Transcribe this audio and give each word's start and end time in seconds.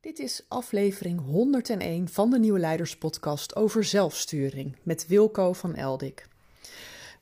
Dit 0.00 0.18
is 0.18 0.44
aflevering 0.48 1.20
101 1.20 2.08
van 2.08 2.30
de 2.30 2.38
Nieuwe 2.38 2.58
Leiders 2.58 2.98
Podcast 2.98 3.56
over 3.56 3.84
zelfsturing 3.84 4.76
met 4.82 5.06
Wilco 5.06 5.52
van 5.52 5.74
Eldik. 5.74 6.28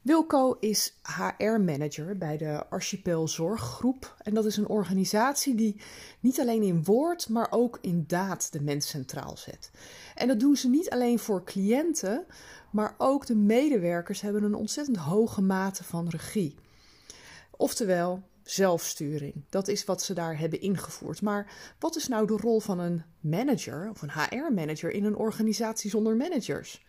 Wilco 0.03 0.57
is 0.61 0.95
HR-manager 1.03 2.19
bij 2.19 2.37
de 2.37 2.67
Archipel 2.69 3.29
Zorggroep. 3.29 4.17
En 4.19 4.35
dat 4.35 4.45
is 4.45 4.57
een 4.57 4.69
organisatie 4.69 5.55
die 5.55 5.81
niet 6.21 6.41
alleen 6.41 6.63
in 6.63 6.85
woord, 6.85 7.29
maar 7.29 7.47
ook 7.51 7.79
in 7.81 8.05
daad 8.07 8.53
de 8.53 8.61
mens 8.61 8.89
centraal 8.89 9.37
zet. 9.37 9.71
En 10.15 10.29
dat 10.29 10.41
doen 10.41 10.57
ze 10.57 10.69
niet 10.69 10.91
alleen 10.91 11.19
voor 11.19 11.45
cliënten, 11.45 12.27
maar 12.71 12.95
ook 12.99 13.27
de 13.27 13.37
medewerkers 13.37 14.21
hebben 14.21 14.43
een 14.43 14.55
ontzettend 14.55 14.97
hoge 14.97 15.41
mate 15.41 15.85
van 15.85 16.09
regie. 16.09 16.55
Oftewel, 17.51 18.23
zelfsturing. 18.51 19.45
Dat 19.49 19.69
is 19.69 19.85
wat 19.85 20.03
ze 20.03 20.15
daar 20.15 20.39
hebben 20.39 20.61
ingevoerd. 20.61 21.23
Maar 21.23 21.53
wat 21.79 21.97
is 21.97 22.09
nou 22.09 22.27
de 22.27 22.37
rol 22.37 22.61
van 22.61 22.79
een 22.79 23.03
manager 23.21 23.91
of 23.91 24.03
een 24.03 24.11
HR-manager 24.11 24.91
in 24.91 25.05
een 25.05 25.17
organisatie 25.17 25.91
zonder 25.91 26.17
managers? 26.17 26.87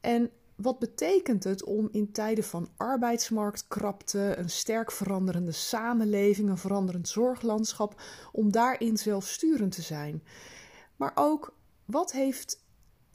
En 0.00 0.30
wat 0.54 0.78
betekent 0.78 1.44
het 1.44 1.64
om 1.64 1.88
in 1.92 2.12
tijden 2.12 2.44
van 2.44 2.68
arbeidsmarktkrapte, 2.76 4.34
een 4.36 4.50
sterk 4.50 4.92
veranderende 4.92 5.52
samenleving, 5.52 6.48
een 6.48 6.58
veranderend 6.58 7.08
zorglandschap, 7.08 8.02
om 8.32 8.52
daarin 8.52 8.96
zelfsturend 8.96 9.72
te 9.72 9.82
zijn? 9.82 10.22
Maar 10.96 11.12
ook 11.14 11.54
wat 11.84 12.12
heeft 12.12 12.64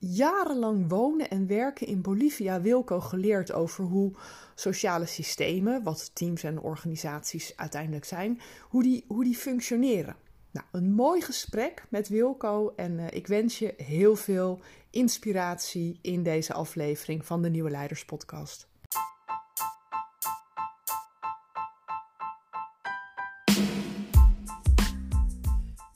jarenlang 0.07 0.89
wonen 0.89 1.29
en 1.29 1.47
werken 1.47 1.87
in 1.87 2.01
Bolivia 2.01 2.61
Wilco 2.61 2.99
geleerd 2.99 3.51
over 3.51 3.83
hoe 3.83 4.11
sociale 4.55 5.05
systemen, 5.05 5.83
wat 5.83 6.15
teams 6.15 6.43
en 6.43 6.59
organisaties 6.59 7.53
uiteindelijk 7.55 8.05
zijn, 8.05 8.41
hoe 8.61 8.83
die, 8.83 9.05
hoe 9.07 9.23
die 9.23 9.35
functioneren. 9.35 10.15
Nou, 10.51 10.67
een 10.71 10.93
mooi 10.93 11.21
gesprek 11.21 11.85
met 11.89 12.07
Wilco 12.07 12.73
en 12.75 12.91
uh, 12.91 13.05
ik 13.09 13.27
wens 13.27 13.59
je 13.59 13.73
heel 13.77 14.15
veel 14.15 14.59
inspiratie 14.89 15.99
in 16.01 16.23
deze 16.23 16.53
aflevering 16.53 17.25
van 17.25 17.41
de 17.41 17.49
Nieuwe 17.49 17.69
Leiders 17.69 18.05
Podcast. 18.05 18.67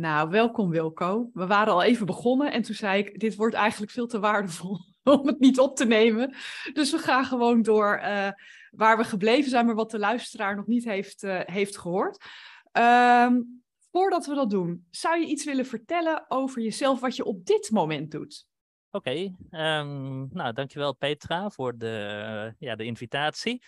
Nou, 0.00 0.30
welkom 0.30 0.70
Wilco. 0.70 1.30
We 1.32 1.46
waren 1.46 1.72
al 1.72 1.82
even 1.82 2.06
begonnen 2.06 2.52
en 2.52 2.62
toen 2.62 2.74
zei 2.74 3.02
ik: 3.02 3.20
Dit 3.20 3.34
wordt 3.34 3.54
eigenlijk 3.54 3.92
veel 3.92 4.06
te 4.06 4.18
waardevol 4.18 4.78
om 5.04 5.26
het 5.26 5.38
niet 5.38 5.58
op 5.58 5.76
te 5.76 5.84
nemen. 5.84 6.34
Dus 6.72 6.90
we 6.90 6.98
gaan 6.98 7.24
gewoon 7.24 7.62
door 7.62 8.00
uh, 8.02 8.28
waar 8.70 8.96
we 8.96 9.04
gebleven 9.04 9.50
zijn, 9.50 9.66
maar 9.66 9.74
wat 9.74 9.90
de 9.90 9.98
luisteraar 9.98 10.56
nog 10.56 10.66
niet 10.66 10.84
heeft, 10.84 11.22
uh, 11.22 11.40
heeft 11.44 11.78
gehoord. 11.78 12.24
Um, 12.72 13.62
voordat 13.90 14.26
we 14.26 14.34
dat 14.34 14.50
doen, 14.50 14.86
zou 14.90 15.20
je 15.20 15.26
iets 15.26 15.44
willen 15.44 15.66
vertellen 15.66 16.24
over 16.28 16.62
jezelf, 16.62 17.00
wat 17.00 17.16
je 17.16 17.24
op 17.24 17.46
dit 17.46 17.70
moment 17.70 18.10
doet? 18.10 18.46
Oké, 18.90 19.10
okay, 19.10 19.78
um, 19.80 20.28
nou 20.32 20.52
dankjewel 20.52 20.94
Petra 20.94 21.50
voor 21.50 21.78
de, 21.78 22.54
ja, 22.58 22.76
de 22.76 22.84
invitatie. 22.84 23.62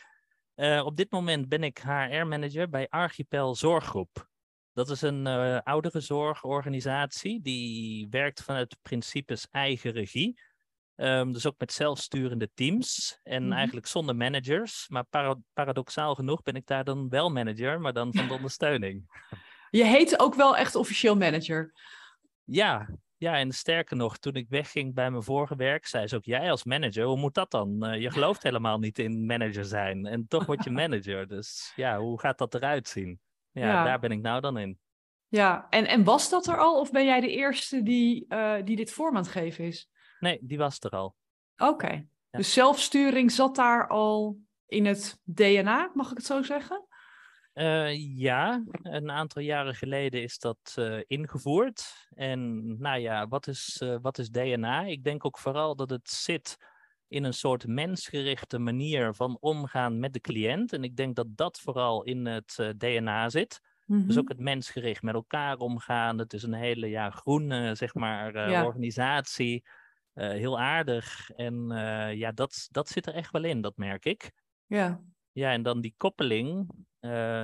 Uh, 0.57 0.85
op 0.85 0.97
dit 0.97 1.11
moment 1.11 1.49
ben 1.49 1.63
ik 1.63 1.79
HR-manager 1.79 2.69
bij 2.69 2.89
Archipel 2.89 3.55
Zorggroep. 3.55 4.29
Dat 4.79 4.91
is 4.91 5.03
een 5.03 5.27
uh, 5.27 5.59
oudere 5.63 6.01
zorgorganisatie 6.01 7.43
die 7.43 8.07
werkt 8.11 8.43
vanuit 8.43 8.77
principes 8.83 9.47
eigen 9.51 9.91
regie. 9.91 10.41
Um, 10.97 11.33
dus 11.33 11.47
ook 11.47 11.59
met 11.59 11.73
zelfsturende 11.73 12.51
teams 12.55 13.21
en 13.23 13.43
mm-hmm. 13.43 13.57
eigenlijk 13.57 13.87
zonder 13.87 14.17
managers. 14.17 14.89
Maar 14.89 15.05
para 15.05 15.37
paradoxaal 15.53 16.15
genoeg 16.15 16.43
ben 16.43 16.55
ik 16.55 16.67
daar 16.67 16.85
dan 16.85 17.09
wel 17.09 17.31
manager, 17.31 17.81
maar 17.81 17.93
dan 17.93 18.15
van 18.15 18.29
de 18.29 18.35
ondersteuning. 18.41 19.25
Je 19.71 19.85
heet 19.85 20.21
ook 20.21 20.35
wel 20.35 20.57
echt 20.57 20.75
officieel 20.75 21.17
manager. 21.17 21.73
Ja, 22.45 22.89
ja, 23.17 23.37
en 23.37 23.53
sterker 23.53 23.97
nog, 23.97 24.19
toen 24.19 24.35
ik 24.35 24.49
wegging 24.49 24.95
bij 24.95 25.11
mijn 25.11 25.23
vorige 25.23 25.57
werk, 25.57 25.87
zei 25.87 26.07
ze 26.07 26.17
ook: 26.17 26.25
Jij 26.25 26.51
als 26.51 26.65
manager, 26.65 27.05
hoe 27.05 27.19
moet 27.19 27.35
dat 27.35 27.51
dan? 27.51 27.87
Uh, 27.87 28.01
je 28.01 28.11
gelooft 28.17 28.43
helemaal 28.43 28.79
niet 28.79 28.99
in 28.99 29.27
manager 29.27 29.65
zijn. 29.65 30.07
En 30.07 30.27
toch 30.29 30.47
word 30.47 30.65
je 30.65 30.71
manager. 30.71 31.29
Dus 31.29 31.73
ja, 31.77 31.99
hoe 31.99 32.21
gaat 32.21 32.39
dat 32.39 32.55
eruit 32.55 32.89
zien? 32.89 33.21
Ja, 33.51 33.67
ja. 33.67 33.85
daar 33.85 33.99
ben 33.99 34.11
ik 34.11 34.21
nou 34.21 34.41
dan 34.41 34.59
in. 34.59 34.79
Ja, 35.29 35.67
en, 35.71 35.87
en 35.87 36.05
was 36.05 36.31
dat 36.31 36.47
er 36.47 36.59
al? 36.59 36.81
Of 36.81 36.91
ben 36.91 37.05
jij 37.05 37.21
de 37.21 37.31
eerste 37.31 37.83
die, 37.83 38.25
uh, 38.29 38.55
die 38.65 38.77
dit 38.77 38.91
vorm 38.91 39.17
aan 39.17 39.23
het 39.23 39.31
geven 39.31 39.65
is? 39.65 39.91
Nee, 40.21 40.39
die 40.43 40.59
was 40.59 40.81
er 40.81 40.91
al. 40.91 41.15
Oké. 41.57 41.73
Okay. 41.73 42.09
Ja. 42.31 42.39
Dus 42.39 42.53
zelfsturing 42.53 43.33
zat 43.33 43.57
daar 43.57 43.89
al 43.89 44.39
in 44.67 44.87
het 44.87 45.21
DNA, 45.25 45.91
mag 45.95 46.11
ik 46.11 46.17
het 46.17 46.27
zo 46.27 46.43
zeggen? 46.43 46.87
Uh, 47.55 48.17
ja, 48.17 48.65
een 48.83 49.11
aantal 49.11 49.43
jaren 49.43 49.75
geleden 49.75 50.23
is 50.23 50.39
dat 50.39 50.75
uh, 50.79 51.01
ingevoerd. 51.07 52.09
En 52.15 52.65
nou 52.79 53.01
ja, 53.01 53.29
wat 53.29 53.47
is, 53.47 53.83
wat 54.03 54.19
is 54.19 54.31
DNA? 54.31 54.83
Ik 54.85 55.05
denk 55.05 55.25
ook 55.25 55.39
vooral 55.39 55.77
dat 55.77 55.91
het 55.91 56.09
zit 56.09 56.57
in 57.09 57.25
een 57.25 57.35
soort 57.35 57.67
mensgerichte 57.67 58.59
manier 58.59 59.15
van 59.15 59.37
omgaan 59.41 59.99
met 59.99 60.13
de 60.13 60.21
cliënt. 60.21 60.73
En 60.73 60.85
ik 60.85 60.97
denk 60.97 61.17
dat 61.17 61.27
dat 61.37 61.61
vooral 61.61 62.03
in 62.03 62.27
het 62.27 62.73
DNA 62.77 63.29
zit. 63.29 63.61
Dus 63.87 64.19
ook 64.19 64.29
het 64.29 64.41
mensgericht 64.41 65.03
met 65.03 65.15
elkaar 65.15 65.57
omgaan. 65.57 66.19
Het 66.19 66.33
is 66.33 66.43
een 66.43 66.55
hele 66.55 66.89
ja, 66.89 67.11
groene 67.11 67.75
zeg 67.75 67.95
maar, 67.95 68.51
ja. 68.51 68.65
organisatie. 68.65 69.65
heel 70.13 70.61
aardig. 70.61 71.31
En 71.31 71.69
ja, 72.17 72.33
dat, 72.33 72.69
dat 72.71 72.89
zit 72.89 73.07
er 73.07 73.15
echt 73.15 73.31
wel 73.31 73.45
in, 73.45 73.61
dat 73.61 73.77
merk 73.77 74.05
ik. 74.05 74.33
Ja. 74.67 75.01
Ja, 75.33 75.53
en 75.53 75.63
dan 75.63 75.81
die 75.81 75.95
koppeling, 75.97 76.71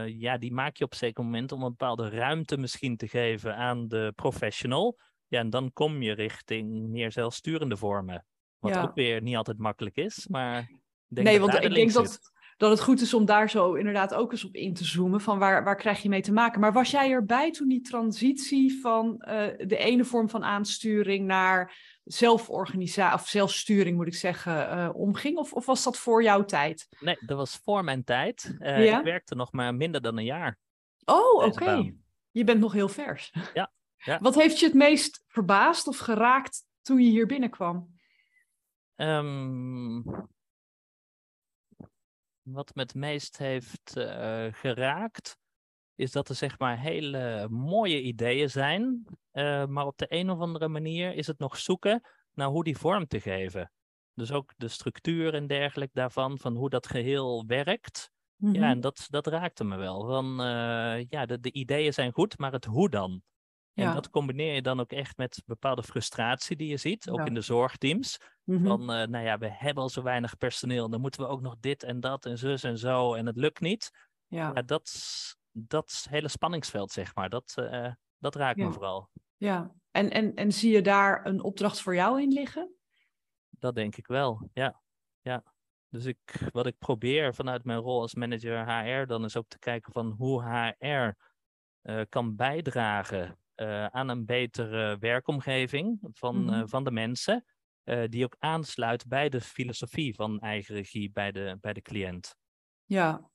ja, 0.07 0.39
die 0.39 0.53
maak 0.53 0.77
je 0.77 0.85
op 0.85 0.91
een 0.91 0.99
zeker 0.99 1.25
moment 1.25 1.53
om 1.53 1.63
een 1.63 1.69
bepaalde 1.69 2.09
ruimte 2.09 2.57
misschien 2.57 2.97
te 2.97 3.09
geven 3.09 3.57
aan 3.57 3.89
de 3.89 4.13
professional. 4.15 4.99
Ja, 5.27 5.39
en 5.39 5.51
dan 5.51 5.73
kom 5.73 6.03
je 6.03 6.13
richting 6.13 6.89
meer 6.89 7.13
zelfsturende 7.13 7.77
vormen. 7.77 8.27
Wat 8.65 8.75
ja. 8.75 8.83
ook 8.83 8.95
weer 8.95 9.23
niet 9.23 9.37
altijd 9.37 9.59
makkelijk 9.59 9.97
is, 9.97 10.27
maar... 10.29 10.71
Denk 11.07 11.27
nee, 11.27 11.41
want 11.41 11.55
ik 11.55 11.75
denk 11.75 11.93
dat, 11.93 12.19
dat 12.57 12.71
het 12.71 12.81
goed 12.81 13.01
is 13.01 13.15
om 13.15 13.25
daar 13.25 13.51
zo 13.51 13.75
inderdaad 13.75 14.15
ook 14.15 14.33
eens 14.33 14.45
op 14.45 14.55
in 14.55 14.75
te 14.75 14.85
zoomen. 14.85 15.21
Van 15.21 15.39
waar, 15.39 15.65
waar 15.65 15.77
krijg 15.77 16.03
je 16.03 16.09
mee 16.09 16.21
te 16.21 16.33
maken? 16.33 16.61
Maar 16.61 16.73
was 16.73 16.91
jij 16.91 17.11
erbij 17.11 17.51
toen 17.51 17.69
die 17.69 17.81
transitie 17.81 18.81
van 18.81 19.25
uh, 19.29 19.47
de 19.57 19.77
ene 19.77 20.05
vorm 20.05 20.29
van 20.29 20.45
aansturing 20.45 21.27
naar 21.27 21.77
zelforganisatie, 22.05 23.21
of 23.21 23.29
zelfsturing 23.29 23.97
moet 23.97 24.07
ik 24.07 24.15
zeggen, 24.15 24.79
uh, 24.79 24.91
omging? 24.93 25.37
Of, 25.37 25.53
of 25.53 25.67
was 25.67 25.85
dat 25.85 25.99
voor 25.99 26.23
jouw 26.23 26.45
tijd? 26.45 26.87
Nee, 27.01 27.17
dat 27.21 27.37
was 27.37 27.61
voor 27.65 27.85
mijn 27.85 28.05
tijd. 28.05 28.57
Uh, 28.59 28.85
ja? 28.85 28.99
Ik 28.99 29.05
werkte 29.05 29.35
nog 29.35 29.53
maar 29.53 29.75
minder 29.75 30.01
dan 30.01 30.19
een 30.19 30.25
jaar. 30.25 30.59
Oh, 31.05 31.35
oké. 31.35 31.47
Okay. 31.47 31.97
Je 32.31 32.45
bent 32.45 32.61
nog 32.61 32.73
heel 32.73 32.89
vers. 32.89 33.33
Ja, 33.55 33.73
ja. 33.97 34.19
Wat 34.21 34.35
heeft 34.35 34.59
je 34.59 34.67
het 34.67 34.75
meest 34.75 35.25
verbaasd 35.27 35.89
of 35.89 35.99
geraakt 35.99 36.63
toen 36.83 36.99
je 36.99 37.11
hier 37.11 37.27
binnenkwam? 37.27 37.94
Um, 38.97 40.03
wat 42.43 42.75
me 42.75 42.83
het 42.83 42.95
meest 42.95 43.39
heeft 43.39 43.97
uh, 43.97 44.47
geraakt, 44.51 45.39
is 45.95 46.13
dat 46.13 46.29
er 46.29 46.35
zeg 46.35 46.59
maar 46.59 46.79
hele 46.79 47.49
mooie 47.51 48.03
ideeën 48.03 48.51
zijn, 48.51 49.07
uh, 49.33 49.67
maar 49.67 49.87
op 49.87 49.99
de 49.99 50.07
een 50.09 50.31
of 50.31 50.39
andere 50.39 50.69
manier 50.69 51.15
is 51.15 51.27
het 51.27 51.39
nog 51.39 51.59
zoeken 51.59 52.09
naar 52.33 52.49
hoe 52.49 52.65
die 52.65 52.77
vorm 52.77 53.07
te 53.07 53.21
geven. 53.21 53.73
Dus 54.15 54.33
ook 54.33 54.53
de 54.57 54.69
structuur 54.69 55.35
en 55.35 55.47
dergelijke 55.47 55.95
daarvan, 55.95 56.39
van 56.39 56.57
hoe 56.57 56.71
dat 56.71 56.87
geheel 56.87 57.45
werkt. 57.47 58.13
Ja, 58.37 58.69
en 58.69 58.81
dat, 58.81 59.07
dat 59.11 59.27
raakte 59.27 59.65
me 59.65 59.77
wel. 59.77 60.07
Van, 60.07 60.41
uh, 60.41 61.05
ja, 61.09 61.27
de, 61.27 61.41
de 61.41 61.53
ideeën 61.53 61.93
zijn 61.93 62.13
goed, 62.13 62.39
maar 62.39 62.53
het 62.53 62.65
hoe 62.65 62.91
dan? 62.91 63.23
En 63.75 63.95
dat 63.95 64.11
combineer 64.11 64.55
je 64.55 64.63
dan 64.63 64.81
ook 64.81 64.93
echt 64.93 65.17
met 65.17 65.43
bepaalde 65.47 65.83
frustratie 65.83 66.57
die 66.57 66.69
je 66.69 66.77
ziet, 66.77 67.11
ook 67.11 67.19
ja. 67.19 67.25
in 67.25 67.35
de 67.35 67.41
zorgteams. 67.41 68.19
Van, 68.47 68.81
uh, 68.81 68.87
nou 68.87 69.25
ja, 69.25 69.39
we 69.39 69.51
hebben 69.51 69.83
al 69.83 69.89
zo 69.89 70.03
weinig 70.03 70.37
personeel, 70.37 70.89
dan 70.89 71.01
moeten 71.01 71.21
we 71.21 71.27
ook 71.27 71.41
nog 71.41 71.57
dit 71.61 71.83
en 71.83 72.01
dat 72.01 72.27
en 72.27 72.39
zus 72.39 72.63
en 72.63 72.79
zo 72.79 73.15
en 73.15 73.27
het 73.27 73.37
lukt 73.37 73.61
niet. 73.61 73.91
Ja, 74.27 74.51
ja 74.55 74.63
dat, 74.63 74.93
dat 75.51 76.07
hele 76.11 76.29
spanningsveld, 76.29 76.93
zeg 76.93 77.15
maar, 77.15 77.29
dat, 77.29 77.55
uh, 77.59 77.93
dat 78.19 78.35
raakt 78.35 78.59
me 78.59 78.73
vooral. 78.73 79.11
Ja, 79.37 79.75
en, 79.91 80.11
en, 80.11 80.35
en 80.35 80.53
zie 80.53 80.73
je 80.73 80.83
daar 80.83 81.27
een 81.27 81.43
opdracht 81.43 81.81
voor 81.81 81.95
jou 81.95 82.23
in 82.23 82.33
liggen? 82.33 82.75
Dat 83.51 83.75
denk 83.75 83.97
ik 83.97 84.07
wel, 84.07 84.49
ja. 84.53 84.83
ja. 85.21 85.45
Dus 85.89 86.05
ik, 86.05 86.49
wat 86.53 86.67
ik 86.67 86.79
probeer 86.79 87.35
vanuit 87.35 87.65
mijn 87.65 87.79
rol 87.79 88.01
als 88.01 88.15
manager 88.15 88.67
HR 88.67 89.07
dan 89.07 89.25
is 89.25 89.37
ook 89.37 89.49
te 89.49 89.59
kijken 89.59 89.93
van 89.93 90.11
hoe 90.11 90.43
HR 90.43 91.17
uh, 91.83 92.01
kan 92.09 92.37
bijdragen 92.37 93.39
uh, 93.57 93.87
aan 93.87 94.09
een 94.09 94.25
betere 94.25 94.99
werkomgeving 94.99 95.99
van, 96.13 96.37
mm 96.37 96.49
-hmm. 96.49 96.69
van 96.69 96.85
de 96.85 96.91
mensen, 96.91 97.45
die 98.09 98.25
ook 98.25 98.37
aansluit 98.39 99.07
bij 99.09 99.29
de 99.29 99.41
filosofie 99.41 100.15
van 100.15 100.41
eigen 100.41 100.75
regie 100.75 101.11
bij 101.13 101.33
de, 101.33 101.59
bij 101.61 101.73
de 101.73 101.83
cliënt. 101.83 102.37
Ja, 102.85 103.31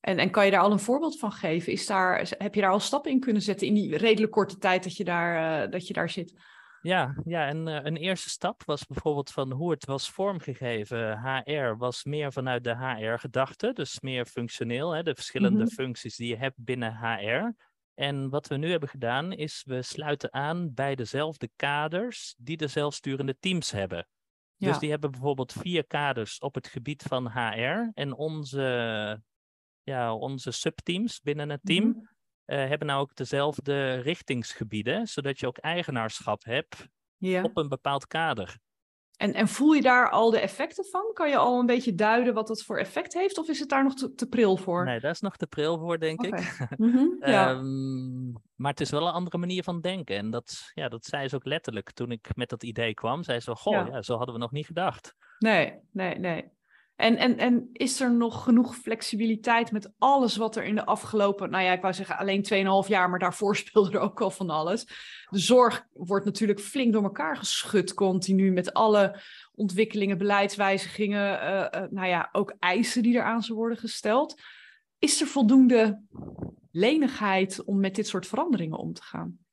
en, 0.00 0.18
en 0.18 0.30
kan 0.30 0.44
je 0.44 0.50
daar 0.50 0.60
al 0.60 0.72
een 0.72 0.78
voorbeeld 0.78 1.18
van 1.18 1.32
geven? 1.32 1.72
Is 1.72 1.86
daar, 1.86 2.32
heb 2.38 2.54
je 2.54 2.60
daar 2.60 2.70
al 2.70 2.80
stappen 2.80 3.10
in 3.10 3.20
kunnen 3.20 3.42
zetten 3.42 3.66
in 3.66 3.74
die 3.74 3.96
redelijk 3.96 4.32
korte 4.32 4.58
tijd 4.58 4.82
dat 4.82 4.96
je 4.96 5.04
daar, 5.04 5.70
dat 5.70 5.86
je 5.86 5.92
daar 5.92 6.10
zit? 6.10 6.34
Ja, 6.84 7.14
ja 7.24 7.46
en 7.46 7.66
uh, 7.66 7.78
een 7.82 7.96
eerste 7.96 8.28
stap 8.28 8.62
was 8.64 8.86
bijvoorbeeld 8.86 9.30
van 9.30 9.52
hoe 9.52 9.70
het 9.70 9.84
was 9.84 10.10
vormgegeven. 10.10 11.18
HR 11.18 11.76
was 11.76 12.04
meer 12.04 12.32
vanuit 12.32 12.64
de 12.64 12.76
HR-gedachte, 12.76 13.72
dus 13.72 14.00
meer 14.00 14.26
functioneel, 14.26 14.94
hè, 14.94 15.02
de 15.02 15.14
verschillende 15.14 15.58
mm 15.58 15.64
-hmm. 15.64 15.74
functies 15.74 16.16
die 16.16 16.28
je 16.28 16.36
hebt 16.36 16.64
binnen 16.64 16.96
HR. 16.96 17.54
En 17.94 18.28
wat 18.28 18.46
we 18.46 18.56
nu 18.56 18.70
hebben 18.70 18.88
gedaan 18.88 19.32
is 19.32 19.62
we 19.66 19.82
sluiten 19.82 20.32
aan 20.32 20.74
bij 20.74 20.94
dezelfde 20.94 21.50
kaders 21.56 22.34
die 22.38 22.56
de 22.56 22.66
zelfsturende 22.66 23.38
teams 23.38 23.70
hebben. 23.70 24.08
Ja. 24.56 24.68
Dus 24.68 24.78
die 24.78 24.90
hebben 24.90 25.10
bijvoorbeeld 25.10 25.52
vier 25.52 25.86
kaders 25.86 26.38
op 26.38 26.54
het 26.54 26.66
gebied 26.66 27.02
van 27.02 27.30
HR 27.30 27.90
en 27.94 28.14
onze, 28.14 29.22
ja, 29.82 30.14
onze 30.14 30.50
subteams 30.50 31.20
binnen 31.20 31.50
het 31.50 31.60
team. 31.64 31.84
Mm 31.84 31.92
-hmm 31.92 32.12
uh, 32.46 32.56
hebben 32.56 32.86
nou 32.86 33.00
ook 33.00 33.14
dezelfde 33.14 33.94
richtingsgebieden, 33.94 35.06
zodat 35.06 35.40
je 35.40 35.46
ook 35.46 35.58
eigenaarschap 35.58 36.44
hebt 36.44 36.88
ja. 37.16 37.42
op 37.42 37.56
een 37.56 37.68
bepaald 37.68 38.06
kader. 38.06 38.58
En, 39.16 39.34
en 39.34 39.48
voel 39.48 39.72
je 39.72 39.82
daar 39.82 40.10
al 40.10 40.30
de 40.30 40.40
effecten 40.40 40.84
van? 40.84 41.10
Kan 41.12 41.28
je 41.28 41.36
al 41.36 41.58
een 41.58 41.66
beetje 41.66 41.94
duiden 41.94 42.34
wat 42.34 42.46
dat 42.46 42.62
voor 42.62 42.78
effect 42.78 43.14
heeft? 43.14 43.38
Of 43.38 43.48
is 43.48 43.60
het 43.60 43.68
daar 43.68 43.82
nog 43.82 43.94
te, 43.94 44.14
te 44.14 44.28
pril 44.28 44.56
voor? 44.56 44.84
Nee, 44.84 45.00
daar 45.00 45.10
is 45.10 45.20
nog 45.20 45.36
te 45.36 45.46
pril 45.46 45.78
voor, 45.78 45.98
denk 45.98 46.24
okay. 46.24 46.40
ik. 46.40 46.52
Mm 46.76 46.92
-hmm, 46.92 47.16
ja. 47.20 47.50
um, 47.50 48.32
maar 48.54 48.70
het 48.70 48.80
is 48.80 48.90
wel 48.90 49.06
een 49.06 49.12
andere 49.12 49.38
manier 49.38 49.62
van 49.62 49.80
denken. 49.80 50.16
En 50.16 50.30
dat, 50.30 50.70
ja, 50.74 50.88
dat 50.88 51.04
zei 51.04 51.28
ze 51.28 51.34
ook 51.34 51.44
letterlijk 51.44 51.92
toen 51.92 52.10
ik 52.10 52.30
met 52.34 52.48
dat 52.48 52.62
idee 52.62 52.94
kwam. 52.94 53.22
Zei 53.22 53.40
ze, 53.40 53.54
goh, 53.54 53.72
ja. 53.72 53.86
ja 53.86 54.02
zo 54.02 54.16
hadden 54.16 54.34
we 54.34 54.40
nog 54.40 54.50
niet 54.50 54.66
gedacht. 54.66 55.14
Nee, 55.38 55.78
nee, 55.90 56.18
nee. 56.18 56.52
En, 56.96 57.16
en, 57.16 57.38
en 57.38 57.68
is 57.72 58.00
er 58.00 58.14
nog 58.14 58.42
genoeg 58.42 58.76
flexibiliteit 58.76 59.72
met 59.72 59.92
alles 59.98 60.36
wat 60.36 60.56
er 60.56 60.64
in 60.64 60.74
de 60.74 60.86
afgelopen, 60.86 61.50
nou 61.50 61.64
ja, 61.64 61.72
ik 61.72 61.80
wou 61.80 61.94
zeggen 61.94 62.18
alleen 62.18 62.84
2,5 62.84 62.88
jaar, 62.88 63.10
maar 63.10 63.18
daarvoor 63.18 63.56
speelde 63.66 63.90
er 63.90 63.98
ook 63.98 64.20
al 64.20 64.30
van 64.30 64.50
alles. 64.50 64.84
De 65.30 65.38
zorg 65.38 65.86
wordt 65.92 66.24
natuurlijk 66.24 66.60
flink 66.60 66.92
door 66.92 67.02
elkaar 67.02 67.36
geschud 67.36 67.94
continu 67.94 68.52
met 68.52 68.72
alle 68.72 69.20
ontwikkelingen, 69.54 70.18
beleidswijzigingen, 70.18 71.42
uh, 71.42 71.80
uh, 71.82 71.88
nou 71.90 72.06
ja, 72.06 72.28
ook 72.32 72.54
eisen 72.58 73.02
die 73.02 73.14
eraan 73.14 73.42
zullen 73.42 73.60
worden 73.60 73.78
gesteld. 73.78 74.40
Is 74.98 75.20
er 75.20 75.26
voldoende 75.26 76.02
lenigheid 76.70 77.64
om 77.64 77.80
met 77.80 77.94
dit 77.94 78.06
soort 78.06 78.26
veranderingen 78.26 78.78
om 78.78 78.92
te 78.92 79.02
gaan? 79.02 79.43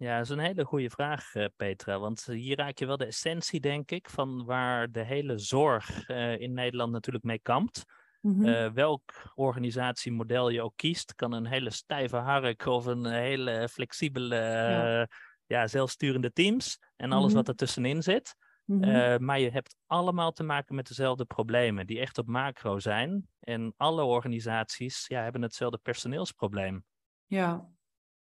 Ja, 0.00 0.16
dat 0.16 0.24
is 0.24 0.28
een 0.28 0.38
hele 0.38 0.64
goede 0.64 0.90
vraag, 0.90 1.34
uh, 1.34 1.44
Petra. 1.56 1.98
Want 1.98 2.24
hier 2.24 2.56
raak 2.56 2.78
je 2.78 2.86
wel 2.86 2.96
de 2.96 3.04
essentie, 3.04 3.60
denk 3.60 3.90
ik, 3.90 4.10
van 4.10 4.44
waar 4.44 4.90
de 4.90 5.04
hele 5.04 5.38
zorg 5.38 6.08
uh, 6.08 6.40
in 6.40 6.52
Nederland 6.52 6.92
natuurlijk 6.92 7.24
mee 7.24 7.38
kampt. 7.38 7.84
Mm 8.20 8.34
-hmm. 8.34 8.46
uh, 8.46 8.70
welk 8.70 9.32
organisatiemodel 9.34 10.48
je 10.48 10.62
ook 10.62 10.76
kiest, 10.76 11.14
kan 11.14 11.32
een 11.32 11.46
hele 11.46 11.70
stijve 11.70 12.16
hark 12.16 12.66
of 12.66 12.86
een 12.86 13.06
hele 13.06 13.68
flexibele, 13.68 14.36
ja. 14.36 15.08
ja 15.46 15.66
zelfsturende 15.66 16.32
teams 16.32 16.78
en 16.96 17.12
alles 17.12 17.22
mm 17.22 17.28
-hmm. 17.28 17.36
wat 17.36 17.48
er 17.48 17.54
tussenin 17.54 18.02
zit. 18.02 18.34
Mm 18.64 18.82
-hmm. 18.82 19.24
maar 19.24 19.40
je 19.40 19.50
hebt 19.50 19.76
allemaal 19.86 20.32
te 20.32 20.42
maken 20.42 20.74
met 20.74 20.88
dezelfde 20.88 21.24
problemen, 21.24 21.86
die 21.86 22.00
echt 22.00 22.18
op 22.18 22.26
macro 22.26 22.78
zijn. 22.78 23.28
En 23.40 23.74
alle 23.76 24.02
organisaties 24.02 25.06
ja, 25.06 25.22
hebben 25.22 25.42
hetzelfde 25.42 25.78
personeelsprobleem. 25.78 26.84
Ja, 27.26 27.68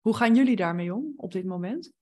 hoe 0.00 0.16
gaan 0.16 0.34
jullie 0.34 0.56
daarmee 0.56 0.94
om 0.94 1.12
op 1.16 1.32
dit 1.32 1.44
moment? 1.44 1.92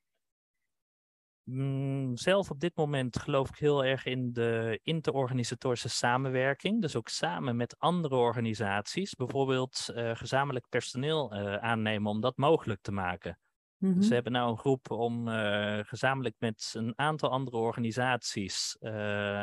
Mm, 1.50 2.16
zelf 2.16 2.50
op 2.50 2.60
dit 2.60 2.76
moment 2.76 3.18
geloof 3.18 3.48
ik 3.48 3.56
heel 3.56 3.84
erg 3.84 4.04
in 4.04 4.32
de 4.32 4.80
interorganisatorische 4.82 5.88
samenwerking. 5.88 6.80
Dus 6.80 6.96
ook 6.96 7.08
samen 7.08 7.56
met 7.56 7.78
andere 7.78 8.14
organisaties, 8.14 9.14
bijvoorbeeld 9.14 9.86
uh, 9.94 10.16
gezamenlijk 10.16 10.68
personeel 10.68 11.34
uh, 11.34 11.54
aannemen 11.54 12.10
om 12.10 12.20
dat 12.20 12.36
mogelijk 12.36 12.80
te 12.80 12.92
maken. 12.92 13.38
Mm 13.76 13.90
-hmm. 13.90 13.98
Dus 13.98 14.08
we 14.08 14.14
hebben 14.14 14.32
nou 14.32 14.50
een 14.50 14.58
groep 14.58 14.90
om 14.90 15.28
uh, 15.28 15.78
gezamenlijk 15.82 16.34
met 16.38 16.72
een 16.76 16.92
aantal 16.96 17.30
andere 17.30 17.56
organisaties 17.56 18.76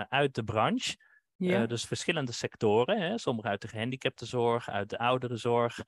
uit 0.09 0.35
de 0.35 0.43
branche, 0.43 0.97
dus 1.67 1.85
verschillende 1.85 2.31
sectoren, 2.31 3.01
hè, 3.01 3.17
sommige 3.17 3.47
uit 3.47 3.61
de 3.61 3.67
gehandicaptenzorg, 3.67 4.69
uit 4.69 4.89
de 4.89 4.97
ouderenzorg, 4.97 5.79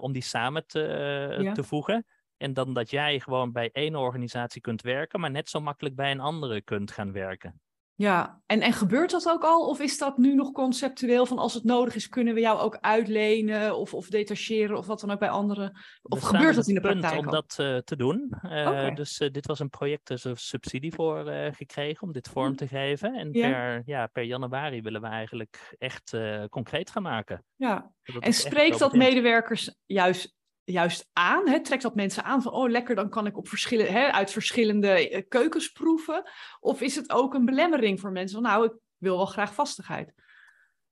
om 0.00 0.12
die 0.12 0.22
samen 0.22 0.66
te, 0.66 1.36
ja. 1.40 1.52
te 1.52 1.62
voegen. 1.62 2.06
En 2.36 2.52
dan 2.52 2.74
dat 2.74 2.90
jij 2.90 3.20
gewoon 3.20 3.52
bij 3.52 3.70
één 3.72 3.96
organisatie 3.96 4.60
kunt 4.60 4.82
werken, 4.82 5.20
maar 5.20 5.30
net 5.30 5.48
zo 5.48 5.60
makkelijk 5.60 5.94
bij 5.94 6.10
een 6.10 6.20
andere 6.20 6.62
kunt 6.62 6.90
gaan 6.90 7.12
werken. 7.12 7.60
Ja, 8.00 8.40
en, 8.46 8.60
en 8.60 8.72
gebeurt 8.72 9.10
dat 9.10 9.28
ook 9.28 9.44
al? 9.44 9.68
Of 9.68 9.80
is 9.80 9.98
dat 9.98 10.18
nu 10.18 10.34
nog 10.34 10.52
conceptueel 10.52 11.26
van 11.26 11.38
als 11.38 11.54
het 11.54 11.64
nodig 11.64 11.94
is, 11.94 12.08
kunnen 12.08 12.34
we 12.34 12.40
jou 12.40 12.58
ook 12.58 12.78
uitlenen 12.80 13.76
of, 13.76 13.94
of 13.94 14.08
detacheren 14.08 14.76
of 14.76 14.86
wat 14.86 15.00
dan 15.00 15.10
ook 15.10 15.18
bij 15.18 15.28
anderen? 15.28 15.78
Of 16.02 16.20
gebeurt 16.20 16.54
dat 16.54 16.68
in 16.68 16.74
de 16.74 16.80
praktijk 16.80 17.18
om 17.18 17.30
dat 17.30 17.56
uh, 17.60 17.76
te 17.76 17.96
doen. 17.96 18.32
Uh, 18.42 18.50
okay. 18.50 18.94
Dus 18.94 19.20
uh, 19.20 19.30
dit 19.30 19.46
was 19.46 19.58
een 19.58 19.68
project, 19.68 20.06
dus 20.06 20.24
er 20.24 20.38
subsidie 20.38 20.92
voor 20.92 21.24
gekregen 21.52 22.02
om 22.02 22.12
dit 22.12 22.28
vorm 22.28 22.56
te 22.56 22.68
geven. 22.68 23.14
En 23.14 23.32
ja. 23.32 23.50
Per, 23.50 23.82
ja, 23.86 24.06
per 24.06 24.22
januari 24.22 24.82
willen 24.82 25.00
we 25.00 25.06
eigenlijk 25.06 25.74
echt 25.78 26.16
concreet 26.48 26.90
gaan 26.90 27.02
maken. 27.02 27.44
Ja, 27.56 27.92
en 28.18 28.32
spreekt 28.32 28.78
dat 28.78 28.92
medewerkers 28.92 29.74
juist 29.86 30.38
juist 30.64 31.10
aan? 31.12 31.48
Hè? 31.48 31.60
Trekt 31.60 31.82
dat 31.82 31.94
mensen 31.94 32.24
aan 32.24 32.42
van, 32.42 32.52
oh 32.52 32.70
lekker, 32.70 32.94
dan 32.94 33.08
kan 33.08 33.26
ik 33.26 33.36
op 33.36 33.48
verschillen, 33.48 33.92
hè, 33.92 34.12
uit 34.12 34.30
verschillende 34.30 35.10
uh, 35.10 35.22
keukens 35.28 35.68
proeven? 35.68 36.30
Of 36.60 36.80
is 36.80 36.96
het 36.96 37.10
ook 37.10 37.34
een 37.34 37.44
belemmering 37.44 38.00
voor 38.00 38.12
mensen 38.12 38.42
van, 38.42 38.50
nou, 38.50 38.64
ik 38.64 38.72
wil 38.96 39.16
wel 39.16 39.26
graag 39.26 39.54
vastigheid? 39.54 40.14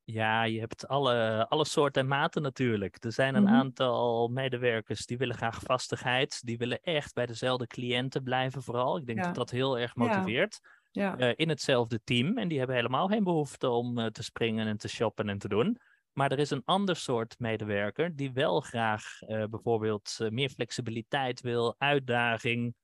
Ja, 0.04 0.42
je 0.42 0.60
hebt 0.60 0.88
alle, 0.88 1.46
alle 1.48 1.64
soorten 1.64 2.02
en 2.02 2.08
maten 2.08 2.42
natuurlijk. 2.42 3.04
Er 3.04 3.12
zijn 3.12 3.34
een 3.34 3.42
mm 3.42 3.48
-hmm. 3.48 3.56
aantal 3.56 4.28
medewerkers 4.28 5.06
die 5.06 5.18
willen 5.18 5.36
graag 5.36 5.60
vastigheid. 5.62 6.40
Die 6.44 6.58
willen 6.58 6.82
echt 6.82 7.14
bij 7.14 7.26
dezelfde 7.26 7.66
cliënten 7.66 8.22
blijven 8.22 8.62
vooral. 8.62 8.96
Ik 8.96 9.06
denk 9.06 9.18
ja. 9.18 9.24
dat 9.24 9.34
dat 9.34 9.50
heel 9.50 9.78
erg 9.78 9.94
motiveert. 9.94 10.58
Ja. 10.62 10.68
Ja. 10.90 11.18
Uh, 11.18 11.32
in 11.36 11.48
hetzelfde 11.48 12.00
team. 12.04 12.38
En 12.38 12.48
die 12.48 12.58
hebben 12.58 12.76
helemaal 12.76 13.08
geen 13.08 13.24
behoefte 13.24 13.68
om 13.68 13.98
uh, 13.98 14.06
te 14.06 14.22
springen 14.22 14.66
en 14.66 14.76
te 14.76 14.88
shoppen 14.88 15.28
en 15.28 15.38
te 15.38 15.48
doen. 15.48 15.78
Maar 16.18 16.32
er 16.32 16.38
is 16.38 16.50
een 16.50 16.62
ander 16.64 16.96
soort 16.96 17.38
medewerker 17.38 18.16
die 18.16 18.32
wel 18.32 18.60
graag 18.60 19.02
uh, 19.20 19.44
bijvoorbeeld 19.44 20.18
uh, 20.22 20.28
meer 20.28 20.48
flexibiliteit 20.48 21.40
wil, 21.40 21.74
uitdaging, 21.78 22.74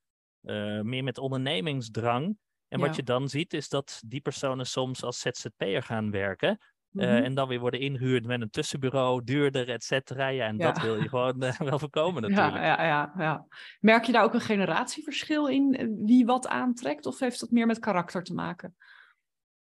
uh, 0.42 0.81
meer 0.81 1.04
met 1.04 1.19
ondernemingsdrang. 1.19 2.25
En 2.69 2.78
ja. 2.78 2.86
wat 2.86 2.96
je 2.96 3.02
dan 3.02 3.28
ziet 3.28 3.52
is 3.52 3.68
dat 3.68 4.02
die 4.06 4.20
personen 4.20 4.66
soms 4.66 5.02
als 5.02 5.20
ZZP'er 5.20 5.82
gaan 5.82 6.11
werken. 6.11 6.59
Mm 6.90 7.02
-hmm. 7.02 7.23
en 7.23 7.35
dan 7.35 7.49
weer 7.49 7.61
worden 7.61 7.80
ingehuurd 7.80 8.26
met 8.26 8.40
een 8.40 8.50
tussenbureau, 8.50 9.25
duurder, 9.25 9.70
et 9.70 9.85
cetera. 9.85 10.28
Ja, 10.28 10.47
en 10.47 10.59
ja. 10.59 10.73
dat 10.73 10.82
wil 10.82 10.97
je 10.97 11.09
gewoon 11.09 11.38
wel 11.59 11.78
voorkomen 11.78 12.23
natuurlijk. 12.30 12.54
Ja, 12.54 12.64
ja, 12.64 12.85
ja, 12.87 13.12
ja. 13.18 13.47
Merk 13.80 14.04
je 14.04 14.12
daar 14.12 14.25
ook 14.25 14.35
een 14.35 14.40
generatieverschil 14.40 15.49
in 15.49 15.94
wie 16.04 16.26
wat 16.26 16.49
aantrekt? 16.49 17.06
Of 17.06 17.18
heeft 17.18 17.40
dat 17.40 17.50
meer 17.50 17.66
met 17.66 17.78
karakter 17.78 18.23
te 18.23 18.35
maken? 18.35 18.76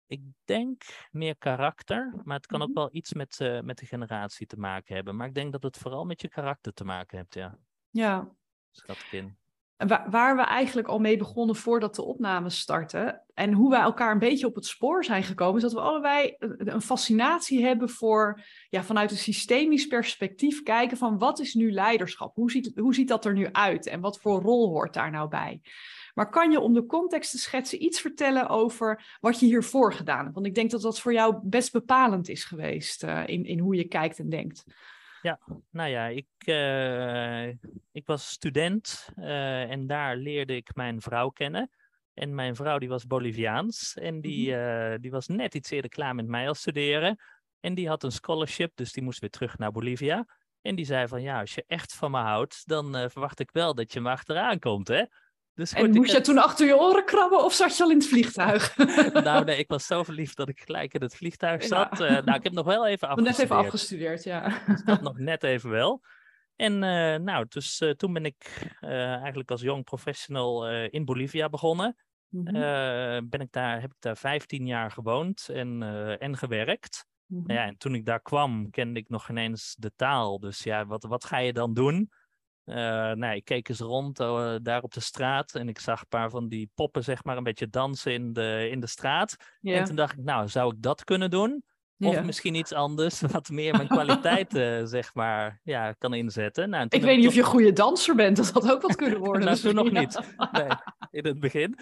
Ik 0.07 0.22
denk 0.45 0.83
meer 1.12 1.38
karakter, 1.38 2.13
maar 2.24 2.36
het 2.38 2.45
kan 2.45 2.62
ook 2.62 2.74
wel 2.74 2.89
iets 2.91 3.13
met, 3.13 3.39
uh, 3.39 3.62
met 3.62 3.77
de 3.77 3.86
generatie 3.86 4.48
te 4.48 4.57
maken 4.57 4.95
hebben. 4.95 5.15
Maar 5.15 5.27
ik 5.27 5.33
denk 5.33 5.51
dat 5.51 5.63
het 5.63 5.77
vooral 5.77 6.05
met 6.05 6.22
je 6.22 6.29
karakter 6.29 6.74
te 6.74 6.83
maken 6.83 7.17
heeft, 7.17 7.33
ja. 7.33 7.57
Ja. 7.89 8.36
Schat 8.72 8.98
ik 8.98 9.12
in. 9.12 9.38
Waar, 9.77 10.10
waar 10.10 10.36
we 10.36 10.41
eigenlijk 10.41 10.88
al 10.88 11.00
mee 11.00 11.17
begonnen 11.17 11.55
voordat 11.55 11.95
de 11.95 12.03
opnames 12.03 12.60
starten. 12.60 13.24
En 13.33 13.53
hoe 13.53 13.69
wij 13.69 13.79
elkaar 13.81 14.12
een 14.12 14.19
beetje 14.19 14.48
op 14.48 14.55
het 14.55 14.65
spoor 14.65 15.05
zijn 15.05 15.24
gekomen. 15.24 15.55
Is 15.55 15.62
dat 15.62 15.74
we 15.74 15.79
allebei 15.79 16.36
een 16.57 16.81
fascinatie 16.81 17.65
hebben 17.65 17.89
voor 17.89 18.41
ja, 18.69 18.83
vanuit 18.83 19.12
een 19.12 19.17
systemisch 19.17 19.88
perspectief 19.88 20.63
kijken 20.63 20.98
van 20.98 21.17
wat 21.17 21.39
is 21.39 21.53
nu 21.53 21.72
leiderschap? 21.72 22.36
Hoe 22.36 22.51
ziet, 22.51 22.72
hoe 22.75 22.93
ziet 22.93 23.07
dat 23.07 23.25
er 23.25 23.33
nu 23.33 23.50
uit? 23.51 23.88
En 23.88 24.00
wat 24.00 24.19
voor 24.19 24.41
rol 24.41 24.69
hoort 24.69 24.93
daar 24.93 25.12
nou 25.12 25.29
bij? 25.29 25.62
Maar 26.13 26.29
kan 26.29 26.51
je 26.51 26.60
om 26.60 26.74
de 26.74 26.86
context 26.86 27.32
te 27.32 27.38
schetsen 27.38 27.84
iets 27.84 28.01
vertellen 28.01 28.50
over 28.50 29.17
wat 29.20 29.39
je 29.39 29.46
hiervoor 29.46 29.93
gedaan 29.93 30.24
hebt? 30.24 30.34
Want 30.34 30.46
ik 30.46 30.55
denk 30.55 30.72
dat 30.72 30.82
dat 30.82 31.00
voor 31.00 31.13
jou 31.13 31.39
best 31.43 31.72
bepalend 31.72 32.29
is 32.29 32.43
geweest 32.43 33.03
uh, 33.03 33.27
in, 33.27 33.46
in 33.46 33.60
hoe 33.60 33.75
je 33.75 33.88
kijkt 33.88 34.20
en 34.20 34.29
denkt. 34.29 34.63
Ja, 35.22 35.39
nou 35.70 35.89
ja, 35.89 36.08
ik, 36.08 36.27
uh, 36.46 37.48
ik 37.91 38.05
was 38.05 38.29
student 38.29 39.10
uh, 39.20 39.72
en 39.72 39.88
daar 39.88 40.15
leerde 40.15 40.55
ik 40.55 40.75
mijn 40.75 41.01
vrouw 41.01 41.29
kennen. 41.29 41.70
En 42.13 42.36
mijn 42.36 42.55
vrouw 42.55 42.77
die 42.77 42.89
was 42.89 43.08
Boliviaans 43.08 43.93
en 43.93 44.22
die, 44.22 44.51
uh, 44.55 44.93
die 45.00 45.12
was 45.12 45.27
net 45.27 45.55
iets 45.55 45.70
eerder 45.70 45.89
klaar 45.89 46.15
met 46.15 46.27
mij 46.27 46.48
als 46.48 46.60
studeren. 46.60 47.20
En 47.60 47.74
die 47.74 47.88
had 47.88 48.03
een 48.03 48.12
scholarship, 48.12 48.72
dus 48.75 48.91
die 48.91 49.03
moest 49.03 49.20
weer 49.20 49.29
terug 49.29 49.58
naar 49.58 49.72
Bolivia. 49.72 50.25
En 50.62 50.75
die 50.75 50.86
zei 50.86 51.08
van 51.08 51.22
ja, 51.22 51.39
als 51.39 51.55
je 51.55 51.63
echt 51.67 51.96
van 51.96 52.12
me 52.12 52.17
houdt, 52.17 52.67
dan 52.67 53.10
verwacht 53.10 53.39
ik 53.39 53.51
wel 53.51 53.75
dat 53.75 53.93
je 53.93 54.01
me 54.01 54.10
achteraan 54.10 54.60
komt, 54.60 54.88
hè. 54.88 55.03
Dus 55.55 55.74
en 55.74 55.91
moest 55.91 56.12
je 56.12 56.22
toen 56.22 56.38
achter 56.38 56.65
je 56.65 56.77
oren 56.77 57.05
krabben 57.05 57.43
of 57.43 57.53
zat 57.53 57.77
je 57.77 57.83
al 57.83 57.89
in 57.89 57.98
het 57.98 58.07
vliegtuig? 58.07 58.77
nou 59.13 59.45
nee, 59.45 59.57
ik 59.57 59.67
was 59.67 59.86
zo 59.86 60.03
verliefd 60.03 60.38
dat 60.38 60.50
ik 60.50 60.62
gelijk 60.65 60.93
in 60.93 61.01
het 61.01 61.15
vliegtuig 61.15 61.63
zat. 61.63 61.98
Ja. 61.98 62.05
Uh, 62.05 62.25
nou, 62.25 62.38
ik 62.38 62.43
heb 62.43 62.53
nog 62.53 62.65
wel 62.65 62.88
even 62.88 63.07
afgestudeerd. 63.10 63.38
Net 63.38 63.45
even 63.45 63.65
afgestudeerd, 63.65 64.24
ja. 64.24 64.60
Dus 64.67 64.83
dat 64.83 65.01
nog 65.01 65.17
net 65.17 65.43
even 65.43 65.69
wel. 65.69 66.01
En 66.55 66.79
nou, 67.24 67.45
dus 67.50 67.83
toen 67.98 68.13
ben 68.13 68.25
ik 68.25 68.69
eigenlijk 68.79 69.51
als 69.51 69.62
jong 69.62 69.83
professional 69.83 70.69
in 70.69 71.05
Bolivia 71.05 71.50
begonnen. 71.50 71.95
Mhm. 72.29 73.29
ben 73.29 73.39
ik 73.39 73.51
daar, 73.51 73.81
heb 73.81 73.89
ik 73.89 73.98
daar 74.00 74.17
15 74.17 74.65
jaar 74.65 74.91
gewoond 74.91 75.50
en, 75.50 75.83
en 76.19 76.38
gewerkt. 76.38 77.05
Mhm. 77.25 77.51
Ja, 77.51 77.65
en 77.65 77.77
toen 77.77 77.95
ik 77.95 78.05
daar 78.05 78.22
kwam, 78.22 78.69
kende 78.69 79.00
ik 79.00 79.10
nog 79.10 79.25
geen 79.25 79.38
eens 79.38 79.75
de 79.79 79.91
taal. 79.95 80.39
Dus 80.39 80.63
ja, 80.63 80.86
wat, 80.86 81.03
wat 81.03 81.25
ga 81.25 81.38
je 81.38 81.53
dan 81.53 81.74
doen? 81.74 82.12
Uh, 82.65 82.75
nou, 83.12 83.36
ik 83.36 83.46
keek 83.46 83.70
eens 83.70 83.79
rond 83.79 84.20
uh, 84.20 84.55
daar 84.62 84.84
op 84.84 84.93
de 84.93 85.00
straat 85.00 85.55
en 85.55 85.70
ik 85.70 85.79
zag 85.79 86.01
een 86.01 86.08
paar 86.08 86.29
van 86.29 86.48
die 86.48 86.70
poppen, 86.75 87.03
zeg 87.03 87.24
maar, 87.24 87.38
een 87.38 87.43
beetje 87.43 87.70
dansen 87.70 88.13
in 88.13 88.34
de, 88.34 88.67
in 88.72 88.79
de 88.79 88.88
straat. 88.88 89.36
En 89.62 89.84
toen 89.84 89.96
dacht 89.96 90.13
ik, 90.13 90.24
nou, 90.24 90.48
zou 90.48 90.74
ik 90.74 90.82
dat 90.82 91.03
kunnen 91.03 91.29
doen? 91.29 91.63
Of 92.00 92.24
misschien 92.24 92.55
iets 92.55 92.74
anders, 92.74 93.22
wat 93.32 93.50
meer 93.50 93.75
mijn 93.75 93.88
kwaliteiten, 93.98 94.88
zeg 94.88 95.13
maar, 95.13 95.60
ja, 95.63 95.91
kan 95.91 96.13
inzetten. 96.13 96.70
Nou, 96.70 96.86
Ik 96.89 97.01
weet 97.01 97.17
niet 97.17 97.27
of 97.27 97.34
je 97.34 97.39
een 97.39 97.46
goede 97.46 97.74
danser 97.74 98.15
bent. 98.15 98.38
Dat 98.38 98.51
had 98.51 98.72
ook 98.72 98.82
wat 98.82 98.96
kunnen 98.96 99.20
worden. 99.27 99.46
Nou, 99.46 99.58
toen 99.58 99.75
nog 99.75 99.91
niet. 99.91 100.20
Nee, 100.51 100.67
in 101.12 101.25
het 101.25 101.39
begin. 101.39 101.79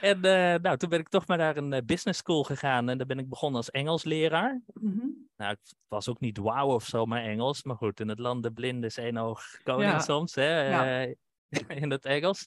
En 0.00 0.22
eh, 0.22 0.60
nou, 0.60 0.76
toen 0.76 0.88
ben 0.88 1.00
ik 1.00 1.08
toch 1.08 1.26
maar 1.26 1.38
naar 1.38 1.56
een 1.56 1.72
eh, 1.72 1.82
business 1.84 2.18
school 2.18 2.42
gegaan 2.42 2.88
en 2.88 2.98
daar 2.98 3.06
ben 3.06 3.18
ik 3.18 3.28
begonnen 3.28 3.56
als 3.56 3.70
Engelsleraar. 3.70 4.62
Mhm. 4.66 5.06
Nou, 5.36 5.50
het 5.50 5.74
was 5.88 6.08
ook 6.08 6.20
niet 6.20 6.38
wauw 6.38 6.68
of 6.72 6.84
zo, 6.84 7.06
maar 7.06 7.22
Engels. 7.22 7.62
Maar 7.62 7.76
goed, 7.76 8.00
in 8.00 8.08
het 8.08 8.18
land 8.18 8.42
de 8.42 8.52
blinde 8.52 8.86
is 8.86 8.96
één 8.96 9.16
oog 9.16 9.42
koning 9.62 9.90
Ja. 9.90 9.98
soms, 9.98 10.34
hè, 10.34 10.68
Ja. 10.68 11.02
eh, 11.04 11.14
in 11.82 11.90
het 11.90 12.04
Engels. 12.04 12.46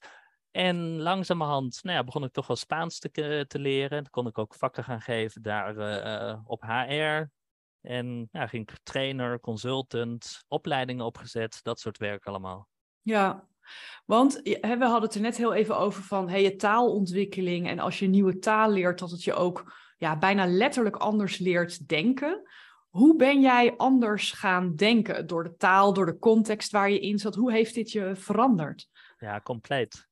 En 0.52 1.02
langzamerhand 1.02 1.80
nou 1.84 1.98
ja, 1.98 2.04
begon 2.04 2.24
ik 2.24 2.32
toch 2.32 2.48
wel 2.48 2.56
Spaans 2.58 3.00
te, 3.00 3.10
ke- 3.10 3.46
te 3.48 3.60
leren. 3.60 3.90
Dan 4.04 4.10
kon 4.10 4.28
ik 4.28 4.38
ook 4.38 4.56
vakken 4.56 4.84
gaan 4.84 5.02
geven 5.02 5.42
daar 5.42 5.78
eh, 5.78 6.30
eh, 6.30 6.40
op 6.44 6.62
HR. 6.62 7.30
En 7.82 8.30
ja, 8.32 8.48
ging 8.48 8.70
ik 8.72 8.78
trainer, 8.84 9.40
consultant, 9.40 10.44
opleidingen 10.48 11.06
opgezet, 11.06 11.60
dat 11.64 11.80
soort 11.80 11.98
werk 11.98 12.26
allemaal. 12.26 12.68
Ja, 13.02 13.48
want 14.06 14.40
hè, 14.44 14.78
we 14.78 14.86
hadden 14.86 15.02
het 15.04 15.16
er 15.16 15.22
net 15.22 15.38
heel 15.38 15.54
even 15.54 15.78
over 15.78 16.04
van 16.04 16.30
hey, 16.30 16.44
je 16.44 16.56
taalontwikkeling. 16.56 17.68
En 17.68 17.80
als 17.80 18.00
je 18.00 18.06
een 18.06 18.12
nieuwe 18.12 18.40
taal 18.40 18.72
leert, 18.72 19.00
dat 19.00 19.12
het 19.12 19.24
je 19.24 19.34
ook 19.34 19.74
ja, 19.98 20.18
bijna 20.18 20.46
letterlijk 20.48 20.96
anders 20.96 21.38
leert 21.38 21.88
denken. 21.88 22.50
Hoe 22.90 23.16
ben 23.16 23.42
jij 23.42 23.74
anders 23.78 24.32
gaan 24.32 24.76
denken? 24.76 25.28
Door 25.28 25.44
de 25.44 25.56
taal, 25.56 25.94
door 25.94 26.06
de 26.06 26.20
context 26.20 26.72
waar 26.72 26.90
je 26.90 27.00
in 27.00 27.20
zat. 27.20 27.36
Hoe 27.36 27.52
heeft 27.52 27.74
dit 27.74 27.92
je 27.92 28.16
veranderd? 28.16 28.88
Ja, 29.18 29.42
compleet. 29.42 30.08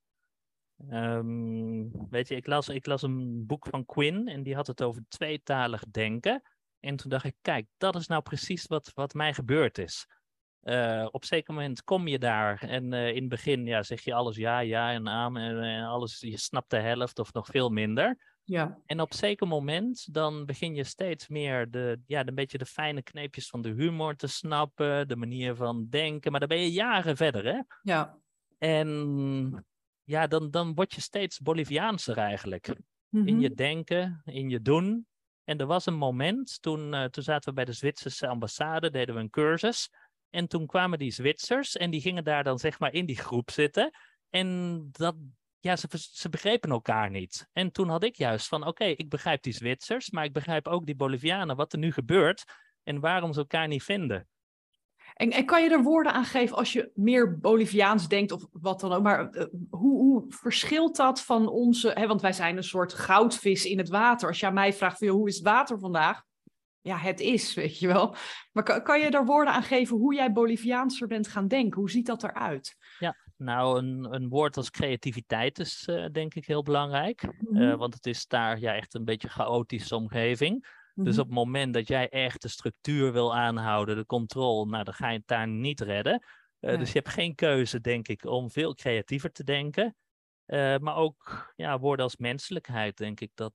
Ehm, 0.89 1.83
weet 2.09 2.27
je, 2.27 2.35
ik 2.35 2.47
las, 2.47 2.69
ik 2.69 2.85
las 2.85 3.01
een 3.01 3.45
boek 3.45 3.67
van 3.69 3.85
Quinn 3.85 4.27
en 4.27 4.43
die 4.43 4.55
had 4.55 4.67
het 4.67 4.81
over 4.81 5.03
tweetalig 5.07 5.83
denken. 5.91 6.41
En 6.79 6.95
toen 6.95 7.09
dacht 7.09 7.25
ik, 7.25 7.35
kijk, 7.41 7.67
dat 7.77 7.95
is 7.95 8.07
nou 8.07 8.21
precies 8.21 8.65
wat, 8.65 8.91
wat 8.93 9.13
mij 9.13 9.33
gebeurd 9.33 9.77
is. 9.77 10.07
Eh, 10.61 11.07
op 11.11 11.21
een 11.21 11.27
zeker 11.27 11.53
moment 11.53 11.83
kom 11.83 12.07
je 12.07 12.19
daar 12.19 12.63
en 12.63 12.93
eh, 12.93 13.07
in 13.07 13.15
het 13.15 13.29
begin 13.29 13.65
ja, 13.65 13.83
zeg 13.83 14.01
je 14.01 14.13
alles 14.13 14.35
ja, 14.35 14.59
ja 14.59 14.91
en 14.91 15.07
amen 15.07 15.41
en, 15.41 15.63
en 15.63 15.83
alles, 15.83 16.19
je 16.19 16.37
snapt 16.37 16.69
de 16.69 16.79
helft 16.79 17.19
of 17.19 17.33
nog 17.33 17.47
veel 17.47 17.69
minder. 17.69 18.36
Ja, 18.49 18.79
En 18.85 19.01
op 19.01 19.13
zeker 19.13 19.47
moment 19.47 20.13
dan 20.13 20.45
begin 20.45 20.75
je 20.75 20.83
steeds 20.83 21.27
meer 21.27 21.71
de, 21.71 21.99
ja, 22.05 22.27
een 22.27 22.35
beetje 22.35 22.57
de 22.57 22.65
fijne 22.65 23.01
kneepjes 23.01 23.49
van 23.49 23.61
de 23.61 23.69
humor 23.69 24.15
te 24.15 24.27
snappen, 24.27 25.07
de 25.07 25.15
manier 25.15 25.55
van 25.55 25.87
denken, 25.89 26.31
maar 26.31 26.39
dan 26.39 26.49
ben 26.49 26.59
je 26.59 26.71
jaren 26.71 27.17
verder, 27.17 27.45
hè? 27.45 27.61
ja. 27.81 28.17
En 28.57 29.65
ja, 30.03 30.27
dan, 30.27 30.51
dan 30.51 30.73
word 30.73 30.93
je 30.93 31.01
steeds 31.01 31.39
Boliviaanser 31.39 32.17
eigenlijk. 32.17 32.67
In 33.09 33.23
Mhm. 33.23 33.39
je 33.39 33.53
denken, 33.53 34.21
in 34.25 34.49
je 34.49 34.61
doen. 34.61 35.07
En 35.43 35.57
er 35.57 35.65
was 35.65 35.85
een 35.85 35.97
moment, 35.97 36.61
toen, 36.61 36.93
eh, 36.93 37.05
toen 37.05 37.23
zaten 37.23 37.49
we 37.49 37.55
bij 37.55 37.65
de 37.65 37.73
Zwitserse 37.73 38.27
ambassade, 38.27 38.89
deden 38.89 39.15
we 39.15 39.21
een 39.21 39.29
cursus. 39.29 39.89
En 40.29 40.47
toen 40.47 40.65
kwamen 40.65 40.99
die 40.99 41.11
Zwitsers 41.11 41.77
en 41.77 41.91
die 41.91 42.01
gingen 42.01 42.23
daar 42.23 42.43
dan 42.43 42.59
zeg 42.59 42.79
maar 42.79 42.93
in 42.93 43.05
die 43.05 43.17
groep 43.17 43.51
zitten. 43.51 43.91
En 44.29 44.79
dat, 44.91 45.15
ja, 45.67 45.75
ze, 45.75 45.87
ze 45.91 46.29
begrepen 46.29 46.69
elkaar 46.69 47.09
niet. 47.09 47.47
En 47.53 47.71
toen 47.71 47.89
had 47.89 48.03
ik 48.03 48.15
juist 48.15 48.47
van, 48.47 48.65
oké, 48.67 48.83
ik 48.83 49.09
begrijp 49.09 49.43
die 49.43 49.53
Zwitsers, 49.53 50.09
maar 50.11 50.23
ik 50.23 50.33
begrijp 50.33 50.67
ook 50.67 50.85
die 50.85 50.95
Bolivianen, 50.95 51.55
wat 51.55 51.73
er 51.73 51.79
nu 51.79 51.91
gebeurt 51.91 52.43
en 52.83 52.99
waarom 52.99 53.33
ze 53.33 53.39
elkaar 53.39 53.67
niet 53.67 53.83
vinden. 53.83 54.27
En, 55.13 55.31
en 55.31 55.45
kan 55.45 55.63
je 55.63 55.69
er 55.69 55.83
woorden 55.83 56.13
aan 56.13 56.25
geven 56.25 56.57
als 56.57 56.73
je 56.73 56.91
meer 56.93 57.39
Boliviaans 57.39 58.07
denkt 58.07 58.31
of 58.31 58.45
wat 58.51 58.79
dan 58.79 58.93
ook? 58.93 59.03
Maar 59.03 59.29
eh, 59.29 59.45
hoe, 59.69 59.97
hoe 59.97 60.25
verschilt 60.27 60.95
dat 60.95 61.21
van 61.21 61.47
onze... 61.47 61.91
Hè, 61.93 62.07
want 62.07 62.21
wij 62.21 62.33
zijn 62.33 62.57
een 62.57 62.63
soort 62.63 62.93
goudvis 62.93 63.65
in 63.65 63.77
het 63.77 63.89
water. 63.89 64.27
Als 64.27 64.39
je 64.39 64.45
aan 64.45 64.53
mij 64.53 64.73
vraagt, 64.73 64.97
van, 64.97 65.07
hoe 65.07 65.27
is 65.27 65.35
het 65.35 65.45
water 65.45 65.79
vandaag? 65.79 66.23
Ja, 66.81 66.97
het 66.97 67.19
is, 67.19 67.53
weet 67.53 67.79
je 67.79 67.87
wel. 67.87 68.15
Maar 68.51 68.63
kan, 68.63 68.83
kan 68.83 68.99
je 68.99 69.09
er 69.09 69.25
woorden 69.25 69.53
aan 69.53 69.63
geven 69.63 69.97
hoe 69.97 70.15
jij 70.15 70.31
Boliviaanser 70.31 71.07
bent 71.07 71.27
gaan 71.27 71.47
denken? 71.47 71.79
Hoe 71.79 71.89
ziet 71.89 72.05
dat 72.05 72.23
eruit? 72.23 72.75
Nou, 73.37 73.77
een, 73.77 74.13
een 74.13 74.29
woord 74.29 74.57
als 74.57 74.69
creativiteit 74.69 75.59
is 75.59 75.85
eh, 75.87 76.05
denk 76.11 76.33
ik 76.33 76.45
heel 76.45 76.63
belangrijk. 76.63 77.23
Eh, 77.23 77.31
Mhm. 77.39 77.77
want 77.77 77.93
het 77.93 78.05
is 78.05 78.27
daar 78.27 78.59
ja, 78.59 78.73
echt 78.75 78.93
een 78.93 79.05
beetje 79.05 79.27
een 79.27 79.33
chaotische 79.33 79.95
omgeving. 79.95 80.61
Dus 80.93 81.11
Mhm. 81.13 81.19
op 81.19 81.25
het 81.25 81.35
moment 81.35 81.73
dat 81.73 81.87
jij 81.87 82.09
echt 82.09 82.41
de 82.41 82.47
structuur 82.47 83.11
wil 83.13 83.35
aanhouden, 83.35 83.95
de 83.95 84.05
controle, 84.05 84.65
nou, 84.69 84.83
dan 84.83 84.93
ga 84.93 85.09
je 85.09 85.17
het 85.17 85.27
daar 85.27 85.47
niet 85.47 85.79
redden. 85.79 86.23
Eh. 86.59 86.77
Dus 86.79 86.91
je 86.91 86.99
hebt 86.99 87.13
geen 87.13 87.35
keuze, 87.35 87.81
denk 87.81 88.07
ik, 88.07 88.25
om 88.25 88.51
veel 88.51 88.73
creatiever 88.75 89.31
te 89.31 89.43
denken. 89.43 89.95
Maar 90.79 90.95
ook 90.95 91.53
ja, 91.55 91.79
woorden 91.79 92.05
als 92.05 92.17
menselijkheid, 92.17 92.97
denk 92.97 93.19
ik 93.19 93.31
dat 93.33 93.53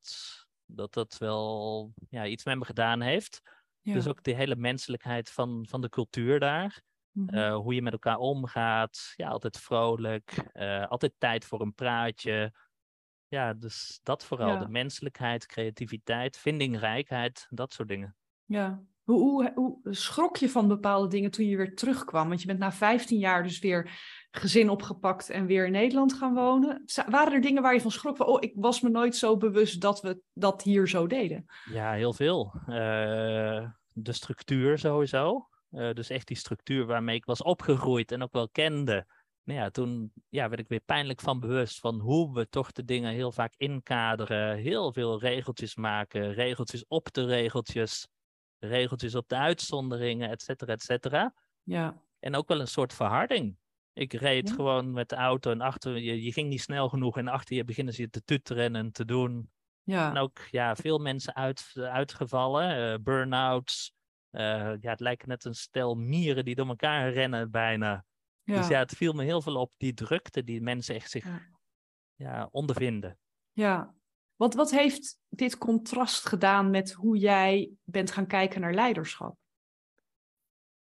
dat, 0.66 0.92
dat 0.92 1.18
wel 1.18 1.92
ja, 2.08 2.26
iets 2.26 2.44
met 2.44 2.58
me 2.58 2.64
gedaan 2.64 3.00
heeft. 3.00 3.40
Ja. 3.80 3.92
Dus 3.94 4.08
ook 4.08 4.22
de 4.22 4.34
hele 4.34 4.56
menselijkheid 4.56 5.30
van, 5.30 5.66
van 5.68 5.80
de 5.80 5.88
cultuur 5.88 6.40
daar. 6.40 6.82
Mhm. 7.12 7.34
Eh, 7.34 7.54
hoe 7.56 7.74
je 7.74 7.82
met 7.82 7.92
elkaar 7.92 8.18
omgaat. 8.18 9.12
Ja, 9.16 9.28
altijd 9.28 9.58
vrolijk. 9.58 10.30
eh, 10.52 10.86
altijd 10.86 11.12
tijd 11.18 11.44
voor 11.44 11.60
een 11.60 11.74
praatje. 11.74 12.52
Ja, 13.28 13.52
dus 13.52 14.00
dat 14.02 14.24
vooral. 14.24 14.48
Ja. 14.48 14.58
De 14.58 14.68
menselijkheid, 14.68 15.46
creativiteit, 15.46 16.36
vindingrijkheid, 16.36 17.46
dat 17.50 17.72
soort 17.72 17.88
dingen. 17.88 18.16
Ja. 18.44 18.82
Hoe, 19.02 19.20
hoe, 19.20 19.52
hoe 19.54 19.78
schrok 19.82 20.36
je 20.36 20.48
van 20.48 20.68
bepaalde 20.68 21.08
dingen 21.08 21.30
toen 21.30 21.46
je 21.46 21.56
weer 21.56 21.74
terugkwam? 21.74 22.28
Want 22.28 22.40
je 22.40 22.46
bent 22.46 22.58
na 22.58 22.72
15 22.72 23.18
jaar 23.18 23.42
dus 23.42 23.58
weer 23.58 23.90
gezin 24.30 24.70
opgepakt 24.70 25.30
en 25.30 25.46
weer 25.46 25.66
in 25.66 25.72
Nederland 25.72 26.12
gaan 26.12 26.34
wonen. 26.34 26.84
Waren 27.08 27.32
er 27.32 27.40
dingen 27.40 27.62
waar 27.62 27.74
je 27.74 27.80
van 27.80 27.90
schrok? 27.90 28.16
Van, 28.16 28.26
oh, 28.26 28.36
ik 28.40 28.52
was 28.54 28.80
me 28.80 28.88
nooit 28.88 29.16
zo 29.16 29.36
bewust 29.36 29.80
dat 29.80 30.00
we 30.00 30.20
dat 30.32 30.62
hier 30.62 30.88
zo 30.88 31.06
deden. 31.06 31.44
Ja, 31.64 31.92
heel 31.92 32.12
veel. 32.12 32.52
Eh, 32.66 33.70
de 33.92 34.12
structuur 34.12 34.78
sowieso. 34.78 35.48
Eh, 35.72 35.92
dus 35.92 36.08
echt 36.10 36.26
die 36.26 36.36
structuur 36.36 36.86
waarmee 36.86 37.16
ik 37.16 37.24
was 37.24 37.42
opgegroeid 37.42 38.12
en 38.12 38.22
ook 38.22 38.32
wel 38.32 38.48
kende. 38.48 39.06
Nou 39.44 39.58
ja, 39.60 39.70
toen 39.70 40.12
ja, 40.28 40.48
werd 40.48 40.60
ik 40.60 40.68
weer 40.68 40.80
pijnlijk 40.80 41.20
van 41.20 41.40
bewust 41.40 41.78
van 41.80 42.00
hoe 42.00 42.34
we 42.34 42.48
toch 42.48 42.72
de 42.72 42.84
dingen 42.84 43.12
heel 43.12 43.32
vaak 43.32 43.54
inkaderen. 43.56 44.56
Heel 44.56 44.92
veel 44.92 45.20
regeltjes 45.20 45.74
maken, 45.76 46.32
regeltjes 46.32 46.86
op 46.86 47.12
de 47.12 47.24
regeltjes, 47.24 48.08
regeltjes 48.58 49.14
op 49.14 49.28
de 49.28 49.36
uitzonderingen, 49.36 50.30
et 50.30 50.42
cetera, 50.42 50.72
et 50.72 50.82
cetera. 50.82 51.34
Ja, 51.64 52.02
En 52.18 52.34
ook 52.36 52.48
wel 52.48 52.60
een 52.60 52.66
soort 52.68 52.92
verharding. 52.94 53.58
Ik 53.92 54.12
reed 54.12 54.48
Ja. 54.48 54.54
gewoon 54.54 54.92
met 54.92 55.08
de 55.08 55.16
auto 55.16 55.50
en 55.50 55.60
achter 55.60 55.98
je, 55.98 56.22
je 56.22 56.32
ging 56.32 56.48
niet 56.48 56.60
snel 56.60 56.88
genoeg 56.88 57.16
en 57.16 57.28
achter 57.28 57.56
je 57.56 57.64
beginnen 57.64 57.94
ze 57.94 58.02
je 58.02 58.10
te 58.10 58.24
tuteren 58.24 58.76
en 58.76 58.92
te 58.92 59.04
doen. 59.04 59.50
ja, 59.84 60.10
En 60.10 60.16
ook 60.16 60.38
ja, 60.50 60.76
veel 60.76 60.98
mensen 60.98 61.34
uit, 61.34 61.72
uitgevallen, 61.74 62.92
eh 62.92 62.98
burn-outs. 63.02 63.92
Eh, 64.32 64.72
ja, 64.80 64.90
het 64.90 65.00
lijkt 65.00 65.26
net 65.26 65.44
een 65.44 65.54
stel 65.54 65.94
mieren 65.94 66.44
die 66.44 66.54
door 66.54 66.66
elkaar 66.68 67.12
rennen 67.12 67.50
bijna. 67.50 68.04
ja. 68.42 68.56
Dus 68.56 68.68
ja, 68.68 68.78
het 68.78 68.92
viel 68.96 69.12
me 69.12 69.24
heel 69.24 69.42
veel 69.42 69.56
op 69.56 69.72
die 69.76 69.94
drukte 69.94 70.44
die 70.44 70.60
mensen 70.60 70.94
echt 70.94 71.10
zich 71.10 71.24
Ja. 71.24 71.40
ja. 72.14 72.48
ondervinden. 72.50 73.18
ja. 73.52 73.94
Wat, 74.36 74.54
wat 74.54 74.70
heeft 74.70 75.18
dit 75.28 75.58
contrast 75.58 76.26
gedaan 76.26 76.70
met 76.70 76.92
hoe 76.92 77.18
jij 77.18 77.70
bent 77.84 78.10
gaan 78.10 78.26
kijken 78.26 78.60
naar 78.60 78.74
leiderschap? 78.74 79.36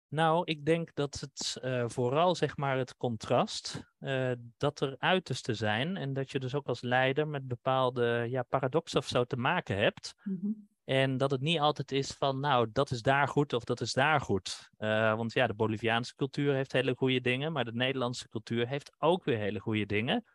Nou, 0.07 0.41
ik 0.45 0.65
denk 0.65 0.93
dat 0.93 1.19
het 1.19 1.57
eh, 1.61 1.83
vooral 1.87 2.35
zeg 2.35 2.57
maar 2.57 2.77
het 2.77 2.97
contrast, 2.97 3.83
eh, 3.97 4.31
dat 4.57 4.79
er 4.79 4.95
uiterste 4.97 5.53
zijn 5.53 5.97
en 5.97 6.13
dat 6.13 6.31
je 6.31 6.39
dus 6.39 6.55
ook 6.55 6.67
als 6.67 6.81
leider 6.81 7.27
met 7.27 7.47
bepaalde 7.47 8.25
ja, 8.29 8.43
paradoxen 8.43 8.99
of 8.99 9.07
zo 9.07 9.23
te 9.23 9.37
maken 9.37 9.77
hebt. 9.77 10.13
Mhm. 10.23 10.51
En 10.85 11.17
dat 11.17 11.31
het 11.31 11.41
niet 11.41 11.59
altijd 11.59 11.91
is 11.91 12.11
van, 12.11 12.39
nou, 12.39 12.69
dat 12.71 12.91
is 12.91 13.01
daar 13.01 13.27
goed 13.27 13.53
of 13.53 13.63
dat 13.63 13.81
is 13.81 13.93
daar 13.93 14.21
goed. 14.21 14.69
Eh, 14.77 15.15
want 15.15 15.33
ja, 15.33 15.47
de 15.47 15.53
Boliviaanse 15.53 16.15
cultuur 16.15 16.53
heeft 16.53 16.71
hele 16.71 16.95
goede 16.95 17.21
dingen, 17.21 17.51
maar 17.51 17.65
de 17.65 17.73
Nederlandse 17.73 18.29
cultuur 18.29 18.67
heeft 18.67 18.95
ook 18.97 19.23
weer 19.23 19.37
hele 19.37 19.59
goede 19.59 19.85
dingen. 19.85 20.25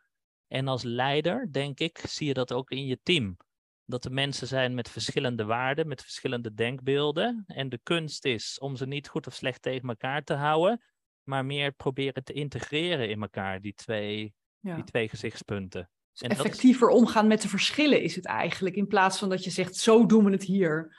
En 0.47 0.69
als 0.69 0.83
leider, 0.83 1.53
denk 1.53 1.81
ik, 1.81 1.99
zie 1.99 2.27
je 2.27 2.35
dat 2.35 2.53
ook 2.53 2.71
in 2.71 2.87
je 2.87 2.99
team. 3.03 3.37
Dat 3.85 4.05
er 4.05 4.13
mensen 4.13 4.47
zijn 4.47 4.75
met 4.75 4.91
verschillende 4.91 5.45
waarden, 5.45 5.89
met 5.89 6.03
verschillende 6.03 6.55
denkbeelden. 6.55 7.45
En 7.47 7.69
de 7.69 7.81
kunst 7.83 8.25
is 8.25 8.59
om 8.59 8.77
ze 8.77 8.87
niet 8.87 9.09
goed 9.09 9.27
of 9.27 9.35
slecht 9.35 9.63
tegen 9.63 9.89
elkaar 9.89 10.23
te 10.23 10.35
houden, 10.35 10.83
maar 11.23 11.45
meer 11.45 11.73
proberen 11.73 12.25
te 12.25 12.33
integreren 12.33 13.09
in 13.09 13.23
elkaar, 13.23 13.61
die 13.61 13.75
twee, 13.75 14.35
Ja. 14.61 14.75
die 14.75 14.85
twee 14.85 15.09
gezichtspunten. 15.09 15.91
Dus 16.13 16.21
En 16.21 16.29
dat 16.29 16.39
is- 16.39 16.45
effectiever 16.45 16.89
omgaan 16.89 17.27
met 17.27 17.43
de 17.43 17.49
verschillen 17.49 18.03
is 18.03 18.15
het 18.17 18.27
eigenlijk, 18.27 18.77
in 18.77 18.87
plaats 18.87 19.19
van 19.19 19.29
dat 19.29 19.45
je 19.45 19.51
zegt, 19.51 19.77
zo 19.77 20.07
doen 20.07 20.25
we 20.25 20.31
het 20.31 20.43
hier. 20.45 20.97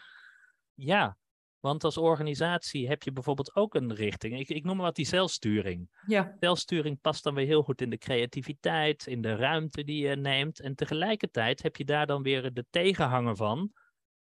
Ja, 0.74 1.18
Want 1.60 1.84
als 1.84 1.98
organisatie 1.98 2.88
heb 2.88 3.04
je 3.04 3.12
bijvoorbeeld 3.12 3.56
ook 3.56 3.76
een 3.76 3.94
richting. 3.96 4.40
Ik, 4.40 4.50
ik 4.50 4.64
noem 4.64 4.76
maar 4.76 4.86
wat 4.86 4.96
die 4.96 5.06
zelfsturing. 5.06 5.90
Ja. 6.08 6.36
Zelfsturing 6.40 7.02
past 7.02 7.24
dan 7.24 7.34
weer 7.34 7.46
heel 7.46 7.64
goed 7.64 7.82
in 7.82 7.90
de 7.90 7.98
creativiteit, 7.98 9.08
in 9.08 9.22
de 9.22 9.36
ruimte 9.36 9.84
die 9.84 10.08
je 10.08 10.16
neemt. 10.16 10.60
En 10.60 10.76
tegelijkertijd 10.76 11.62
heb 11.62 11.76
je 11.76 11.86
daar 11.86 12.06
dan 12.08 12.22
weer 12.24 12.54
de 12.54 12.66
tegenhanger 12.70 13.36
van. 13.36 13.72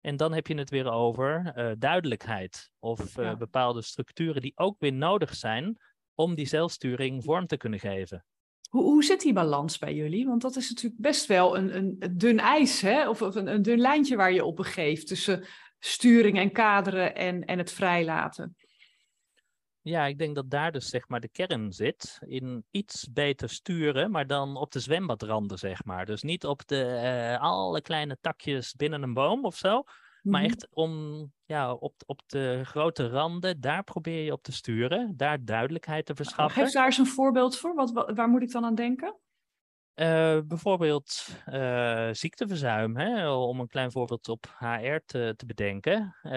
En 0.00 0.16
dan 0.16 0.32
heb 0.32 0.46
je 0.46 0.54
het 0.54 0.70
weer 0.70 0.90
over 0.90 1.52
uh, 1.56 1.72
duidelijkheid 1.78 2.70
of 2.78 3.18
uh, 3.18 3.24
Ja. 3.24 3.36
bepaalde 3.36 3.82
structuren 3.82 4.42
die 4.42 4.52
ook 4.54 4.76
weer 4.78 4.92
nodig 4.92 5.34
zijn 5.34 5.76
om 6.14 6.34
die 6.34 6.46
zelfsturing 6.46 7.24
vorm 7.24 7.46
te 7.46 7.56
kunnen 7.56 7.78
geven. 7.80 8.24
Hoe, 8.70 8.82
hoe 8.82 9.04
zit 9.04 9.20
die 9.20 9.32
balans 9.32 9.78
bij 9.78 9.94
jullie? 9.94 10.26
Want 10.26 10.42
dat 10.42 10.56
is 10.56 10.68
natuurlijk 10.68 11.00
best 11.00 11.26
wel 11.26 11.56
een, 11.56 11.76
een, 11.76 12.16
dun 12.16 12.38
ijs, 12.38 12.80
hè? 12.80 13.08
of, 13.08 13.22
of 13.22 13.34
een, 13.34 13.46
een 13.46 13.62
dun 13.62 13.78
lijntje 13.78 14.16
waar 14.16 14.32
je 14.32 14.44
op 14.44 14.56
begeeft 14.56 15.06
tussen 15.06 15.46
sturing 15.78 16.38
en 16.38 16.52
kaderen 16.52 17.14
en, 17.14 17.44
en 17.44 17.58
het 17.58 17.72
vrijlaten. 17.72 18.56
Ja, 19.82 20.06
ik 20.06 20.18
denk 20.18 20.34
dat 20.34 20.50
daar 20.50 20.72
dus 20.72 20.88
zeg 20.88 21.08
maar 21.08 21.20
de 21.20 21.28
kern 21.28 21.72
zit. 21.72 22.18
In 22.26 22.64
iets 22.70 23.08
beter 23.12 23.48
sturen, 23.48 24.10
maar 24.10 24.26
dan 24.26 24.56
op 24.56 24.72
de 24.72 24.80
zwembadranden, 24.80 25.58
zeg 25.58 25.84
maar. 25.84 26.06
Dus 26.06 26.22
niet 26.22 26.46
op 26.46 26.66
de 26.66 26.84
eh, 26.84 27.40
alle 27.40 27.80
kleine 27.80 28.18
takjes 28.20 28.74
binnen 28.74 29.02
een 29.02 29.14
boom 29.14 29.44
of 29.44 29.56
zo. 29.56 29.82
Maar 30.22 30.40
Mhm. 30.40 30.50
echt 30.50 30.68
om, 30.70 30.92
ja, 31.44 31.72
op, 31.74 31.94
op 32.06 32.20
de 32.26 32.60
grote 32.64 33.08
randen, 33.08 33.60
daar 33.60 33.84
probeer 33.84 34.24
je 34.24 34.32
op 34.32 34.42
te 34.42 34.52
sturen. 34.52 35.16
Daar 35.16 35.44
duidelijkheid 35.44 36.06
te 36.06 36.14
verschaffen. 36.14 36.62
Geef 36.62 36.72
daar 36.72 36.84
eens 36.86 36.98
een 36.98 37.06
voorbeeld 37.06 37.58
voor. 37.58 37.74
Wat, 37.74 37.92
wa- 37.92 38.12
waar 38.14 38.28
moet 38.28 38.42
ik 38.42 38.50
dan 38.52 38.64
aan 38.64 38.74
denken? 38.74 39.18
Eh, 39.94 40.38
bijvoorbeeld 40.46 41.28
eh, 41.44 42.08
ziekteverzuim, 42.12 42.96
hè, 42.96 43.30
om 43.30 43.60
een 43.60 43.66
klein 43.66 43.90
voorbeeld 43.90 44.28
op 44.28 44.44
HR 44.58 44.96
te, 45.06 45.32
te 45.36 45.46
bedenken. 45.46 46.16
Eh, 46.22 46.30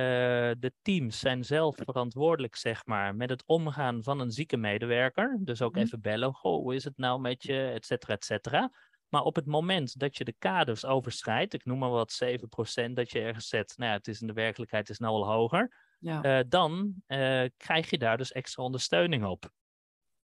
de 0.60 0.72
teams 0.82 1.20
zijn 1.20 1.44
zelf 1.44 1.76
verantwoordelijk, 1.76 2.56
zeg 2.56 2.86
maar, 2.86 3.16
met 3.16 3.30
het 3.30 3.44
omgaan 3.46 4.04
van 4.04 4.20
een 4.20 4.32
zieke 4.32 4.58
medewerker. 4.58 5.38
Dus 5.42 5.62
ook 5.62 5.76
Mhm. 5.76 5.84
even 5.84 6.02
bellen, 6.02 6.34
goh, 6.34 6.62
hoe 6.62 6.76
is 6.76 6.84
het 6.84 6.98
nou 6.98 7.20
met 7.22 7.44
je, 7.44 7.72
et 7.74 7.86
cetera, 7.86 8.14
et 8.14 8.26
cetera. 8.26 8.72
Maar 9.14 9.24
op 9.24 9.36
het 9.36 9.46
moment 9.46 10.00
dat 10.00 10.18
je 10.18 10.24
de 10.24 10.36
kaders 10.40 10.86
overschrijdt, 10.86 11.54
ik 11.54 11.66
noem 11.66 11.80
maar 11.80 11.90
wat 11.90 12.20
7% 12.24 12.92
dat 12.94 13.12
je 13.12 13.20
ergens 13.20 13.48
zet, 13.48 13.74
nou 13.78 13.92
ja, 13.92 13.98
het 13.98 14.08
is 14.08 14.22
in 14.22 14.28
de 14.28 14.34
werkelijkheid 14.34 14.90
is 14.90 14.98
nou 14.98 15.14
al 15.14 15.32
hoger, 15.32 15.76
Ja, 16.00 16.22
eh, 16.22 16.44
dan 16.48 16.94
eh, 17.06 17.44
krijg 17.58 17.90
je 17.90 17.98
daar 17.98 18.18
dus 18.18 18.32
extra 18.32 18.64
ondersteuning 18.64 19.26
op. 19.26 19.52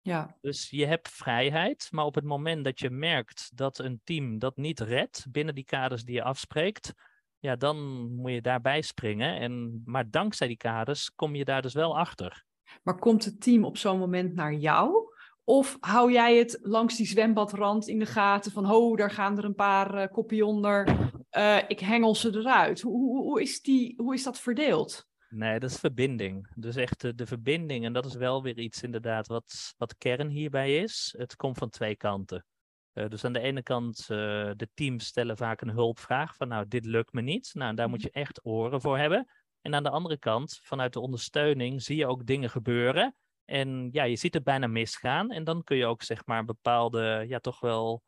ja. 0.01 0.38
Dus 0.41 0.70
je 0.70 0.86
hebt 0.86 1.10
vrijheid, 1.10 1.88
maar 1.91 2.06
op 2.06 2.15
het 2.15 2.24
moment 2.24 2.63
dat 2.63 2.79
je 2.79 2.89
merkt 2.89 3.51
dat 3.58 3.79
een 3.79 4.01
team 4.03 4.39
dat 4.39 4.58
niet 4.58 4.79
redt 4.79 5.25
binnen 5.32 5.56
die 5.56 5.65
kaders 5.65 6.03
die 6.03 6.15
je 6.15 6.24
afspreekt, 6.24 6.94
ja, 7.39 7.56
dan 7.56 7.77
moet 8.15 8.32
je 8.32 8.41
daarbij 8.41 8.82
springen. 8.82 9.39
En, 9.39 9.82
maar 9.86 10.10
dankzij 10.10 10.48
die 10.48 10.58
kaders 10.58 11.15
kom 11.15 11.36
je 11.36 11.46
daar 11.46 11.62
dus 11.62 11.74
wel 11.74 11.98
achter. 11.98 12.46
Maar 12.84 13.00
komt 13.00 13.25
het 13.25 13.41
team 13.41 13.63
op 13.63 13.77
zo'n 13.77 14.00
moment 14.00 14.34
naar 14.34 14.53
jou? 14.53 15.06
Of 15.49 15.77
hou 15.79 16.11
jij 16.11 16.37
het 16.37 16.59
langs 16.61 16.97
die 16.97 17.05
zwembadrand 17.05 17.87
in 17.87 17.99
de 17.99 18.05
gaten 18.05 18.51
van, 18.51 18.65
ho, 18.65 18.95
daar 18.95 19.11
gaan 19.11 19.37
er 19.37 19.43
een 19.43 19.55
paar 19.55 19.93
eh 19.93 20.11
koppie 20.11 20.45
onder, 20.45 21.09
eh, 21.29 21.57
ik 21.67 21.79
hengel 21.79 22.15
ze 22.15 22.35
eruit. 22.35 22.81
Hoe, 22.81 22.93
hoe, 22.93 23.23
hoe, 23.23 23.41
is 23.41 23.61
die, 23.61 23.93
hoe 23.97 24.13
is 24.13 24.23
dat 24.23 24.39
verdeeld? 24.39 25.07
Nee, 25.29 25.59
dat 25.59 25.69
is 25.69 25.79
verbinding. 25.79 26.47
Dus 26.55 26.75
echt 26.75 27.01
de, 27.01 27.15
de 27.15 27.25
verbinding. 27.25 27.85
En 27.85 27.93
dat 27.93 28.05
is 28.05 28.15
wel 28.15 28.43
weer 28.43 28.57
iets 28.57 28.83
inderdaad 28.83 29.27
wat, 29.27 29.73
wat 29.77 29.97
kern 29.97 30.29
hierbij 30.29 30.77
is. 30.77 31.15
Het 31.17 31.35
komt 31.35 31.57
van 31.57 31.69
twee 31.69 31.95
kanten. 31.95 32.45
Eh, 32.93 33.07
dus 33.07 33.23
aan 33.23 33.33
de 33.33 33.39
ene 33.39 33.63
kant, 33.63 34.07
de 34.07 34.69
teams 34.73 35.05
stellen 35.05 35.37
vaak 35.37 35.61
een 35.61 35.69
hulpvraag 35.69 36.35
van 36.35 36.47
nou, 36.47 36.67
dit 36.67 36.85
lukt 36.85 37.13
me 37.13 37.21
niet. 37.21 37.49
Nou, 37.53 37.75
daar 37.75 37.89
moet 37.89 38.01
je 38.01 38.11
echt 38.11 38.45
oren 38.45 38.81
voor 38.81 38.97
hebben. 38.97 39.27
En 39.61 39.75
aan 39.75 39.83
de 39.83 39.89
andere 39.89 40.17
kant, 40.17 40.59
vanuit 40.63 40.93
de 40.93 40.99
ondersteuning, 40.99 41.81
zie 41.81 41.97
je 41.97 42.07
ook 42.07 42.25
dingen 42.25 42.49
gebeuren. 42.49 43.15
En 43.47 43.89
ja, 43.91 44.03
je 44.03 44.15
ziet 44.15 44.33
het 44.33 44.43
bijna 44.43 44.67
misgaan. 44.67 45.31
En 45.31 45.43
dan 45.43 45.63
kun 45.63 45.77
je 45.77 45.85
ook 45.85 46.03
zeg 46.03 46.25
maar 46.25 46.45
bepaalde, 46.45 47.25
ja, 47.27 47.39
toch 47.39 47.59
wel 47.59 48.03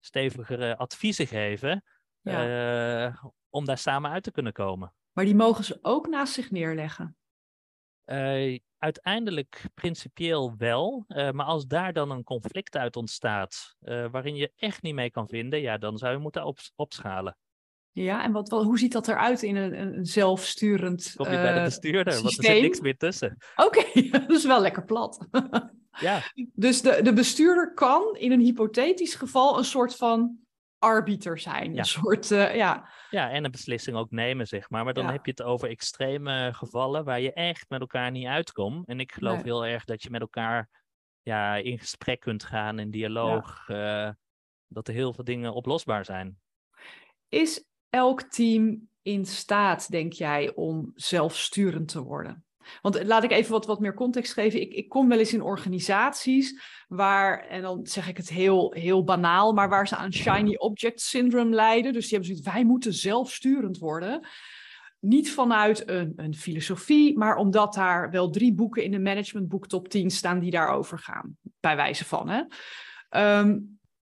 stevigere 0.00 0.76
adviezen 0.76 1.26
geven. 1.26 1.84
eh, 2.22 3.24
om 3.50 3.64
daar 3.64 3.78
samen 3.78 4.10
uit 4.10 4.22
te 4.22 4.30
kunnen 4.30 4.52
komen. 4.52 4.94
Maar 5.12 5.24
die 5.24 5.34
mogen 5.34 5.64
ze 5.64 5.78
ook 5.82 6.06
naast 6.08 6.32
zich 6.32 6.50
neerleggen. 6.50 7.16
Eh, 8.04 8.58
uiteindelijk 8.78 9.64
principieel 9.74 10.56
wel, 10.56 11.04
eh, 11.08 11.30
maar 11.30 11.46
als 11.46 11.66
daar 11.66 11.92
dan 11.92 12.10
een 12.10 12.24
conflict 12.24 12.76
uit 12.76 12.96
ontstaat 12.96 13.76
waarin 14.10 14.36
je 14.36 14.52
echt 14.56 14.82
niet 14.82 14.94
mee 14.94 15.10
kan 15.10 15.28
vinden, 15.28 15.60
ja, 15.60 15.78
dan 15.78 15.98
zou 15.98 16.12
je 16.12 16.18
moeten 16.18 16.44
op, 16.44 16.58
opschalen. 16.74 17.36
Ja, 17.94 18.24
en 18.24 18.32
wat, 18.32 18.48
wat, 18.48 18.64
hoe 18.64 18.78
ziet 18.78 18.92
dat 18.92 19.08
eruit 19.08 19.42
in 19.42 19.56
een, 19.56 19.78
een 19.80 20.04
zelfsturend 20.06 21.12
Kom 21.16 21.26
je 21.30 21.36
bij 21.36 21.52
de 21.52 21.58
eh, 21.58 21.64
bestuurder, 21.64 22.12
want 22.12 22.24
er 22.24 22.30
zit 22.30 22.44
systeem? 22.44 22.62
niks 22.62 22.80
meer 22.80 22.96
tussen. 22.96 23.36
Oké, 23.56 23.84
dat 24.18 24.30
is 24.30 24.44
wel 24.44 24.60
lekker 24.60 24.84
plat. 24.84 25.18
Ja, 26.00 26.22
Dus 26.54 26.82
de, 26.82 27.02
de 27.02 27.12
bestuurder 27.12 27.74
kan 27.74 28.16
in 28.16 28.32
een 28.32 28.40
hypothetisch 28.40 29.14
geval 29.14 29.58
een 29.58 29.64
soort 29.64 29.96
van 29.96 30.38
arbiter 30.78 31.38
zijn. 31.38 31.72
Ja. 31.72 31.78
Een 31.78 31.84
soort, 31.84 32.30
eh, 32.30 32.56
ja, 32.56 32.88
ja, 33.10 33.30
en 33.30 33.44
een 33.44 33.50
beslissing 33.50 33.96
ook 33.96 34.10
nemen, 34.10 34.46
zeg 34.46 34.70
maar. 34.70 34.84
Maar 34.84 34.94
dan 34.94 35.04
Ja. 35.04 35.12
heb 35.12 35.24
je 35.24 35.30
het 35.30 35.42
over 35.42 35.68
extreme 35.68 36.50
gevallen 36.54 37.04
waar 37.04 37.20
je 37.20 37.32
echt 37.32 37.68
met 37.68 37.80
elkaar 37.80 38.10
niet 38.10 38.26
uitkomt. 38.26 38.86
En 38.88 39.00
ik 39.00 39.12
geloof 39.12 39.34
Nee. 39.34 39.44
heel 39.44 39.66
erg 39.66 39.84
dat 39.84 40.02
je 40.02 40.10
met 40.10 40.20
elkaar 40.20 40.68
ja, 41.22 41.54
in 41.56 41.78
gesprek 41.78 42.20
kunt 42.20 42.44
gaan, 42.44 42.78
in 42.78 42.90
dialoog, 42.90 43.68
eh, 43.68 44.10
dat 44.68 44.88
er 44.88 44.94
heel 44.94 45.12
veel 45.12 45.24
dingen 45.24 45.52
oplosbaar 45.54 46.04
zijn. 46.04 46.38
Is 47.28 47.64
elk 47.94 48.22
team 48.22 48.88
in 49.02 49.26
staat, 49.26 49.90
denk 49.90 50.12
jij, 50.12 50.54
om 50.54 50.92
zelfsturend 50.94 51.88
te 51.88 52.02
worden? 52.02 52.44
Want 52.82 53.04
laat 53.04 53.24
ik 53.24 53.30
even 53.30 53.52
wat, 53.52 53.66
wat 53.66 53.80
meer 53.80 53.94
context 53.94 54.32
geven. 54.32 54.60
Ik, 54.60 54.72
ik 54.72 54.88
kom 54.88 55.08
wel 55.08 55.18
eens 55.18 55.32
in 55.32 55.42
organisaties 55.42 56.60
waar, 56.88 57.46
en 57.46 57.62
dan 57.62 57.86
zeg 57.86 58.08
ik 58.08 58.16
het 58.16 58.28
heel, 58.28 58.72
heel 58.72 59.04
banaal, 59.04 59.52
maar 59.52 59.68
waar 59.68 59.88
ze 59.88 59.96
aan 59.96 60.12
shiny 60.12 60.54
object 60.56 61.00
syndrome 61.00 61.54
lijden. 61.54 61.92
Dus 61.92 62.08
die 62.08 62.18
hebben 62.18 62.28
zoiets, 62.28 62.54
wij 62.54 62.64
moeten 62.64 62.92
zelfsturend 62.92 63.78
worden. 63.78 64.26
Niet 65.00 65.30
vanuit 65.30 65.88
een, 65.88 66.12
een 66.16 66.34
filosofie, 66.34 67.18
maar 67.18 67.36
omdat 67.36 67.74
daar 67.74 68.10
wel 68.10 68.30
drie 68.30 68.54
boeken 68.54 68.84
in 68.84 68.90
de 68.90 69.00
managementboek 69.00 69.66
top 69.66 69.88
10 69.88 70.10
staan 70.10 70.38
die 70.38 70.50
daarover 70.50 70.98
gaan. 70.98 71.36
Bij 71.60 71.76
wijze 71.76 72.04
van. 72.04 72.28
Hè? 72.28 72.42
Ehm, 73.08 73.58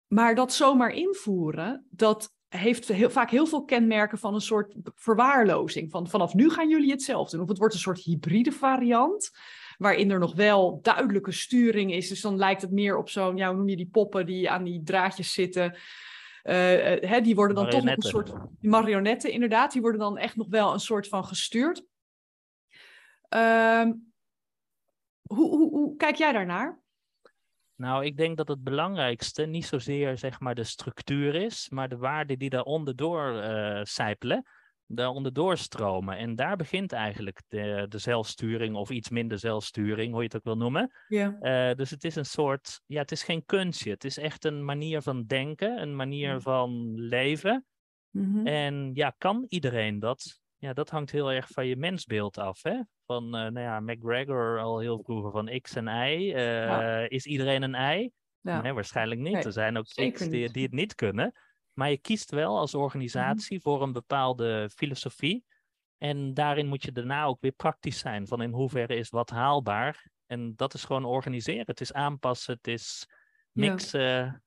maar 0.07 0.35
dat 0.35 0.53
zomaar 0.53 0.91
invoeren, 0.91 1.85
dat 1.89 2.35
heeft 2.57 2.87
heel, 2.87 3.09
vaak 3.09 3.29
heel 3.29 3.45
veel 3.45 3.65
kenmerken 3.65 4.17
van 4.17 4.33
een 4.33 4.41
soort 4.41 4.73
verwaarlozing. 4.95 5.91
Van 5.91 6.09
vanaf 6.09 6.33
nu 6.33 6.49
gaan 6.49 6.69
jullie 6.69 6.91
het 6.91 7.03
zelf 7.03 7.29
doen. 7.29 7.41
Of 7.41 7.47
het 7.47 7.57
wordt 7.57 7.73
een 7.73 7.79
soort 7.79 7.99
hybride 7.99 8.51
variant, 8.51 9.31
waarin 9.77 10.11
er 10.11 10.19
nog 10.19 10.35
wel 10.35 10.79
duidelijke 10.81 11.31
sturing 11.31 11.93
is. 11.93 12.09
Dus 12.09 12.21
dan 12.21 12.37
lijkt 12.37 12.61
het 12.61 12.71
meer 12.71 12.97
op 12.97 13.09
zo'n, 13.09 13.37
ja, 13.37 13.47
hoe 13.47 13.57
noem 13.57 13.69
je 13.69 13.75
die 13.75 13.89
poppen 13.89 14.25
die 14.25 14.49
aan 14.49 14.63
die 14.63 14.83
draadjes 14.83 15.33
zitten. 15.33 15.77
Eh, 16.43 16.93
eh, 16.93 17.09
hè, 17.09 17.21
die 17.21 17.35
worden 17.35 17.55
dan 17.55 17.69
toch 17.69 17.83
nog 17.83 17.95
een 17.95 18.01
soort 18.01 18.33
marionetten, 18.59 19.31
inderdaad. 19.31 19.71
Die 19.71 19.81
worden 19.81 19.99
dan 19.99 20.17
echt 20.17 20.35
nog 20.35 20.47
wel 20.49 20.73
een 20.73 20.79
soort 20.79 21.07
van 21.07 21.25
gestuurd. 21.25 21.85
Ehm, 23.29 23.93
hoe, 25.21 25.49
hoe, 25.49 25.69
hoe 25.69 25.95
kijk 25.95 26.15
jij 26.15 26.31
daarnaar? 26.31 26.79
Nou, 27.77 28.05
ik 28.05 28.17
denk 28.17 28.37
dat 28.37 28.47
het 28.47 28.63
belangrijkste 28.63 29.45
niet 29.45 29.65
zozeer 29.65 30.17
zeg 30.17 30.39
maar 30.39 30.55
de 30.55 30.63
structuur 30.63 31.35
is, 31.35 31.69
maar 31.69 31.89
de 31.89 31.97
waarden 31.97 32.39
die 32.39 32.49
daaronder 32.49 32.95
door 32.95 33.39
eh 33.41 33.83
sijpelen, 33.83 34.43
daaronder 34.85 35.33
doorstromen. 35.33 36.17
En 36.17 36.35
daar 36.35 36.55
begint 36.55 36.91
eigenlijk 36.91 37.41
de, 37.47 37.85
de 37.89 37.97
zelfsturing 37.97 38.75
of 38.75 38.89
iets 38.89 39.09
minder 39.09 39.39
zelfsturing, 39.39 40.11
hoe 40.11 40.19
je 40.19 40.25
het 40.27 40.35
ook 40.35 40.43
wil 40.43 40.57
noemen. 40.57 40.91
Ja. 41.07 41.37
Eh, 41.39 41.75
dus 41.75 41.89
het 41.89 42.03
is 42.03 42.15
een 42.15 42.25
soort, 42.25 42.81
ja, 42.85 43.01
het 43.01 43.11
is 43.11 43.23
geen 43.23 43.45
kunstje. 43.45 43.91
Het 43.91 44.03
is 44.03 44.17
echt 44.17 44.45
een 44.45 44.65
manier 44.65 45.01
van 45.01 45.25
denken, 45.25 45.81
een 45.81 45.95
manier 45.95 46.33
Mm. 46.33 46.41
van 46.41 46.93
leven. 46.95 47.65
Mhm. 48.09 48.47
En 48.47 48.91
ja, 48.93 49.13
kan 49.17 49.45
iedereen 49.47 49.99
dat? 49.99 50.39
Ja, 50.57 50.73
dat 50.73 50.89
hangt 50.89 51.11
heel 51.11 51.31
erg 51.31 51.47
van 51.47 51.67
je 51.67 51.75
mensbeeld 51.75 52.37
af. 52.37 52.63
Hè? 52.63 52.79
Van, 53.07 53.23
eh, 53.23 53.31
nou 53.31 53.59
ja, 53.59 53.79
McGregor 53.79 54.59
al 54.59 54.79
heel 54.79 55.01
vroeger 55.03 55.31
van 55.31 55.59
X 55.61 55.75
en 55.75 55.87
Y. 55.87 56.33
Eh, 56.33 57.09
Is 57.09 57.25
iedereen 57.25 57.61
een 57.61 57.75
ei? 57.75 58.11
Ja. 58.41 58.61
Nee, 58.61 58.73
waarschijnlijk 58.73 59.21
niet. 59.21 59.33
Nee, 59.33 59.43
er 59.43 59.51
zijn 59.51 59.77
ook 59.77 59.85
X 59.85 60.19
die, 60.29 60.51
die 60.51 60.63
het 60.63 60.71
niet 60.71 60.95
kunnen. 60.95 61.33
Maar 61.73 61.89
je 61.89 61.97
kiest 61.97 62.31
wel 62.31 62.57
als 62.57 62.75
organisatie 62.75 63.61
voor 63.61 63.81
een 63.81 63.91
bepaalde 63.91 64.69
filosofie. 64.75 65.45
En 65.97 66.33
daarin 66.33 66.67
moet 66.67 66.83
je 66.83 66.91
daarna 66.91 67.23
ook 67.23 67.41
weer 67.41 67.51
praktisch 67.51 67.99
zijn. 67.99 68.27
Van 68.27 68.41
in 68.41 68.51
hoeverre 68.51 68.95
is 68.95 69.09
wat 69.09 69.29
haalbaar? 69.29 70.09
En 70.25 70.53
dat 70.55 70.73
is 70.73 70.83
gewoon 70.83 71.05
organiseren. 71.05 71.63
Het 71.65 71.81
is 71.81 71.93
aanpassen. 71.93 72.53
Het 72.53 72.67
is 72.67 73.05
Ja. 73.51 73.69
mixen. 73.71 74.43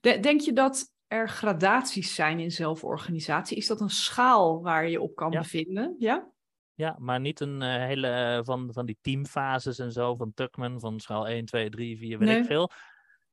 De- 0.00 0.20
Denk 0.20 0.40
je 0.40 0.52
dat 0.52 0.92
er 1.06 1.28
gradaties 1.28 2.14
zijn 2.14 2.38
in 2.40 2.50
zelforganisatie? 2.52 3.56
Is 3.56 3.66
dat 3.66 3.80
een 3.80 3.90
schaal 3.90 4.62
waar 4.62 4.84
je 4.84 4.90
je 4.90 5.00
op 5.00 5.14
kan 5.14 5.30
Ja. 5.32 5.38
bevinden? 5.40 5.96
Ja? 5.98 6.30
Ja, 6.76 6.96
maar 6.98 7.20
niet 7.20 7.40
een 7.40 7.62
eh, 7.62 7.68
hele 7.86 8.08
eh, 8.08 8.40
van, 8.44 8.72
van 8.72 8.86
die 8.86 8.98
teamfases 9.00 9.78
en 9.78 9.92
zo, 9.92 10.14
van 10.14 10.34
Tuckman, 10.34 10.80
van 10.80 11.00
schaal 11.00 11.28
1, 11.28 11.44
2, 11.44 11.68
3, 11.70 11.96
4, 11.98 12.18
weet 12.18 12.28
Nee. 12.28 12.38
ik 12.40 12.44
veel. 12.44 12.70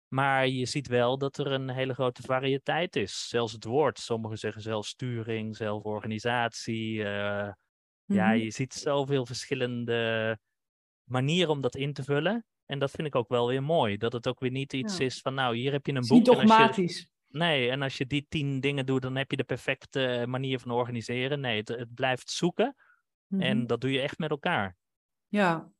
Maar 0.08 0.47
je 0.47 0.65
ziet 0.65 0.88
wel 0.88 1.17
dat 1.17 1.38
er 1.38 1.47
een 1.51 1.69
hele 1.69 1.93
grote 1.93 2.21
variëteit 2.21 2.95
is. 2.95 3.27
Zelfs 3.29 3.53
het 3.53 3.63
woord. 3.63 3.99
Sommigen 3.99 4.38
zeggen 4.38 4.62
zelfsturing, 4.62 5.56
zelforganisatie. 5.56 7.03
eh, 7.03 7.51
Ja, 8.12 8.32
Mhm. 8.32 8.38
je 8.38 8.51
ziet 8.51 8.73
zoveel 8.73 9.25
verschillende 9.25 10.38
manieren 11.03 11.49
om 11.51 11.62
dat 11.62 11.75
in 11.75 11.93
te 11.93 12.03
vullen. 12.03 12.45
En 12.65 12.79
dat 12.79 12.91
vind 12.91 13.08
ik 13.08 13.15
ook 13.15 13.29
wel 13.29 13.47
weer 13.47 13.63
mooi. 13.63 13.97
Dat 13.97 14.13
het 14.13 14.27
ook 14.27 14.39
weer 14.39 14.51
niet 14.51 14.73
iets 14.73 14.97
Ja. 14.97 15.06
is 15.06 15.19
van, 15.21 15.34
nou, 15.34 15.56
hier 15.58 15.71
heb 15.71 15.86
je 15.86 15.93
een 15.93 15.97
is 16.01 16.10
niet 16.10 16.25
boek. 16.25 16.32
en 16.32 16.39
als 16.39 16.56
je, 16.56 16.75
dogmatisch. 16.75 17.08
nee, 17.27 17.69
en 17.69 17.82
als 17.82 17.97
je 17.97 18.06
die 18.08 18.25
tien 18.29 18.60
dingen 18.60 18.86
doet, 18.86 19.01
dan 19.01 19.15
heb 19.15 19.32
je 19.32 19.38
de 19.38 19.43
perfecte 19.43 20.25
manier 20.27 20.60
van 20.60 20.71
organiseren. 20.71 21.39
Nee, 21.39 21.58
het, 21.60 21.67
het 21.67 21.93
blijft 21.93 22.29
zoeken. 22.32 22.75
Mhm. 23.27 23.41
En 23.41 23.67
dat 23.67 23.81
doe 23.81 23.91
je 23.91 24.01
echt 24.01 24.17
met 24.17 24.29
elkaar. 24.29 24.77
Ja. 25.27 25.71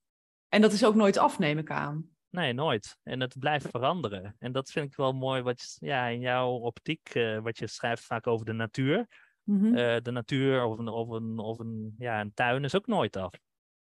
En 0.48 0.62
dat 0.62 0.72
is 0.74 0.86
ook 0.86 0.96
nooit 0.96 1.18
af, 1.18 1.40
neem 1.40 1.58
ik 1.58 1.72
aan. 1.72 2.12
Nee, 2.30 2.54
nooit. 2.54 2.98
En 3.04 3.20
het 3.20 3.40
blijft 3.40 3.70
veranderen. 3.70 4.36
En 4.40 4.52
dat 4.52 4.72
vind 4.72 4.86
ik 4.86 4.96
wel 4.96 5.14
mooi, 5.14 5.42
wat 5.42 5.62
je- 5.62 5.86
ja, 5.86 6.08
in 6.08 6.20
jouw 6.20 6.50
optiek, 6.52 7.10
eh, 7.10 7.40
wat 7.40 7.58
je 7.58 7.68
schrijft 7.68 8.04
vaak 8.06 8.28
over 8.28 8.46
de 8.46 8.54
natuur. 8.54 9.08
Mhm. 9.44 9.76
Eh, 9.76 10.02
de 10.02 10.12
natuur 10.12 10.64
of, 10.64 10.78
een, 10.78 10.88
of, 10.88 11.10
een, 11.10 11.40
of 11.40 11.60
een, 11.60 11.96
ja, 11.98 12.22
een 12.22 12.34
tuin 12.34 12.64
is 12.64 12.76
ook 12.76 12.88
nooit 12.88 13.16
af. 13.16 13.32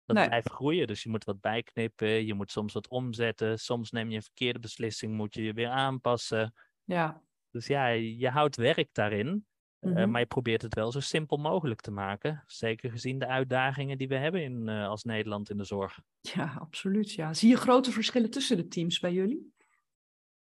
Dat 0.04 0.16
Nee. 0.16 0.26
blijft 0.28 0.50
groeien, 0.50 0.86
dus 0.86 1.02
je 1.02 1.08
moet 1.08 1.24
wat 1.24 1.40
bijknippen, 1.40 2.26
je 2.26 2.34
moet 2.34 2.50
soms 2.50 2.72
wat 2.72 2.88
omzetten. 2.88 3.58
Soms 3.58 3.90
neem 3.90 4.08
je 4.10 4.16
een 4.16 4.22
verkeerde 4.22 4.58
beslissing, 4.58 5.14
moet 5.14 5.34
je 5.34 5.42
je 5.42 5.52
weer 5.52 5.68
aanpassen. 5.68 6.54
Ja. 6.84 7.22
Dus 7.50 7.66
ja, 7.66 7.86
je 7.88 8.28
houdt 8.28 8.56
werk 8.56 8.88
daarin, 8.92 9.46
eh, 9.80 9.90
Mhm. 9.90 10.10
maar 10.10 10.20
je 10.20 10.26
probeert 10.26 10.62
het 10.62 10.74
wel 10.74 10.92
zo 10.92 11.00
simpel 11.00 11.36
mogelijk 11.36 11.80
te 11.80 11.90
maken. 11.90 12.44
Zeker 12.46 12.90
gezien 12.90 13.18
de 13.18 13.26
uitdagingen 13.26 13.98
die 13.98 14.08
we 14.08 14.16
hebben 14.16 14.42
in, 14.42 14.68
eh, 14.68 14.88
als 14.88 15.04
Nederland 15.04 15.50
in 15.50 15.56
de 15.56 15.64
zorg. 15.64 15.98
Ja, 16.20 16.56
absoluut. 16.60 17.12
Ja. 17.12 17.34
Zie 17.34 17.48
je 17.50 17.56
grote 17.56 17.90
verschillen 17.90 18.30
tussen 18.30 18.56
de 18.56 18.68
teams 18.68 18.98
bij 19.00 19.12
jullie? 19.12 19.54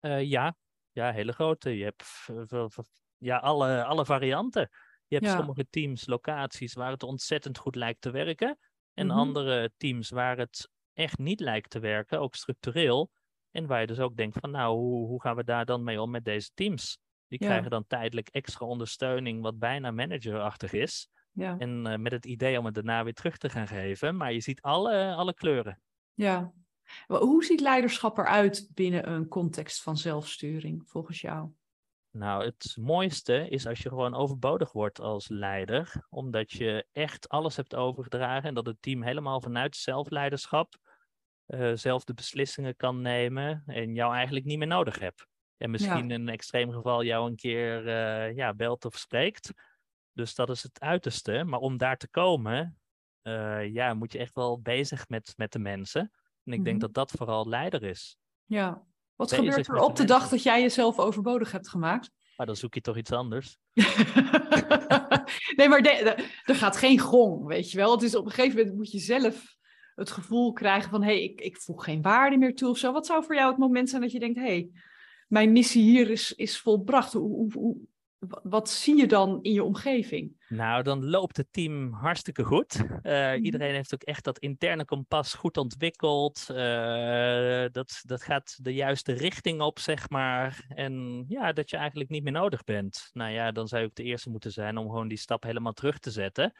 Eh, 0.00 0.22
ja. 0.22 0.56
ja, 0.92 1.12
hele 1.12 1.32
grote. 1.32 1.70
Je 1.76 1.84
hebt 1.84 2.28
ja, 3.18 3.36
alle, 3.38 3.84
alle 3.84 4.04
varianten. 4.04 4.68
Je 5.06 5.14
hebt 5.14 5.26
Ja. 5.26 5.36
sommige 5.36 5.66
teams, 5.70 6.06
locaties 6.06 6.74
waar 6.74 6.90
het 6.90 7.02
ontzettend 7.02 7.58
goed 7.58 7.74
lijkt 7.74 8.00
te 8.00 8.10
werken. 8.10 8.58
En 8.94 9.06
Mhm. 9.06 9.16
andere 9.16 9.72
teams 9.76 10.10
waar 10.10 10.38
het 10.38 10.70
echt 10.92 11.18
niet 11.18 11.40
lijkt 11.40 11.70
te 11.70 11.78
werken, 11.78 12.20
ook 12.20 12.34
structureel. 12.34 13.10
En 13.50 13.66
waar 13.66 13.80
je 13.80 13.86
dus 13.86 13.98
ook 14.00 14.16
denkt 14.16 14.38
van 14.40 14.50
nou, 14.50 14.76
hoe, 14.76 15.06
hoe 15.06 15.20
gaan 15.20 15.36
we 15.36 15.44
daar 15.44 15.64
dan 15.64 15.84
mee 15.84 16.00
om 16.00 16.10
met 16.10 16.24
deze 16.24 16.50
teams? 16.54 16.98
Die 17.28 17.42
Ja. 17.42 17.46
krijgen 17.46 17.70
dan 17.70 17.86
tijdelijk 17.86 18.28
extra 18.28 18.66
ondersteuning, 18.66 19.42
wat 19.42 19.58
bijna 19.58 19.90
managerachtig 19.90 20.72
is. 20.72 21.08
Ja. 21.32 21.58
En 21.58 21.86
eh, 21.86 21.98
met 21.98 22.12
het 22.12 22.26
idee 22.26 22.58
om 22.58 22.64
het 22.64 22.74
daarna 22.74 23.04
weer 23.04 23.14
terug 23.14 23.36
te 23.36 23.48
gaan 23.48 23.66
geven. 23.68 24.16
Maar 24.16 24.32
je 24.32 24.40
ziet 24.40 24.60
alle, 24.62 25.14
alle 25.14 25.34
kleuren. 25.34 25.80
ja. 26.14 26.52
Maar 27.06 27.20
Hoe 27.20 27.44
ziet 27.44 27.60
leiderschap 27.60 28.18
eruit 28.18 28.70
binnen 28.74 29.10
een 29.10 29.28
context 29.28 29.82
van 29.82 29.96
zelfsturing, 29.96 30.88
volgens 30.88 31.20
jou? 31.20 31.50
Nou, 32.10 32.44
het 32.44 32.76
mooiste 32.80 33.48
is 33.48 33.66
als 33.66 33.78
je 33.82 33.88
gewoon 33.88 34.14
overbodig 34.14 34.72
wordt 34.72 35.00
als 35.00 35.28
leider, 35.28 36.06
omdat 36.08 36.50
je 36.52 36.86
echt 36.92 37.28
alles 37.28 37.56
hebt 37.56 37.74
overgedragen 37.74 38.48
en 38.48 38.54
dat 38.54 38.66
het 38.66 38.76
team 38.82 39.02
helemaal 39.02 39.40
vanuit 39.40 39.76
zelfleiderschap 39.76 40.74
eh, 41.46 41.72
zelf 41.74 42.04
de 42.04 42.14
beslissingen 42.14 42.76
kan 42.76 43.00
nemen 43.00 43.62
en 43.66 43.94
jou 43.94 44.14
eigenlijk 44.14 44.44
niet 44.46 44.58
meer 44.58 44.66
nodig 44.66 44.98
hebt. 44.98 45.26
En 45.56 45.70
misschien 45.70 46.10
in 46.10 46.20
een 46.20 46.28
extreem 46.28 46.72
geval 46.72 47.04
jou 47.04 47.30
een 47.30 47.36
keer 47.36 47.88
eh, 47.88 48.36
ja, 48.36 48.54
belt 48.54 48.84
of 48.84 48.96
spreekt. 48.96 49.52
Dus 50.12 50.34
dat 50.34 50.50
is 50.50 50.62
het 50.62 50.80
uiterste. 50.80 51.44
Maar 51.44 51.60
om 51.60 51.76
daar 51.76 51.96
te 51.96 52.08
komen, 52.08 52.78
eh, 53.22 53.72
ja, 53.72 53.94
moet 53.94 54.12
je 54.12 54.18
echt 54.18 54.34
wel 54.34 54.60
bezig 54.60 55.08
met, 55.08 55.32
met 55.36 55.52
de 55.52 55.58
mensen. 55.58 56.12
En 56.44 56.52
ik 56.52 56.64
denk 56.64 56.76
Mhm. 56.76 56.84
dat 56.84 56.94
dat 56.94 57.10
vooral 57.10 57.48
leider 57.48 57.82
is. 57.82 58.16
Ja. 58.44 58.82
Wat 59.14 59.30
Bezig 59.30 59.44
gebeurt 59.44 59.68
er 59.68 59.74
de 59.74 59.84
op 59.84 59.96
de 59.96 60.04
dag 60.04 60.28
dat 60.28 60.42
jij 60.42 60.60
jezelf 60.60 60.98
overbodig 60.98 61.52
hebt 61.52 61.68
gemaakt? 61.68 62.10
Maar 62.36 62.46
dan 62.46 62.56
zoek 62.56 62.74
je 62.74 62.80
toch 62.80 62.96
iets 62.96 63.12
anders. 63.12 63.58
nee, 65.56 65.68
maar 65.68 65.80
er 66.44 66.54
gaat 66.54 66.76
geen 66.76 66.98
gong, 66.98 67.46
weet 67.46 67.70
je 67.70 67.76
wel. 67.76 67.92
Het 67.92 68.02
is 68.02 68.14
op 68.16 68.24
een 68.24 68.30
gegeven 68.32 68.58
moment 68.58 68.76
moet 68.76 68.90
je 68.90 68.98
zelf 68.98 69.56
het 69.94 70.10
gevoel 70.10 70.52
krijgen 70.52 70.90
van... 70.90 71.02
hé, 71.02 71.08
hey, 71.08 71.22
ik, 71.22 71.40
ik 71.40 71.56
voeg 71.56 71.84
geen 71.84 72.02
waarde 72.02 72.36
meer 72.36 72.54
toe 72.54 72.68
of 72.68 72.78
zo. 72.78 72.92
Wat 72.92 73.06
zou 73.06 73.24
voor 73.24 73.34
jou 73.34 73.50
het 73.50 73.58
moment 73.58 73.88
zijn 73.88 74.02
dat 74.02 74.12
je 74.12 74.18
denkt... 74.18 74.36
hé, 74.38 74.42
hey, 74.42 74.70
mijn 75.26 75.52
missie 75.52 75.82
hier 75.82 76.10
is, 76.10 76.32
is 76.32 76.60
volbracht. 76.60 77.12
Hoe, 77.12 77.28
hoe, 77.28 77.52
hoe- 77.52 77.76
wa- 78.18 78.40
wat 78.42 78.70
zie 78.70 78.96
je 78.96 79.06
dan 79.06 79.38
in 79.42 79.52
je 79.52 79.64
omgeving? 79.64 80.44
Nou, 80.48 80.82
dan 80.82 81.04
loopt 81.04 81.36
het 81.36 81.46
team 81.52 81.92
hartstikke 81.92 82.44
goed. 82.44 82.84
Eh, 83.02 83.12
Mhm. 83.32 83.42
Iedereen 83.44 83.74
heeft 83.74 83.94
ook 83.94 84.02
echt 84.02 84.24
dat 84.24 84.38
interne 84.38 84.84
kompas 84.84 85.34
goed 85.34 85.56
ontwikkeld. 85.56 86.44
Eh, 86.50 87.64
dat, 87.70 88.00
dat 88.02 88.22
gaat 88.22 88.58
de 88.64 88.74
juiste 88.74 89.12
richting 89.12 89.60
op, 89.60 89.78
zeg 89.78 90.10
maar. 90.10 90.64
En 90.68 91.24
ja, 91.28 91.52
dat 91.52 91.70
je 91.70 91.76
eigenlijk 91.76 92.10
niet 92.10 92.22
meer 92.22 92.32
nodig 92.32 92.64
bent. 92.64 93.08
Nou 93.12 93.30
ja, 93.30 93.52
dan 93.52 93.68
zou 93.68 93.82
je 93.82 93.88
ook 93.88 93.94
de 93.94 94.02
eerste 94.02 94.30
moeten 94.30 94.52
zijn 94.52 94.76
om 94.76 94.86
gewoon 94.86 95.08
die 95.08 95.18
stap 95.18 95.42
helemaal 95.42 95.72
terug 95.72 95.98
te 95.98 96.10
zetten. 96.10 96.52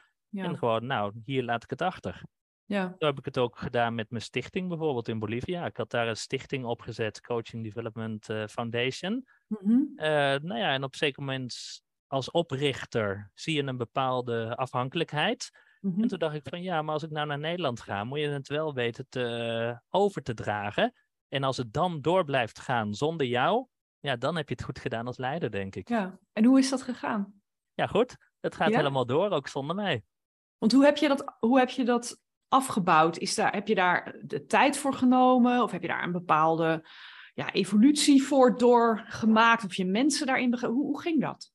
En 0.45 0.59
gewoon, 0.59 0.87
nou, 0.87 1.13
hier 1.25 1.43
laat 1.43 1.63
ik 1.63 1.71
het 1.71 1.83
achter. 1.83 2.23
Ja. 2.67 2.95
Zo 2.99 3.07
heb 3.07 3.19
ik 3.19 3.25
het 3.25 3.39
ook 3.39 3.59
gedaan 3.59 3.95
met 3.95 4.11
mijn 4.11 4.23
stichting 4.23 4.69
bijvoorbeeld 4.69 5.09
in 5.09 5.19
Bolivia. 5.19 5.67
Ik 5.67 5.77
had 5.77 5.91
daar 5.91 6.09
een 6.09 6.17
stichting 6.17 6.65
opgezet, 6.65 7.21
Coaching 7.21 7.65
Development 7.65 8.29
eh, 8.29 8.47
Foundation. 8.47 9.27
Eh, 9.97 10.07
nou 10.43 10.57
ja, 10.59 10.73
en 10.73 10.85
op 10.85 10.93
een 10.93 10.99
zeker 10.99 11.23
moment 11.23 11.83
als 12.07 12.31
oprichter 12.31 13.31
zie 13.35 13.55
je 13.55 13.63
een 13.63 13.77
bepaalde 13.77 14.57
afhankelijkheid. 14.57 15.51
Mhm. 15.81 16.03
En 16.03 16.09
toen 16.09 16.19
dacht 16.19 16.35
ik 16.35 16.49
van 16.49 16.63
ja, 16.63 16.83
maar 16.83 16.95
als 16.95 17.03
ik 17.03 17.11
nou 17.11 17.27
naar 17.27 17.39
Nederland 17.39 17.81
ga, 17.81 18.05
moet 18.05 18.19
je 18.19 18.29
het 18.29 18.49
wel 18.49 18.75
weten 18.75 19.07
te, 19.09 19.81
over 19.89 20.23
te 20.23 20.35
dragen. 20.35 20.95
En 21.29 21.43
als 21.43 21.57
het 21.57 21.73
dan 21.73 22.01
door 22.01 22.25
blijft 22.25 22.61
gaan 22.61 22.95
zonder 22.95 23.27
jou, 23.27 23.67
ja, 24.01 24.17
dan 24.17 24.37
heb 24.37 24.49
je 24.49 24.55
het 24.55 24.65
goed 24.65 24.79
gedaan 24.79 25.07
als 25.07 25.19
leider, 25.19 25.51
denk 25.51 25.77
ik. 25.77 25.89
Ja, 25.89 25.99
ja. 25.99 26.19
En 26.33 26.45
hoe 26.45 26.59
is 26.59 26.71
dat 26.71 26.83
gegaan? 26.83 27.41
goed, 27.87 28.17
het 28.41 28.55
gaat 28.55 28.71
Ja? 28.71 28.77
helemaal 28.77 29.07
door, 29.07 29.31
ook 29.31 29.49
zonder 29.49 29.77
mij. 29.77 30.05
Want 30.59 30.73
hoe 30.73 30.85
heb 30.85 30.97
je 30.97 31.09
dat, 31.09 31.37
hoe 31.39 31.59
heb 31.59 31.69
je 31.69 31.85
dat 31.85 32.25
afgebouwd? 32.49 33.19
Is 33.19 33.35
daar, 33.35 33.53
heb 33.53 33.69
je 33.69 33.75
daar 33.75 34.17
de 34.23 34.45
tijd 34.45 34.79
voor 34.79 34.95
genomen? 34.95 35.63
Of 35.63 35.71
heb 35.71 35.83
je 35.83 35.89
daar 35.89 36.03
een 36.03 36.13
bepaalde 36.13 36.89
ja, 37.35 37.53
evolutie 37.53 38.23
voor 38.23 38.59
doorgemaakt? 38.59 39.65
Of 39.65 39.75
je 39.75 39.85
mensen 39.85 40.27
daarin 40.27 40.55
hoe, 40.55 40.71
hoe 40.71 41.01
ging 41.01 41.21
dat? 41.21 41.55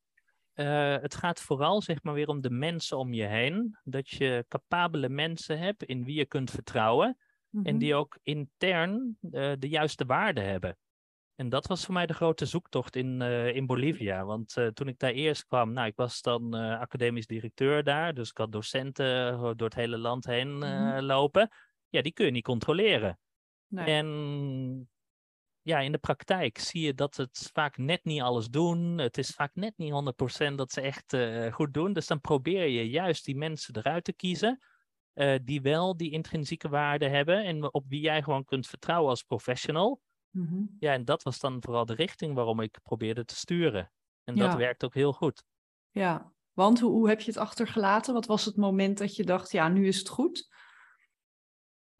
Eh, 0.54 0.96
het 0.98 1.16
gaat 1.16 1.42
vooral 1.42 1.82
zeg 1.82 2.04
maar 2.04 2.14
weer 2.14 2.28
om 2.28 2.42
de 2.42 2.50
mensen 2.50 2.98
om 2.98 3.14
je 3.14 3.26
heen. 3.26 3.78
Dat 3.84 4.10
je 4.10 4.46
capabele 4.48 5.10
mensen 5.10 5.60
hebt 5.60 5.84
in 5.84 6.04
wie 6.04 6.16
je 6.16 6.26
kunt 6.26 6.52
vertrouwen. 6.52 7.18
Mhm. 7.50 7.66
En 7.66 7.78
die 7.78 7.96
ook 7.96 8.20
intern 8.24 9.18
eh, 9.32 9.52
de 9.60 9.70
juiste 9.70 10.06
waarden 10.06 10.46
hebben. 10.46 10.78
En 11.36 11.50
dat 11.50 11.68
was 11.68 11.86
voor 11.86 11.94
mij 11.94 12.06
de 12.06 12.14
grote 12.14 12.46
zoektocht 12.46 12.96
in, 12.96 13.22
eh, 13.22 13.56
in 13.56 13.66
Bolivia. 13.66 14.26
Want 14.26 14.58
eh, 14.58 14.68
toen 14.68 14.88
ik 14.88 15.00
daar 15.00 15.12
eerst 15.12 15.46
kwam, 15.46 15.74
nou, 15.74 15.88
ik 15.88 15.96
was 15.96 16.22
dan 16.22 16.56
eh, 16.56 16.80
academisch 16.80 17.28
directeur 17.28 17.84
daar. 17.84 18.14
Dus 18.14 18.30
ik 18.30 18.38
had 18.38 18.52
docenten 18.52 19.38
door 19.40 19.68
het 19.68 19.76
hele 19.76 19.98
land 19.98 20.26
heen 20.26 20.58
Mhm. 20.58 21.00
lopen. 21.00 21.50
Ja, 21.90 22.02
die 22.02 22.14
kun 22.14 22.26
je 22.26 22.32
niet 22.32 22.44
controleren. 22.44 23.20
Nee. 23.68 23.86
En 23.86 24.90
ja, 25.62 25.80
in 25.80 25.92
de 25.92 25.98
praktijk 25.98 26.58
zie 26.58 26.82
je 26.82 26.94
dat 26.94 27.16
het 27.16 27.50
vaak 27.54 27.78
net 27.78 28.04
niet 28.04 28.22
alles 28.22 28.48
doen. 28.48 28.98
Het 28.98 29.18
is 29.18 29.30
vaak 29.30 29.56
net 29.56 29.74
niet 29.78 29.92
100% 29.92 30.58
dat 30.58 30.72
ze 30.72 30.82
echt 30.82 31.16
goed 31.54 31.74
doen. 31.74 31.94
Dus 31.94 32.08
dan 32.08 32.22
probeer 32.22 32.68
je 32.68 32.90
juist 32.90 33.26
die 33.26 33.36
mensen 33.36 33.76
eruit 33.78 34.04
te 34.04 34.14
kiezen. 34.14 34.60
die 35.44 35.62
wel 35.62 35.98
die 35.98 36.12
intrinsieke 36.12 36.70
waarde 36.70 37.08
hebben. 37.08 37.44
En 37.44 37.74
op 37.74 37.86
wie 37.88 38.02
jij 38.02 38.24
gewoon 38.24 38.46
kunt 38.46 38.68
vertrouwen 38.68 39.10
als 39.10 39.24
professional. 39.24 40.02
Mhm. 40.32 40.64
Ja, 40.80 40.94
en 40.94 41.06
dat 41.06 41.24
was 41.24 41.40
dan 41.40 41.58
vooral 41.60 41.86
de 41.86 41.94
richting 41.94 42.34
waarom 42.36 42.60
ik 42.60 42.80
probeerde 42.84 43.26
te 43.26 43.36
sturen. 43.36 43.92
En 44.24 44.36
dat 44.36 44.56
werkt 44.56 44.84
ook 44.84 44.94
heel 44.94 45.14
goed. 45.14 45.44
Ja, 45.92 46.32
want 46.54 46.80
hoe, 46.80 46.92
hoe 46.92 47.10
heb 47.10 47.20
je 47.20 47.32
het 47.32 47.40
achtergelaten? 47.40 48.14
Wat 48.14 48.26
was 48.26 48.46
het 48.46 48.56
moment 48.56 48.98
dat 48.98 49.16
je 49.16 49.24
dacht, 49.24 49.52
ja, 49.52 49.68
nu 49.68 49.88
is 49.88 50.00
het 50.00 50.10
goed? 50.10 50.50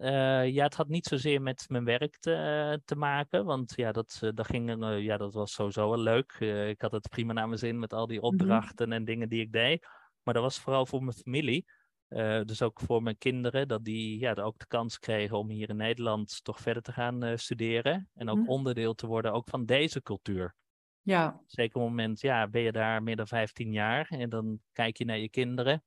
Eh, 0.02 0.48
ja, 0.50 0.64
het 0.64 0.76
had 0.76 0.88
niet 0.88 1.06
zozeer 1.06 1.42
met 1.42 1.66
mijn 1.70 1.84
werk 1.84 2.18
te, 2.20 2.82
te 2.86 2.96
maken, 2.96 3.46
want 3.46 3.74
ja, 3.76 3.92
dat, 3.92 4.20
eh, 4.22 4.30
dat, 4.34 4.46
ging, 4.46 4.84
eh, 4.84 5.04
ja, 5.04 5.18
dat 5.18 5.34
was 5.34 5.54
sowieso 5.54 5.90
wel 5.90 6.00
leuk. 6.00 6.36
Eh, 6.40 6.70
ik 6.70 6.82
had 6.82 6.92
het 6.92 7.10
prima 7.10 7.34
naar 7.34 7.48
mijn 7.48 7.60
zin 7.60 7.80
met 7.80 7.94
al 7.94 8.08
die 8.08 8.22
opdrachten 8.22 8.92
en 8.92 9.06
dingen 9.06 9.30
die 9.30 9.42
ik 9.42 9.52
deed. 9.52 9.88
Maar 10.24 10.34
dat 10.34 10.44
was 10.44 10.60
vooral 10.60 10.86
voor 10.86 11.04
mijn 11.04 11.18
familie. 11.18 11.72
Eh, 12.12 12.42
dus 12.44 12.62
ook 12.62 12.80
voor 12.80 13.04
mijn 13.04 13.18
kinderen, 13.18 13.68
dat 13.68 13.84
die 13.86 14.20
ja, 14.20 14.34
ook 14.34 14.60
de 14.60 14.68
kans 14.68 15.00
kregen 15.00 15.38
om 15.38 15.50
hier 15.50 15.70
in 15.70 15.76
Nederland 15.76 16.44
toch 16.44 16.60
verder 16.60 16.84
te 16.84 16.92
gaan 16.92 17.24
eh, 17.24 17.38
studeren. 17.38 18.10
En 18.14 18.30
ook 18.30 18.38
Mhm. 18.40 18.50
onderdeel 18.50 18.94
te 18.94 19.08
worden 19.08 19.34
ook 19.34 19.50
van 19.50 19.66
deze 19.66 20.02
cultuur. 20.02 20.56
Ja, 21.02 21.42
Zeker 21.46 21.76
op 21.76 21.82
het 21.82 21.90
moment, 21.92 22.22
ja, 22.22 22.48
ben 22.48 22.62
je 22.62 22.72
daar 22.72 23.04
meer 23.04 23.16
dan 23.16 23.28
15 23.28 23.72
jaar 23.72 24.08
en 24.10 24.30
dan 24.30 24.60
kijk 24.72 24.98
je 24.98 25.06
naar 25.06 25.18
je 25.18 25.30
kinderen. 25.30 25.84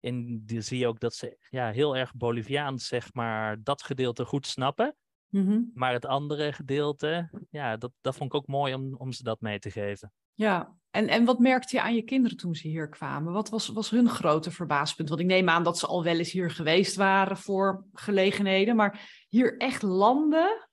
En 0.00 0.46
dan 0.46 0.62
zie 0.62 0.78
je 0.78 0.86
ook 0.86 1.00
dat 1.00 1.14
ze 1.14 1.36
ja, 1.50 1.70
heel 1.70 1.96
erg 1.96 2.14
Boliviaans, 2.14 2.86
zeg 2.88 3.14
maar, 3.14 3.62
dat 3.62 3.82
gedeelte 3.82 4.24
goed 4.24 4.46
snappen. 4.46 4.96
Mhm. 5.28 5.62
Maar 5.74 5.92
het 5.92 6.06
andere 6.06 6.52
gedeelte, 6.52 7.30
ja, 7.50 7.76
dat, 7.76 7.92
dat 8.00 8.16
vond 8.16 8.34
ik 8.34 8.40
ook 8.40 8.46
mooi 8.46 8.74
om, 8.74 8.94
om 8.96 9.12
ze 9.12 9.22
dat 9.22 9.40
mee 9.40 9.58
te 9.58 9.70
geven. 9.70 10.12
ja. 10.34 10.79
En, 10.90 11.08
en 11.08 11.24
wat 11.24 11.38
merkte 11.38 11.76
je 11.76 11.82
aan 11.82 11.94
je 11.94 12.02
kinderen 12.02 12.36
toen 12.36 12.54
ze 12.54 12.68
hier 12.68 12.88
kwamen? 12.88 13.32
Wat 13.32 13.48
was, 13.48 13.68
was 13.68 13.90
hun 13.90 14.08
grote 14.08 14.50
verbaaspunt? 14.50 15.08
Want 15.08 15.20
ik 15.20 15.26
neem 15.26 15.48
aan 15.48 15.64
dat 15.64 15.78
ze 15.78 15.86
al 15.86 16.04
wel 16.04 16.18
eens 16.18 16.32
hier 16.32 16.50
geweest 16.50 16.96
waren 16.96 17.36
voor 17.36 17.84
gelegenheden, 17.92 18.76
maar 18.76 19.24
hier 19.28 19.56
echt 19.56 19.82
landen? 19.82 20.68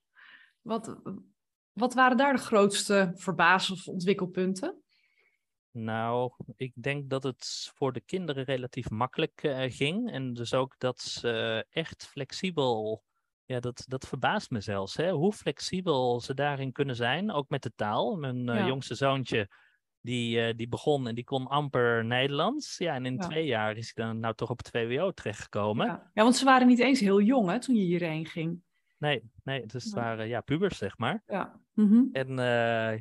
Wat, 0.60 1.00
wat 1.72 1.94
waren 1.94 2.16
daar 2.16 2.32
de 2.32 2.42
grootste 2.42 3.12
verbaas- 3.14 3.70
of 3.70 3.86
ontwikkelpunten? 3.86 4.82
Nou, 5.70 6.32
ik 6.56 6.72
denk 6.74 7.10
dat 7.10 7.22
het 7.22 7.70
voor 7.74 7.92
de 7.92 8.00
kinderen 8.00 8.44
relatief 8.44 8.90
makkelijk 8.90 9.42
uh, 9.42 9.64
ging. 9.68 10.10
En 10.10 10.32
dus 10.32 10.54
ook 10.54 10.74
dat 10.78 11.00
ze 11.00 11.66
echt 11.70 12.06
flexibel. 12.06 13.02
Ja, 13.44 13.60
dat, 13.60 13.84
dat 13.86 14.06
verbaast 14.06 14.50
me 14.50 14.60
zelfs. 14.60 14.96
Hè? 14.96 15.10
Hoe 15.10 15.32
flexibel 15.32 16.20
ze 16.20 16.34
daarin 16.34 16.72
kunnen 16.72 16.96
zijn. 16.96 17.32
Ook 17.32 17.48
met 17.48 17.62
de 17.62 17.72
taal. 17.74 18.16
Mijn 18.16 18.48
uh, 18.48 18.54
ja. 18.54 18.66
jongste 18.66 18.94
zoontje, 18.94 19.48
die, 20.08 20.48
uh, 20.48 20.52
die 20.56 20.68
begon 20.68 21.08
en 21.08 21.14
die 21.14 21.24
kon 21.24 21.46
amper 21.46 22.04
Nederlands. 22.04 22.78
Ja, 22.78 22.94
en 22.94 23.06
in 23.06 23.14
ja. 23.14 23.28
twee 23.28 23.46
jaar 23.46 23.76
is 23.76 23.92
hij 23.94 24.04
dan 24.04 24.20
nou 24.20 24.34
toch 24.34 24.50
op 24.50 24.58
het 24.58 24.70
VWO 24.70 25.10
terechtgekomen. 25.10 25.86
Ja. 25.86 26.10
ja, 26.14 26.22
want 26.22 26.36
ze 26.36 26.44
waren 26.44 26.66
niet 26.66 26.78
eens 26.78 27.00
heel 27.00 27.20
jong 27.20 27.48
hè, 27.48 27.60
toen 27.60 27.74
je 27.74 27.84
hierheen 27.84 28.26
ging. 28.26 28.62
Nee, 28.98 29.22
nee, 29.44 29.66
dus 29.66 29.84
het 29.84 29.92
waren 29.92 30.28
ja, 30.28 30.40
pubers, 30.40 30.78
zeg 30.78 30.98
maar. 30.98 31.22
Ja. 31.26 31.60
Mm 31.74 31.88
-hmm. 31.88 32.08
En 32.12 32.36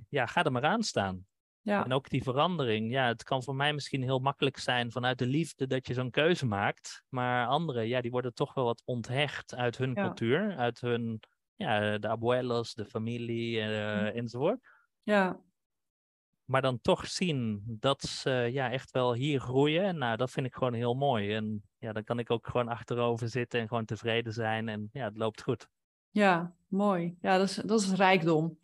ja, 0.10 0.26
ga 0.26 0.44
er 0.44 0.52
maar 0.52 0.66
aan 0.66 0.84
staan. 0.84 1.26
Ja. 1.62 1.84
En 1.84 1.94
ook 1.94 2.10
die 2.10 2.24
verandering. 2.24 2.92
Ja, 2.92 3.08
het 3.08 3.24
kan 3.24 3.44
voor 3.44 3.56
mij 3.56 3.74
misschien 3.74 4.04
heel 4.04 4.20
makkelijk 4.20 4.58
zijn 4.58 4.92
vanuit 4.92 5.20
de 5.20 5.26
liefde 5.26 5.68
dat 5.68 5.88
je 5.88 5.94
zo'n 5.94 6.10
keuze 6.10 6.46
maakt. 6.46 7.04
Maar 7.10 7.48
anderen, 7.48 7.88
ja, 7.88 8.02
die 8.02 8.12
worden 8.12 8.34
toch 8.34 8.54
wel 8.54 8.66
wat 8.66 8.82
onthecht 8.86 9.56
uit 9.56 9.78
hun 9.78 9.94
ja. 9.94 10.02
cultuur. 10.02 10.56
Uit 10.58 10.82
hun, 10.82 11.20
ja, 11.56 11.98
de 11.98 12.08
abuelos, 12.08 12.74
de 12.74 12.86
familie 12.86 13.58
uh, 13.58 14.16
enzovoort. 14.16 14.60
Ja. 15.04 15.40
Maar 16.48 16.62
dan 16.62 16.82
toch 16.82 17.08
zien 17.08 17.64
dat 17.66 18.02
ze 18.02 18.50
ja, 18.52 18.72
echt 18.72 18.92
wel 18.92 19.14
hier 19.14 19.40
groeien. 19.40 19.98
Nou, 19.98 20.18
dat 20.18 20.32
vind 20.32 20.46
ik 20.46 20.54
gewoon 20.54 20.74
heel 20.74 20.94
mooi. 20.94 21.34
En 21.34 21.64
ja, 21.78 21.94
dan 21.94 22.04
kan 22.04 22.20
ik 22.20 22.32
ook 22.32 22.48
gewoon 22.48 22.68
achterover 22.68 23.30
zitten 23.30 23.60
en 23.60 23.68
gewoon 23.68 23.86
tevreden 23.86 24.34
zijn. 24.34 24.70
En 24.70 24.90
ja, 24.92 25.04
het 25.04 25.18
loopt 25.18 25.42
goed. 25.42 25.68
Ja, 26.10 26.56
mooi. 26.68 27.18
Ja, 27.22 27.38
dat 27.38 27.50
is, 27.50 27.56
dat 27.56 27.82
is 27.82 27.92
rijkdom. 27.92 28.60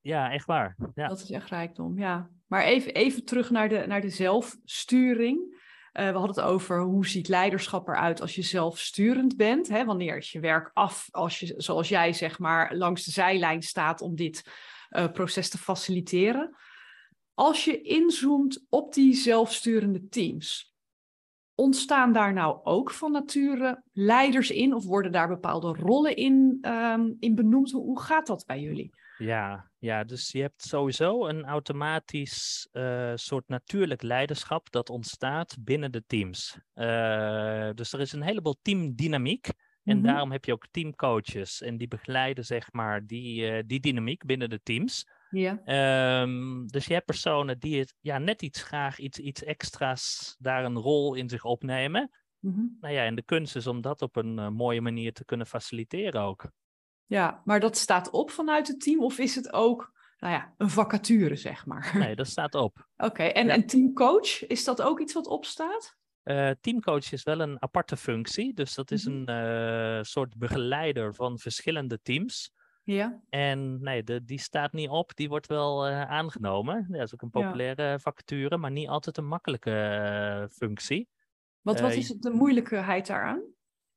Ja, 0.00 0.32
echt 0.32 0.46
waar. 0.46 0.76
Ja. 0.94 1.08
Dat 1.08 1.20
is 1.20 1.30
echt 1.30 1.48
rijkdom, 1.48 1.98
ja. 1.98 2.30
Maar 2.46 2.62
even, 2.62 2.94
even 2.94 3.24
terug 3.24 3.50
naar 3.50 3.68
de, 3.68 3.84
naar 3.86 4.00
de 4.00 4.10
zelfsturing. 4.10 5.56
Uh, 5.92 6.06
we 6.06 6.18
hadden 6.18 6.36
het 6.36 6.40
over 6.40 6.80
hoe 6.80 7.06
ziet 7.06 7.28
leiderschap 7.28 7.88
eruit 7.88 8.20
als 8.20 8.34
je 8.34 8.42
zelfsturend 8.42 9.36
bent. 9.36 9.68
Hè? 9.68 9.84
Wanneer 9.84 10.16
is 10.16 10.32
je 10.32 10.40
werk 10.40 10.70
af, 10.74 11.08
als 11.10 11.40
je, 11.40 11.54
zoals 11.56 11.88
jij 11.88 12.12
zeg 12.12 12.38
maar, 12.38 12.74
langs 12.74 13.04
de 13.04 13.10
zijlijn 13.10 13.62
staat 13.62 14.00
om 14.00 14.14
dit 14.14 14.50
uh, 14.90 15.12
proces 15.12 15.48
te 15.48 15.58
faciliteren. 15.58 16.56
Als 17.38 17.64
je 17.64 17.82
inzoomt 17.82 18.66
op 18.68 18.94
die 18.94 19.14
zelfsturende 19.14 20.08
teams, 20.08 20.74
ontstaan 21.54 22.12
daar 22.12 22.32
nou 22.32 22.60
ook 22.64 22.90
van 22.90 23.12
nature 23.12 23.82
leiders 23.92 24.50
in? 24.50 24.74
Of 24.74 24.84
worden 24.84 25.12
daar 25.12 25.28
bepaalde 25.28 25.66
rollen 25.66 26.16
in, 26.16 26.58
um, 26.62 27.16
in 27.18 27.34
benoemd? 27.34 27.70
Hoe 27.70 28.00
gaat 28.00 28.26
dat 28.26 28.46
bij 28.46 28.60
jullie? 28.60 28.90
Ja, 29.18 29.70
ja, 29.78 30.04
dus 30.04 30.30
je 30.30 30.40
hebt 30.40 30.62
sowieso 30.62 31.26
een 31.26 31.44
automatisch 31.44 32.68
uh, 32.72 33.12
soort 33.14 33.48
natuurlijk 33.48 34.02
leiderschap 34.02 34.70
dat 34.70 34.90
ontstaat 34.90 35.56
binnen 35.60 35.92
de 35.92 36.04
teams. 36.06 36.58
Uh, 36.74 37.70
dus 37.74 37.92
er 37.92 38.00
is 38.00 38.12
een 38.12 38.22
heleboel 38.22 38.58
teamdynamiek. 38.62 39.46
En 39.46 39.54
mm 39.82 39.92
-hmm. 39.92 40.02
daarom 40.02 40.32
heb 40.32 40.44
je 40.44 40.52
ook 40.52 40.66
teamcoaches 40.70 41.62
en 41.62 41.76
die 41.76 41.88
begeleiden 41.88 42.44
zeg 42.44 42.72
maar 42.72 43.06
die, 43.06 43.52
uh, 43.52 43.62
die 43.66 43.80
dynamiek 43.80 44.24
binnen 44.24 44.50
de 44.50 44.60
teams. 44.62 45.06
Ja. 45.30 46.20
Um, 46.22 46.66
dus 46.66 46.86
je 46.86 46.92
hebt 46.92 47.06
personen 47.06 47.58
die 47.58 47.78
het 47.78 47.94
ja, 48.00 48.18
net 48.18 48.42
iets 48.42 48.62
graag 48.62 48.98
iets, 48.98 49.18
iets 49.18 49.42
extra's 49.42 50.36
daar 50.38 50.64
een 50.64 50.78
rol 50.78 51.14
in 51.14 51.28
zich 51.28 51.44
opnemen. 51.44 52.10
Mm 52.38 52.52
-hmm. 52.52 52.76
Nou 52.80 52.94
ja, 52.94 53.04
en 53.04 53.14
de 53.14 53.24
kunst 53.24 53.56
is 53.56 53.66
om 53.66 53.80
dat 53.80 54.02
op 54.02 54.16
een 54.16 54.52
mooie 54.52 54.80
manier 54.80 55.12
te 55.12 55.24
kunnen 55.24 55.46
faciliteren 55.46 56.20
ook. 56.20 56.50
Ja, 57.06 57.42
maar 57.44 57.60
dat 57.60 57.76
staat 57.76 58.10
op 58.10 58.30
vanuit 58.30 58.68
het 58.68 58.80
team 58.80 59.02
of 59.02 59.18
is 59.18 59.34
het 59.34 59.52
ook 59.52 59.92
nou 60.18 60.32
ja, 60.32 60.54
een 60.56 60.70
vacature, 60.70 61.36
zeg 61.36 61.66
maar? 61.66 61.90
Nee, 61.98 62.16
dat 62.16 62.26
staat 62.26 62.54
op. 62.54 62.76
Oké, 62.96 63.06
okay, 63.06 63.30
en, 63.30 63.46
ja. 63.46 63.52
en 63.52 63.66
teamcoach, 63.66 64.46
is 64.46 64.64
dat 64.64 64.82
ook 64.82 65.00
iets 65.00 65.12
wat 65.12 65.26
opstaat? 65.26 65.96
Uh, 66.24 66.50
teamcoach 66.60 67.12
is 67.12 67.22
wel 67.22 67.40
een 67.40 67.62
aparte 67.62 67.96
functie, 67.96 68.54
dus 68.54 68.74
dat 68.74 68.90
is 68.90 69.04
een 69.04 69.30
uh, 69.30 70.02
soort 70.02 70.36
begeleider 70.36 71.14
van 71.14 71.38
verschillende 71.38 72.00
teams. 72.02 72.52
Ja. 72.92 73.20
En 73.28 73.82
nee, 73.82 74.02
de, 74.02 74.24
die 74.24 74.40
staat 74.40 74.72
niet 74.72 74.88
op, 74.88 75.14
die 75.14 75.28
wordt 75.28 75.46
wel 75.46 75.88
uh, 75.88 76.02
aangenomen. 76.02 76.86
Dat 76.88 77.00
is 77.00 77.14
ook 77.14 77.22
een 77.22 77.30
populaire 77.30 77.82
ja. 77.82 77.98
vacature, 77.98 78.56
maar 78.56 78.70
niet 78.70 78.88
altijd 78.88 79.16
een 79.16 79.26
makkelijke 79.26 80.48
functie. 80.52 81.08
Wat, 81.60 81.80
wat 81.80 81.92
is 81.92 82.08
de 82.08 82.30
moeilijkheid 82.30 83.06
daaraan? 83.06 83.42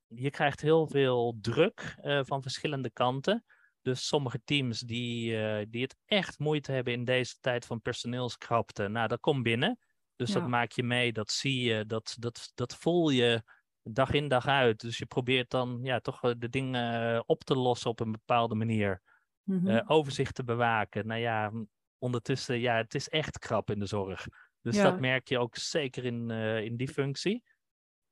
je 0.08 0.30
krijgt 0.30 0.62
heel 0.62 0.88
veel 0.88 1.38
druk 1.42 1.96
van 2.22 2.42
verschillende 2.42 2.92
kanten. 2.92 3.46
Dus 3.82 4.08
sommige 4.08 4.42
teams 4.44 4.80
die, 4.80 5.38
die 5.70 5.82
het 5.82 5.96
echt 6.06 6.40
moeite 6.40 6.72
hebben 6.72 6.94
in 6.94 7.06
deze 7.06 7.36
tijd 7.40 7.66
van 7.66 7.82
personeelskrapte, 7.82 8.88
nou, 8.88 9.08
dat 9.08 9.20
komt 9.20 9.44
binnen. 9.44 9.80
Dus 10.16 10.34
ja. 10.34 10.40
dat 10.40 10.50
maak 10.50 10.72
je 10.72 10.84
mee, 10.84 11.14
dat 11.14 11.32
zie 11.32 11.64
je, 11.64 11.86
dat, 11.86 12.16
dat, 12.20 12.52
dat 12.54 12.76
voel 12.76 13.10
je 13.10 13.44
dag 13.84 14.12
in 14.12 14.28
dag 14.28 14.48
uit. 14.48 14.80
Dus 14.80 14.98
je 14.98 15.06
probeert 15.06 15.50
dan 15.50 15.80
ja, 15.84 16.00
toch 16.00 16.20
de 16.20 16.50
dingen 16.50 17.24
op 17.28 17.44
te 17.44 17.56
lossen 17.56 17.90
op 17.90 18.00
een 18.00 18.12
bepaalde 18.12 18.56
manier. 18.56 19.02
Mm 19.44 19.58
-hmm. 19.58 19.68
uh, 19.68 19.82
overzicht 19.86 20.36
te 20.36 20.44
bewaken. 20.44 21.08
Nou 21.08 21.20
ja, 21.20 21.52
ondertussen, 21.98 22.60
ja, 22.60 22.76
het 22.76 22.96
is 22.96 23.10
echt 23.10 23.40
krap 23.40 23.70
in 23.70 23.80
de 23.80 23.86
zorg. 23.86 24.28
Dus 24.62 24.76
ja. 24.76 24.84
dat 24.84 25.00
merk 25.00 25.28
je 25.28 25.40
ook 25.40 25.56
zeker 25.56 26.06
in, 26.06 26.30
in 26.64 26.76
die 26.76 26.88
functie. 26.88 27.44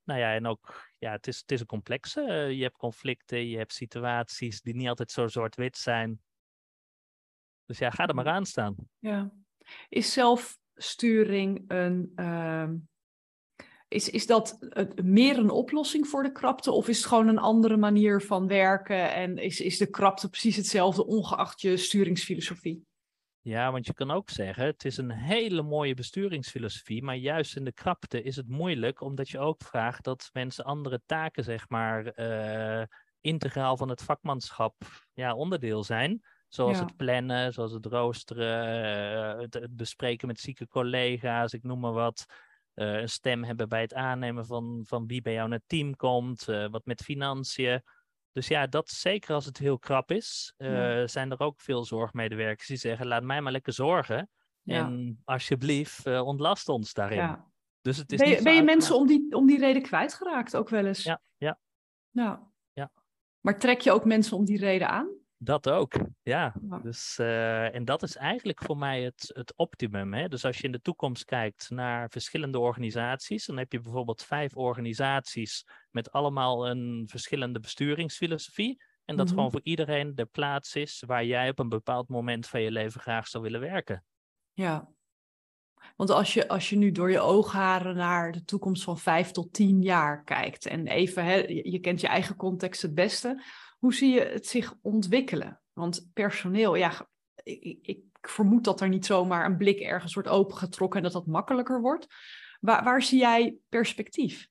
Nou 0.10 0.22
ja, 0.22 0.34
en 0.34 0.46
ook, 0.46 0.92
ja, 0.98 1.12
het 1.12 1.28
is, 1.28 1.40
het 1.40 1.52
is 1.52 1.60
een 1.60 1.66
complexe. 1.66 2.22
Uh, 2.22 2.52
je 2.52 2.64
hebt 2.64 2.78
conflicten, 2.78 3.48
je 3.48 3.58
hebt 3.58 3.74
situaties 3.74 4.62
die 4.62 4.76
niet 4.76 4.88
altijd 4.88 5.12
zo 5.12 5.28
zwart-wit 5.28 5.78
zijn. 5.78 6.22
Dus 7.66 7.78
ja, 7.78 7.90
ga 7.90 8.08
er 8.08 8.16
maar 8.16 8.28
aan 8.28 8.46
staan. 8.46 8.76
Ja. 9.00 9.32
Is 9.90 10.14
zelfsturing 10.14 11.64
een. 11.68 12.12
Uh, 12.16 12.70
is, 13.90 14.10
is 14.10 14.26
dat 14.26 14.60
meer 15.04 15.38
een 15.38 15.50
oplossing 15.50 16.08
voor 16.08 16.24
de 16.24 16.32
krapte? 16.32 16.72
Of 16.72 16.88
is 16.88 16.98
het 16.98 17.06
gewoon 17.06 17.28
een 17.28 17.40
andere 17.40 17.78
manier 17.78 18.22
van 18.22 18.48
werken? 18.48 19.14
En 19.14 19.38
is, 19.38 19.62
is 19.62 19.78
de 19.78 19.90
krapte 19.90 20.30
precies 20.30 20.56
hetzelfde, 20.56 21.06
ongeacht 21.06 21.62
je 21.62 21.78
sturingsfilosofie? 21.78 22.88
Ja, 23.42 23.72
want 23.72 23.86
je 23.86 23.94
kan 23.94 24.12
ook 24.12 24.30
zeggen, 24.30 24.66
het 24.66 24.86
is 24.86 24.98
een 24.98 25.12
hele 25.12 25.62
mooie 25.62 25.94
besturingsfilosofie, 25.94 27.04
maar 27.04 27.16
juist 27.16 27.56
in 27.56 27.64
de 27.64 27.74
krapte 27.74 28.22
is 28.22 28.36
het 28.36 28.48
moeilijk, 28.48 29.02
omdat 29.02 29.30
je 29.30 29.40
ook 29.40 29.62
vraagt 29.62 30.04
dat 30.04 30.30
mensen 30.34 30.66
andere 30.66 31.02
taken, 31.06 31.44
zeg 31.44 31.70
maar, 31.70 32.20
uh, 32.20 32.84
integraal 33.22 33.78
van 33.78 33.90
het 33.90 34.02
vakmanschap 34.02 34.76
ja, 35.14 35.36
onderdeel 35.36 35.84
zijn. 35.84 36.22
Zoals 36.48 36.78
ja. 36.78 36.84
het 36.86 36.96
plannen, 36.96 37.54
zoals 37.54 37.72
het 37.72 37.86
roosteren, 37.86 39.36
uh, 39.36 39.42
het, 39.42 39.54
het, 39.54 39.76
bespreken 39.76 40.28
met 40.28 40.40
zieke 40.40 40.68
collega's, 40.68 41.54
ik 41.54 41.64
noem 41.64 41.80
maar 41.80 41.94
wat. 41.94 42.26
Uh, 42.80 43.00
een 43.00 43.10
stem 43.10 43.44
hebben 43.44 43.70
bij 43.70 43.82
het 43.82 43.94
aannemen 43.94 44.46
van, 44.46 44.84
van 44.88 45.08
wie 45.08 45.22
bij 45.22 45.34
jou 45.34 45.50
naar 45.50 45.58
het 45.58 45.68
team 45.68 45.96
komt, 45.96 46.46
wat 46.46 46.86
met 46.86 47.02
financiën. 47.02 47.84
Dus 48.32 48.48
ja, 48.48 48.68
dat 48.68 48.90
zeker 48.90 49.34
als 49.34 49.46
het 49.46 49.58
heel 49.58 49.80
krap 49.80 50.12
is, 50.12 50.54
ja. 50.58 51.08
zijn 51.08 51.32
er 51.32 51.40
ook 51.40 51.62
veel 51.62 51.86
zorgmedewerkers 51.86 52.68
die 52.68 52.78
zeggen: 52.78 53.08
laat 53.08 53.24
mij 53.24 53.42
maar 53.42 53.52
lekker 53.52 53.74
zorgen. 53.74 54.30
Ja. 54.62 54.86
En 54.86 55.22
alsjeblieft, 55.26 56.06
ontlast 56.06 56.70
ons 56.70 56.94
daarin. 56.94 57.18
Ja. 57.18 57.52
Dus 57.82 57.98
het 57.98 58.12
is 58.12 58.20
ben 58.20 58.30
je, 58.30 58.42
ben 58.42 58.56
je 58.56 58.64
mensen 58.64 58.96
om 58.96 59.08
die, 59.08 59.36
om 59.36 59.48
die 59.48 59.60
reden 59.60 59.82
kwijtgeraakt 59.82 60.56
ook 60.56 60.70
wel 60.70 60.86
eens? 60.86 61.04
Ja, 61.04 61.22
ja. 61.38 61.60
ja. 62.10 62.52
ja. 62.74 62.92
Maar 63.40 63.60
trek 63.60 63.82
je 63.82 63.92
ook 63.92 64.06
mensen 64.06 64.38
om 64.38 64.46
die 64.46 64.58
reden 64.58 64.90
aan? 64.90 65.19
Dat 65.42 65.70
ook, 65.70 65.94
ja. 66.22 66.54
Dus, 66.84 67.18
uh, 67.22 67.76
en 67.76 67.86
dat 67.86 68.04
is 68.04 68.16
eigenlijk 68.16 68.64
voor 68.64 68.78
mij 68.78 69.04
het, 69.04 69.32
het 69.34 69.54
optimum. 69.56 70.14
Hè? 70.14 70.28
Dus 70.28 70.46
als 70.46 70.58
je 70.58 70.64
in 70.64 70.72
de 70.72 70.82
toekomst 70.82 71.26
kijkt 71.26 71.70
naar 71.70 72.10
verschillende 72.10 72.60
organisaties, 72.60 73.46
dan 73.46 73.58
heb 73.58 73.72
je 73.72 73.80
bijvoorbeeld 73.80 74.24
vijf 74.24 74.56
organisaties 74.56 75.68
met 75.92 76.12
allemaal 76.12 76.70
een 76.70 77.08
verschillende 77.12 77.60
besturingsfilosofie. 77.60 78.84
En 79.06 79.16
dat 79.16 79.16
mm 79.16 79.18
-hmm. 79.18 79.28
gewoon 79.28 79.52
voor 79.52 79.62
iedereen 79.64 80.16
de 80.16 80.26
plaats 80.26 80.76
is 80.76 81.04
waar 81.08 81.26
jij 81.26 81.50
op 81.50 81.60
een 81.60 81.70
bepaald 81.70 82.10
moment 82.10 82.48
van 82.48 82.62
je 82.62 82.72
leven 82.72 83.02
graag 83.02 83.28
zou 83.28 83.44
willen 83.44 83.60
werken. 83.60 84.04
Ja, 84.54 84.90
want 85.96 86.10
als 86.10 86.34
je, 86.34 86.48
als 86.48 86.70
je 86.70 86.76
nu 86.76 86.92
door 86.92 87.12
je 87.12 87.20
oogharen 87.20 87.96
naar 87.96 88.32
de 88.32 88.44
toekomst 88.44 88.84
van 88.84 88.98
vijf 88.98 89.32
tot 89.32 89.54
tien 89.54 89.82
jaar 89.82 90.24
kijkt 90.24 90.66
en 90.66 90.88
even, 90.88 91.26
hè, 91.26 91.36
je 91.48 91.80
kent 91.80 92.02
je 92.02 92.08
eigen 92.08 92.36
context 92.36 92.82
het 92.82 92.94
beste, 92.94 93.44
hoe 93.80 93.94
zie 93.94 94.14
je 94.14 94.22
het 94.22 94.48
zich 94.48 94.74
ontwikkelen? 94.82 95.62
Want 95.74 96.10
personeel, 96.14 96.76
ja, 96.76 97.08
ik, 97.44 97.80
ik 97.82 98.04
vermoed 98.22 98.64
dat 98.64 98.82
er 98.82 98.90
niet 98.90 99.06
zomaar 99.06 99.46
een 99.46 99.58
blik 99.58 99.80
ergens 99.80 100.14
wordt 100.14 100.30
opengetrokken 100.30 100.98
en 100.98 101.04
dat 101.04 101.14
dat 101.14 101.26
makkelijker 101.26 101.82
wordt. 101.82 102.08
Waar, 102.60 102.84
waar 102.84 103.02
zie 103.02 103.20
jij 103.20 103.58
perspectief? 103.70 104.48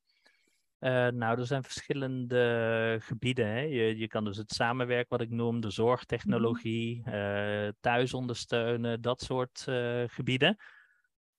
Uh, 0.80 1.08
nou, 1.08 1.38
er 1.38 1.46
zijn 1.46 1.62
verschillende 1.62 2.96
gebieden. 3.02 3.46
Hè. 3.46 3.60
Je, 3.60 3.98
je 3.98 4.06
kan 4.06 4.24
dus 4.24 4.36
het 4.36 4.52
samenwerken, 4.52 5.08
wat 5.08 5.20
ik 5.20 5.30
noem, 5.30 5.60
de 5.60 5.70
zorgtechnologie, 5.70 7.02
uh, 7.06 7.68
thuis 7.80 8.14
ondersteunen, 8.14 9.00
dat 9.00 9.22
soort 9.22 9.64
uh, 9.68 10.02
gebieden. 10.06 10.56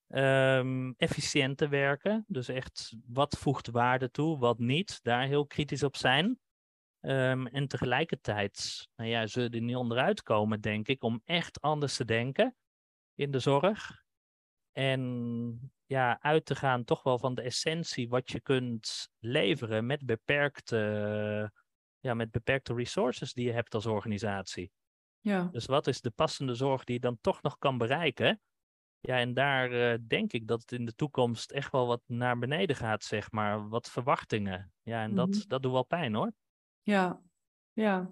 Um, 0.07 0.93
efficiënter 0.97 1.69
werken, 1.69 2.25
dus 2.27 2.47
echt 2.47 2.95
wat 3.07 3.37
voegt 3.37 3.69
waarde 3.69 4.11
toe, 4.11 4.37
wat 4.37 4.59
niet, 4.59 4.99
daar 5.03 5.25
heel 5.25 5.45
kritisch 5.45 5.83
op 5.83 5.95
zijn. 5.95 6.39
Um, 7.01 7.47
en 7.47 7.67
tegelijkertijd, 7.67 8.87
nou 8.95 9.09
ja, 9.09 9.27
zullen 9.27 9.51
er 9.51 9.61
niet 9.61 9.75
onderuit 9.75 10.23
komen, 10.23 10.61
denk 10.61 10.87
ik, 10.87 11.03
om 11.03 11.21
echt 11.25 11.61
anders 11.61 11.95
te 11.95 12.05
denken 12.05 12.55
in 13.15 13.31
de 13.31 13.39
zorg. 13.39 14.03
En 14.71 15.73
ja, 15.85 16.21
uit 16.21 16.45
te 16.45 16.55
gaan 16.55 16.83
toch 16.83 17.03
wel 17.03 17.19
van 17.19 17.35
de 17.35 17.41
essentie 17.41 18.09
wat 18.09 18.31
je 18.31 18.41
kunt 18.41 19.09
leveren 19.19 19.85
met 19.85 20.05
beperkte, 20.05 21.51
ja, 21.99 22.13
met 22.13 22.31
beperkte 22.31 22.73
resources 22.73 23.33
die 23.33 23.45
je 23.45 23.51
hebt 23.51 23.73
als 23.73 23.85
organisatie. 23.85 24.71
Ja. 25.19 25.43
Dus 25.51 25.65
wat 25.65 25.87
is 25.87 26.01
de 26.01 26.11
passende 26.11 26.53
zorg 26.53 26.83
die 26.83 26.95
je 26.95 27.01
dan 27.01 27.17
toch 27.21 27.41
nog 27.41 27.57
kan 27.57 27.77
bereiken? 27.77 28.41
Ja, 28.99 29.17
en 29.17 29.33
daar 29.33 29.71
uh, 29.71 29.97
denk 30.07 30.33
ik 30.33 30.47
dat 30.47 30.61
het 30.61 30.71
in 30.71 30.85
de 30.85 30.95
toekomst 30.95 31.51
echt 31.51 31.71
wel 31.71 31.87
wat 31.87 32.01
naar 32.05 32.39
beneden 32.39 32.75
gaat, 32.75 33.03
zeg 33.03 33.31
maar. 33.31 33.69
Wat 33.69 33.89
verwachtingen. 33.89 34.73
Ja, 34.81 35.03
en 35.03 35.15
dat, 35.15 35.29
Mhm. 35.29 35.47
dat 35.47 35.61
doet 35.61 35.71
wel 35.71 35.85
pijn 35.85 36.13
hoor. 36.13 36.31
Ja, 36.89 37.21
ja. 37.73 38.11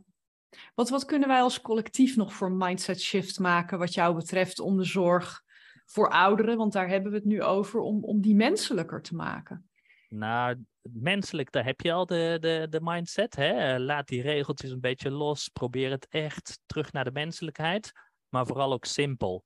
Wat, 0.76 0.90
wat 0.90 1.06
kunnen 1.06 1.28
wij 1.28 1.42
als 1.42 1.62
collectief 1.62 2.16
nog 2.16 2.34
voor 2.34 2.52
mindset 2.52 3.02
shift 3.02 3.40
maken 3.40 3.80
wat 3.80 3.94
jou 3.94 4.16
betreft 4.16 4.60
om 4.60 4.78
de 4.78 4.84
zorg 4.84 5.44
voor 5.86 6.10
ouderen, 6.10 6.58
want 6.58 6.74
daar 6.74 6.88
hebben 6.90 7.12
we 7.12 7.18
het 7.18 7.26
nu 7.26 7.44
over, 7.44 7.80
om, 7.80 8.04
om 8.04 8.22
die 8.22 8.36
menselijker 8.36 9.02
te 9.02 9.16
maken? 9.16 9.70
Nou, 10.10 10.64
menselijk, 10.82 11.52
daar 11.52 11.66
heb 11.66 11.82
je 11.82 11.92
al 11.92 12.06
de, 12.06 12.38
de, 12.40 12.68
de 12.70 12.80
mindset. 12.82 13.36
Hè? 13.36 13.80
Laat 13.80 14.08
die 14.08 14.22
regeltjes 14.22 14.72
een 14.72 14.80
beetje 14.80 15.12
los. 15.12 15.50
Probeer 15.50 15.92
het 15.92 16.08
echt 16.10 16.60
terug 16.66 16.92
naar 16.92 17.04
de 17.04 17.12
menselijkheid. 17.12 17.92
Maar 18.30 18.46
vooral 18.46 18.74
ook 18.74 18.86
simpel. 18.86 19.44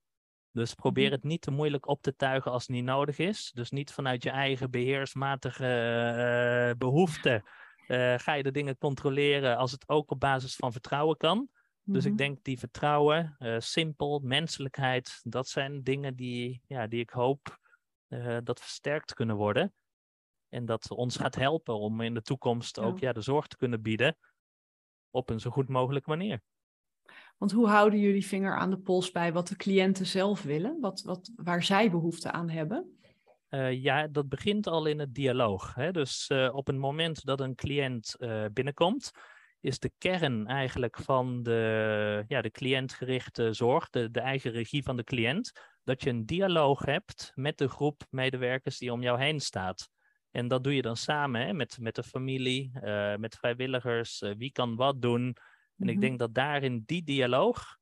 Dus 0.51 0.73
probeer 0.73 1.05
Mhm. 1.05 1.13
het 1.13 1.23
niet 1.23 1.41
te 1.41 1.51
moeilijk 1.51 1.87
op 1.87 2.01
te 2.01 2.15
tuigen 2.15 2.51
als 2.51 2.61
het 2.61 2.75
niet 2.75 2.83
nodig 2.83 3.17
is. 3.17 3.51
Dus 3.53 3.69
niet 3.69 3.91
vanuit 3.91 4.23
je 4.23 4.29
eigen 4.29 4.71
beheersmatige 4.71 5.65
eh, 5.65 6.77
behoeften 6.77 7.43
eh, 7.91 8.19
ga 8.19 8.33
je 8.33 8.43
de 8.43 8.51
dingen 8.51 8.77
controleren 8.77 9.57
als 9.57 9.71
het 9.71 9.89
ook 9.89 10.11
op 10.11 10.19
basis 10.19 10.55
van 10.55 10.71
vertrouwen 10.71 11.17
kan. 11.17 11.49
Dus 11.83 12.03
Mhm. 12.03 12.11
ik 12.11 12.17
denk 12.17 12.43
die 12.43 12.59
vertrouwen, 12.59 13.35
eh, 13.37 13.59
simpel, 13.59 14.19
menselijkheid, 14.23 15.19
dat 15.23 15.47
zijn 15.47 15.83
dingen 15.83 16.15
die, 16.15 16.61
ja, 16.67 16.87
die 16.87 16.99
ik 16.99 17.09
hoop 17.09 17.59
eh, 18.07 18.37
dat 18.43 18.59
versterkt 18.59 19.13
kunnen 19.13 19.35
worden. 19.35 19.73
En 20.49 20.65
dat 20.65 20.91
ons 20.91 21.17
gaat 21.17 21.35
helpen 21.35 21.79
om 21.79 22.01
in 22.01 22.13
de 22.13 22.21
toekomst 22.21 22.79
ook 22.79 22.99
ja, 22.99 23.13
de 23.13 23.21
zorg 23.21 23.47
te 23.47 23.57
kunnen 23.57 23.81
bieden 23.81 24.17
op 25.09 25.29
een 25.29 25.39
zo 25.39 25.49
goed 25.49 25.69
mogelijke 25.69 26.09
manier. 26.09 26.41
Want 27.37 27.51
hoe 27.51 27.67
houden 27.67 27.99
jullie 27.99 28.25
vinger 28.25 28.57
aan 28.57 28.69
de 28.69 28.79
pols 28.79 29.11
bij 29.11 29.33
wat 29.33 29.47
de 29.47 29.55
cliënten 29.55 30.05
zelf 30.05 30.41
willen, 30.41 30.79
wat, 30.79 31.01
wat, 31.01 31.31
waar 31.35 31.63
zij 31.63 31.91
behoefte 31.91 32.31
aan 32.31 32.49
hebben? 32.49 32.99
Eh, 33.51 33.83
ja, 33.83 34.07
dat 34.07 34.29
begint 34.29 34.67
al 34.67 34.85
in 34.85 34.99
het 34.99 35.13
dialoog. 35.13 35.73
Hè? 35.75 35.91
Dus 35.91 36.27
eh, 36.27 36.49
op 36.53 36.67
het 36.67 36.75
moment 36.75 37.25
dat 37.25 37.39
een 37.39 37.55
cliënt 37.55 38.15
eh, 38.15 38.45
binnenkomt, 38.53 39.11
is 39.59 39.79
de 39.79 39.91
kern 39.97 40.47
eigenlijk 40.47 40.97
van 40.97 41.43
de, 41.43 42.23
ja, 42.27 42.41
de 42.41 42.51
cliëntgerichte 42.51 43.53
zorg, 43.53 43.89
de, 43.89 44.11
de 44.11 44.19
eigen 44.19 44.51
regie 44.51 44.83
van 44.83 44.95
de 44.95 45.03
cliënt, 45.03 45.51
dat 45.83 46.03
je 46.03 46.09
een 46.09 46.25
dialoog 46.25 46.85
hebt 46.85 47.31
met 47.35 47.57
de 47.57 47.67
groep 47.67 48.03
medewerkers 48.09 48.77
die 48.77 48.91
om 48.91 49.01
jou 49.01 49.19
heen 49.19 49.39
staat. 49.39 49.89
En 50.31 50.47
dat 50.47 50.63
doe 50.63 50.75
je 50.75 50.81
dan 50.81 50.97
samen 50.97 51.45
hè, 51.45 51.53
met, 51.53 51.77
met 51.79 51.95
de 51.95 52.03
familie, 52.03 52.71
met 53.17 53.35
vrijwilligers, 53.35 54.23
wie 54.37 54.51
kan 54.51 54.75
wat 54.75 55.01
doen. 55.01 55.35
En 55.77 55.87
ik 55.87 55.95
Mhm. 55.95 55.99
denk 55.99 56.19
dat 56.19 56.33
daar 56.33 56.63
in 56.63 56.83
die 56.85 57.03
dialoog, 57.03 57.77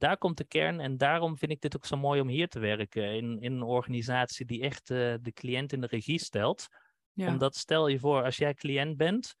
daar 0.00 0.18
komt 0.18 0.36
de 0.36 0.44
kern. 0.44 0.80
En 0.80 0.96
daarom 0.96 1.38
vind 1.38 1.52
ik 1.52 1.60
dit 1.60 1.76
ook 1.76 1.86
zo 1.86 1.96
mooi 1.96 2.20
om 2.20 2.28
hier 2.28 2.48
te 2.48 2.58
werken. 2.58 3.14
In, 3.14 3.40
in 3.40 3.52
een 3.52 3.62
organisatie 3.62 4.46
die 4.46 4.62
echt 4.62 4.90
eh, 4.90 5.14
de 5.20 5.32
cliënt 5.32 5.72
in 5.72 5.80
de 5.80 5.86
regie 5.86 6.18
stelt. 6.18 6.66
Ja. 7.12 7.28
Omdat 7.28 7.56
stel 7.56 7.88
je 7.88 7.98
voor, 7.98 8.22
als 8.24 8.36
jij 8.36 8.54
cliënt 8.54 8.96
bent. 8.96 9.34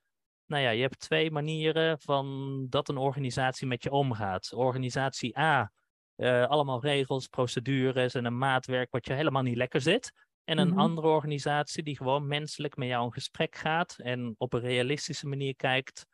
Nou 0.46 0.62
ja, 0.62 0.70
je 0.70 0.80
hebt 0.82 0.98
twee 0.98 1.30
manieren 1.30 2.00
van 2.00 2.66
dat 2.68 2.88
een 2.88 2.96
organisatie 2.96 3.66
met 3.66 3.82
je 3.82 3.90
omgaat. 3.90 4.52
Organisatie 4.52 5.38
A, 5.38 5.72
eh, 6.14 6.46
allemaal 6.46 6.80
regels, 6.80 7.26
procedures 7.26 8.14
en 8.14 8.24
een 8.24 8.38
maatwerk 8.38 8.90
wat 8.90 9.06
je 9.06 9.12
helemaal 9.12 9.42
niet 9.42 9.56
lekker 9.56 9.80
zit. 9.80 10.12
En 10.44 10.58
een 10.58 10.68
Mhm. 10.68 10.78
andere 10.78 11.08
organisatie 11.08 11.82
die 11.82 11.96
gewoon 11.96 12.26
menselijk 12.26 12.76
met 12.76 12.88
jou 12.88 13.04
in 13.04 13.12
gesprek 13.12 13.56
gaat 13.56 13.96
en 13.98 14.34
op 14.38 14.52
een 14.52 14.60
realistische 14.60 15.26
manier 15.26 15.56
kijkt 15.56 16.06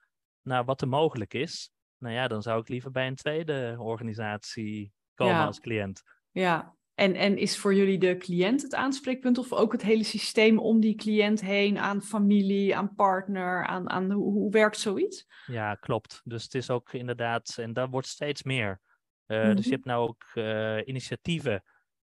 naar 0.43 0.65
wat 0.65 0.81
er 0.81 0.89
mogelijk 0.89 1.35
is. 1.35 1.71
Nou 1.99 2.15
ja, 2.15 2.29
dan 2.29 2.43
zou 2.43 2.61
ik 2.61 2.69
liever 2.69 2.91
bij 2.91 3.07
een 3.07 3.15
tweede 3.15 3.77
organisatie 3.79 4.93
komen 5.15 5.35
Ja. 5.35 5.47
als 5.47 5.61
cliënt. 5.61 6.03
Ja, 6.31 6.75
en, 6.95 7.15
en 7.15 7.39
is 7.39 7.59
voor 7.59 7.75
jullie 7.75 7.99
de 7.99 8.17
cliënt 8.17 8.63
het 8.63 8.75
aanspreekpunt 8.75 9.39
of 9.39 9.53
ook 9.53 9.73
het 9.73 9.83
hele 9.83 10.03
systeem 10.05 10.59
om 10.59 10.81
die 10.81 10.95
cliënt 10.95 11.41
heen 11.41 11.79
aan 11.79 12.03
familie, 12.03 12.77
aan 12.77 12.95
partner, 12.95 13.67
aan, 13.67 13.91
aan 13.91 14.11
hoe, 14.11 14.33
hoe 14.33 14.51
werkt 14.51 14.79
zoiets? 14.79 15.27
Ja, 15.47 15.75
klopt. 15.75 16.21
Dus 16.25 16.43
het 16.43 16.55
is 16.55 16.71
ook 16.71 16.93
inderdaad, 16.93 17.57
en 17.59 17.73
dat 17.73 17.91
wordt 17.91 18.07
steeds 18.07 18.43
meer. 18.43 18.81
Eh, 19.27 19.41
Dus 19.47 19.55
Mhm. 19.55 19.63
je 19.65 19.71
hebt 19.71 19.85
nou 19.85 20.09
ook 20.09 20.25
eh, 20.35 20.79
initiatieven 20.87 21.63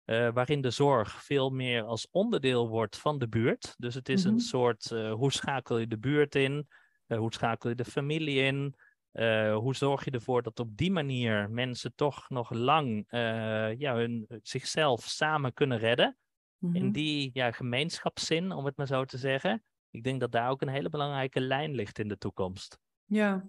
eh, 0.04 0.32
waarin 0.32 0.60
de 0.60 0.70
zorg 0.70 1.24
veel 1.24 1.50
meer 1.50 1.82
als 1.82 2.08
onderdeel 2.10 2.68
wordt 2.68 2.96
van 2.98 3.18
de 3.18 3.28
buurt. 3.28 3.74
Dus 3.76 3.94
het 3.94 4.08
is 4.08 4.24
Mhm. 4.24 4.32
een 4.34 4.40
soort, 4.40 4.90
eh, 4.90 5.12
hoe 5.12 5.32
schakel 5.32 5.78
je 5.78 5.86
de 5.86 5.98
buurt 5.98 6.34
in? 6.34 6.68
Hoe 7.06 7.32
schakel 7.32 7.68
je 7.68 7.74
de 7.74 7.84
familie 7.84 8.40
in? 8.40 8.74
Eh, 9.16 9.56
hoe 9.56 9.74
zorg 9.74 10.04
je 10.04 10.10
ervoor 10.10 10.42
dat 10.42 10.60
op 10.60 10.76
die 10.76 10.90
manier 10.90 11.50
mensen 11.50 11.94
toch 11.94 12.30
nog 12.30 12.50
lang 12.50 13.04
eh, 13.08 13.78
ja, 13.78 13.94
hun, 13.94 14.26
zichzelf 14.42 15.04
samen 15.04 15.52
kunnen 15.52 15.78
redden? 15.78 16.16
Mhm. 16.58 16.76
In 16.76 16.92
die 16.92 17.30
ja, 17.32 17.50
gemeenschapszin, 17.52 18.52
om 18.52 18.64
het 18.64 18.76
maar 18.76 18.86
zo 18.86 19.04
te 19.04 19.18
zeggen. 19.18 19.64
Ik 19.90 20.02
denk 20.02 20.20
dat 20.20 20.32
daar 20.32 20.50
ook 20.50 20.62
een 20.62 20.68
hele 20.68 20.88
belangrijke 20.88 21.40
lijn 21.40 21.74
ligt 21.74 21.98
in 21.98 22.08
de 22.08 22.18
toekomst. 22.18 22.78
Ja. 23.04 23.48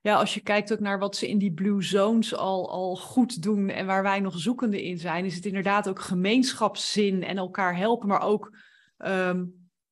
ja, 0.00 0.14
als 0.14 0.34
je 0.34 0.40
kijkt 0.40 0.72
ook 0.72 0.80
naar 0.80 0.98
wat 0.98 1.16
ze 1.16 1.28
in 1.28 1.38
die 1.38 1.52
blue 1.52 1.82
zones 1.82 2.34
al, 2.34 2.70
al 2.70 2.96
goed 2.96 3.42
doen 3.42 3.68
en 3.68 3.86
waar 3.86 4.02
wij 4.02 4.20
nog 4.20 4.38
zoekende 4.38 4.84
in 4.84 4.98
zijn, 4.98 5.24
is 5.24 5.34
het 5.34 5.46
inderdaad 5.46 5.88
ook 5.88 6.00
gemeenschapszin 6.00 7.22
en 7.22 7.36
elkaar 7.36 7.76
helpen, 7.76 8.08
maar 8.08 8.22
ook 8.22 8.56
ehm, 8.96 9.44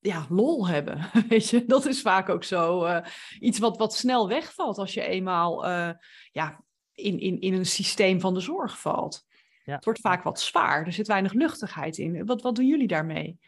ja, 0.09 0.27
lol 0.29 0.69
hebben. 0.69 0.99
Weet 1.29 1.49
je, 1.49 1.65
dat 1.65 1.87
is 1.87 2.01
vaak 2.01 2.29
ook 2.29 2.45
zo 2.45 2.85
eh, 2.85 3.05
iets 3.41 3.59
wat, 3.59 3.77
wat 3.77 3.95
snel 3.95 4.29
wegvalt 4.29 4.79
als 4.79 4.95
je 4.95 5.03
eenmaal 5.03 5.67
eh, 5.67 5.91
ja, 6.33 6.65
in, 6.95 7.21
in, 7.21 7.41
in 7.41 7.55
een 7.55 7.67
systeem 7.67 8.21
van 8.21 8.35
de 8.35 8.41
zorg 8.41 8.81
valt. 8.81 9.27
Ja. 9.65 9.75
Het 9.75 9.85
wordt 9.85 10.01
vaak 10.01 10.23
wat 10.23 10.41
zwaar, 10.41 10.87
er 10.87 10.93
zit 10.93 11.07
weinig 11.07 11.33
luchtigheid 11.33 11.99
in. 11.99 12.27
Wat, 12.27 12.43
wat 12.43 12.55
doen 12.55 12.67
jullie 12.67 12.87
daarmee? 12.87 13.39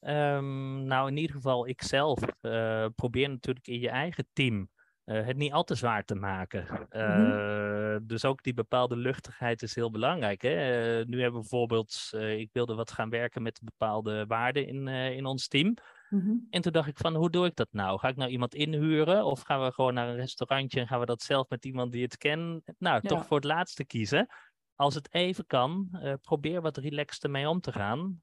Ehm, 0.00 0.84
nou, 0.84 1.08
in 1.08 1.16
ieder 1.16 1.36
geval, 1.36 1.68
ik 1.68 1.82
zelf 1.82 2.20
eh, 2.40 2.86
probeer 2.94 3.28
natuurlijk 3.28 3.66
in 3.66 3.80
je 3.80 3.88
eigen 3.88 4.26
team 4.32 4.68
eh, 5.04 5.26
het 5.26 5.36
niet 5.36 5.52
al 5.52 5.64
te 5.64 5.74
zwaar 5.74 6.04
te 6.04 6.14
maken. 6.14 6.88
Eh, 6.88 7.96
Dus 8.02 8.24
ook 8.24 8.42
die 8.42 8.54
bepaalde 8.54 8.96
luchtigheid 8.96 9.62
is 9.62 9.74
heel 9.74 9.90
belangrijk. 9.90 10.42
Hè? 10.42 10.48
Eh, 10.50 11.06
nu 11.06 11.20
hebben 11.20 11.40
we 11.40 11.48
bijvoorbeeld, 11.48 12.10
ik 12.36 12.50
wilde 12.52 12.74
wat 12.74 12.90
gaan 12.90 13.10
werken 13.10 13.42
met 13.42 13.60
bepaalde 13.64 14.26
waarden 14.26 14.66
in, 14.66 14.88
in 14.88 15.26
ons 15.26 15.48
team. 15.48 15.74
Mhm. 16.08 16.32
En 16.50 16.62
toen 16.62 16.72
dacht 16.72 16.88
ik 16.88 16.98
van, 16.98 17.14
hoe 17.14 17.30
doe 17.30 17.46
ik 17.46 17.54
dat 17.54 17.68
nou? 17.70 17.98
Ga 17.98 18.08
ik 18.08 18.16
nou 18.16 18.30
iemand 18.30 18.54
inhuren 18.54 19.24
of 19.24 19.40
gaan 19.42 19.64
we 19.64 19.72
gewoon 19.72 19.94
naar 19.94 20.08
een 20.08 20.16
restaurantje 20.16 20.80
en 20.80 20.86
gaan 20.86 21.00
we 21.00 21.06
dat 21.06 21.22
zelf 21.22 21.48
met 21.48 21.64
iemand 21.64 21.92
die 21.92 22.02
het 22.02 22.16
kent? 22.16 22.72
Nou, 22.78 22.98
Ja. 23.02 23.08
toch 23.08 23.26
voor 23.26 23.36
het 23.36 23.46
laatste 23.46 23.84
kiezen. 23.84 24.26
Als 24.74 24.94
het 24.94 25.12
even 25.14 25.46
kan, 25.46 25.98
probeer 26.22 26.60
wat 26.60 26.76
relaxed 26.76 27.24
ermee 27.24 27.48
om 27.48 27.60
te 27.60 27.72
gaan. 27.72 28.18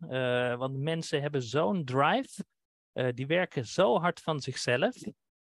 Want 0.57 0.77
mensen 0.77 1.21
hebben 1.21 1.41
zo'n 1.41 1.85
drive. 1.85 2.43
die 3.13 3.27
werken 3.27 3.65
zo 3.67 3.99
hard 3.99 4.19
van 4.19 4.39
zichzelf. 4.39 4.95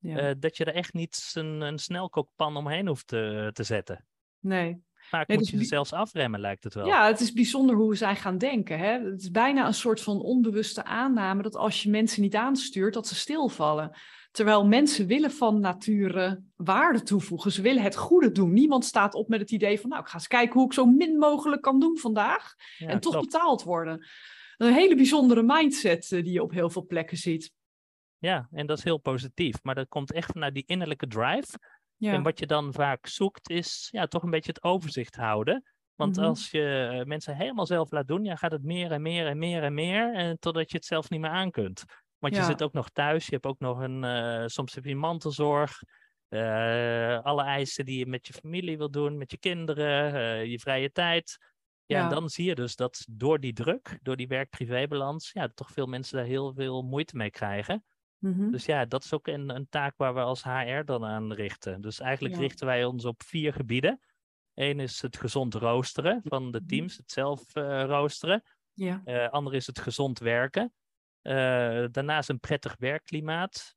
Ja. 0.06 0.18
eh, 0.18 0.36
dat 0.40 0.58
je 0.58 0.66
er 0.66 0.74
echt 0.74 0.94
niet 0.94 1.32
een, 1.34 1.62
een 1.62 1.80
snelkookpan 1.80 2.58
omheen 2.58 2.88
hoeft 2.88 3.08
te, 3.08 3.50
te 3.54 3.64
zetten. 3.64 4.06
nee. 4.40 4.84
Vaak 5.10 5.28
Nee, 5.28 5.38
moet 5.38 5.46
dus 5.46 5.54
je 5.56 5.60
ze 5.60 5.62
wie- 5.62 5.72
zelfs 5.74 5.94
afremmen, 5.94 6.40
lijkt 6.40 6.64
het 6.64 6.74
wel. 6.74 6.86
Ja, 6.86 7.08
het 7.08 7.20
is 7.20 7.34
bijzonder 7.34 7.76
hoe 7.76 7.96
zij 7.96 8.16
gaan 8.16 8.38
denken. 8.38 8.80
Hè? 8.80 9.00
Het 9.12 9.22
is 9.22 9.32
bijna 9.32 9.68
een 9.68 9.74
soort 9.74 10.02
van 10.02 10.22
onbewuste 10.22 10.84
aanname 10.84 11.42
dat 11.42 11.56
als 11.56 11.84
je 11.84 11.90
mensen 11.90 12.22
niet 12.22 12.36
aanstuurt, 12.36 12.94
dat 12.94 13.08
ze 13.08 13.16
stilvallen. 13.16 13.98
Terwijl 14.32 14.66
mensen 14.68 15.08
willen 15.08 15.32
van 15.32 15.60
nature 15.60 16.42
waarde 16.56 17.02
toevoegen. 17.04 17.52
Ze 17.52 17.62
willen 17.62 17.84
het 17.84 17.96
goede 17.96 18.32
doen. 18.32 18.54
Niemand 18.54 18.86
staat 18.86 19.14
op 19.14 19.28
met 19.28 19.40
het 19.40 19.52
idee 19.52 19.80
van, 19.80 19.90
nou, 19.90 20.02
ik 20.02 20.08
ga 20.08 20.14
eens 20.18 20.28
kijken 20.28 20.54
hoe 20.54 20.66
ik 20.66 20.74
zo 20.74 20.86
min 20.86 21.18
mogelijk 21.18 21.62
kan 21.62 21.80
doen 21.80 21.98
vandaag. 21.98 22.54
Ja, 22.78 22.88
en 22.88 23.00
toch 23.00 23.12
klopt. 23.14 23.32
betaald 23.32 23.64
worden. 23.64 24.06
Een 24.58 24.74
hele 24.74 24.96
bijzondere 24.96 25.44
mindset 25.44 26.12
eh, 26.12 26.24
die 26.24 26.34
je 26.34 26.44
op 26.44 26.52
heel 26.52 26.70
veel 26.70 26.86
plekken 26.86 27.18
ziet. 27.18 27.52
Ja, 28.26 28.48
en 28.52 28.66
dat 28.66 28.78
is 28.78 28.84
heel 28.84 28.98
positief. 28.98 29.56
Maar 29.64 29.76
dat 29.76 29.88
komt 29.88 30.12
echt 30.12 30.32
vanuit 30.32 30.54
die 30.54 30.64
innerlijke 30.66 31.08
drive. 31.08 31.60
Ja, 31.98 32.14
En 32.14 32.24
wat 32.24 32.40
je 32.40 32.46
dan 32.48 32.74
vaak 32.74 33.08
zoekt 33.08 33.50
is 33.50 33.88
ja, 33.92 34.06
toch 34.08 34.24
een 34.24 34.30
beetje 34.30 34.52
het 34.52 34.64
overzicht 34.64 35.16
houden. 35.16 35.64
Want 35.96 36.16
Mhm. 36.16 36.26
als 36.26 36.52
je 36.52 36.88
eh, 37.00 37.06
mensen 37.06 37.36
helemaal 37.36 37.66
zelf 37.66 37.92
laat 37.92 38.08
doen, 38.08 38.24
ja, 38.24 38.36
gaat 38.36 38.52
het 38.52 38.64
meer 38.64 38.92
en 38.92 39.02
meer 39.02 39.28
en 39.28 39.38
meer 39.38 39.64
en 39.64 39.74
meer. 39.74 40.14
En 40.14 40.40
totdat 40.40 40.72
je 40.72 40.78
het 40.78 40.86
zelf 40.86 41.10
niet 41.10 41.20
meer 41.20 41.30
aan 41.30 41.52
kunt. 41.52 41.84
Want 42.20 42.36
je 42.36 42.42
zit 42.44 42.64
ook 42.64 42.74
nog 42.74 42.90
thuis, 42.90 43.26
je 43.26 43.32
hebt 43.32 43.46
ook 43.46 43.60
nog 43.60 43.80
een, 43.80 44.04
eh, 44.04 44.44
soms 44.46 44.76
heb 44.76 44.86
je 44.86 44.96
mantelzorg. 44.96 45.80
eh, 46.28 47.20
alle 47.24 47.44
eisen 47.44 47.86
die 47.86 47.98
je 48.00 48.06
met 48.06 48.28
je 48.28 48.34
familie 48.34 48.78
wil 48.78 48.92
doen, 48.92 49.18
met 49.18 49.32
je 49.32 49.38
kinderen, 49.38 50.14
eh, 50.14 50.46
je 50.46 50.60
vrije 50.60 50.92
tijd. 50.92 51.38
Ja, 51.86 51.98
Ja. 51.98 52.04
en 52.04 52.10
dan 52.10 52.30
zie 52.30 52.46
je 52.46 52.56
dus 52.56 52.76
dat 52.76 53.06
door 53.10 53.40
die 53.40 53.54
druk, 53.54 54.00
door 54.02 54.16
die 54.16 54.28
werk-privébalans, 54.28 55.32
ja, 55.32 55.48
toch 55.54 55.72
veel 55.72 55.86
mensen 55.86 56.18
daar 56.18 56.26
heel 56.26 56.54
veel 56.54 56.82
moeite 56.82 57.16
mee 57.16 57.30
krijgen. 57.30 57.84
Mhm. 58.18 58.52
Dus 58.52 58.66
ja, 58.66 58.86
dat 58.86 59.04
is 59.04 59.14
ook 59.14 59.28
een, 59.28 59.50
een 59.56 59.70
taak 59.70 59.98
waar 59.98 60.14
we 60.14 60.20
als 60.20 60.44
HR 60.44 60.84
dan 60.86 61.06
aan 61.06 61.34
richten. 61.34 61.82
Dus 61.82 62.00
eigenlijk 62.00 62.36
Ja. 62.36 62.42
richten 62.42 62.66
wij 62.66 62.86
ons 62.86 63.06
op 63.06 63.24
vier 63.24 63.54
gebieden. 63.54 64.00
Eén 64.54 64.80
is 64.80 65.02
het 65.02 65.18
gezond 65.18 65.54
roosteren 65.54 66.22
van 66.24 66.52
de 66.52 66.58
Mhm. 66.60 66.68
teams, 66.68 66.98
het 66.98 67.12
zelf 67.12 67.56
eh, 67.56 67.84
roosteren. 67.84 68.42
Ja. 68.74 69.02
Uh, 69.06 69.30
ander 69.30 69.54
is 69.54 69.68
het 69.68 69.80
gezond 69.80 70.20
werken. 70.20 70.74
Uh, 71.22 71.34
daarnaast 71.92 72.30
een 72.30 72.40
prettig 72.40 72.76
werkklimaat, 72.78 73.76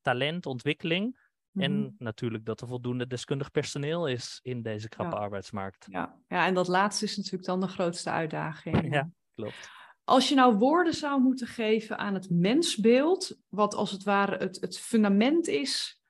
talent, 0.00 0.46
ontwikkeling. 0.46 1.28
En 1.54 1.80
Mhm. 1.80 1.90
natuurlijk 1.98 2.44
dat 2.44 2.60
er 2.60 2.66
voldoende 2.68 3.06
deskundig 3.06 3.50
personeel 3.50 4.06
is 4.06 4.40
in 4.42 4.62
deze 4.62 4.88
krappe 4.88 5.16
Ja. 5.16 5.22
arbeidsmarkt. 5.22 5.86
Ja. 5.90 6.18
ja, 6.28 6.46
en 6.46 6.54
dat 6.54 6.68
laatste 6.68 7.04
is 7.04 7.16
natuurlijk 7.16 7.44
dan 7.44 7.60
de 7.60 7.68
grootste 7.68 8.10
uitdaging. 8.10 8.74
Ja, 8.94 9.10
klopt. 9.34 9.70
Als 10.10 10.28
je 10.28 10.34
nou 10.34 10.56
woorden 10.56 10.94
zou 10.94 11.20
moeten 11.20 11.46
geven 11.46 11.98
aan 11.98 12.14
het 12.14 12.30
mensbeeld, 12.30 13.38
wat 13.48 13.74
als 13.74 13.90
het 13.90 14.02
ware 14.02 14.36
het, 14.36 14.60
het 14.60 14.78
fundament 14.78 15.46
is 15.46 16.02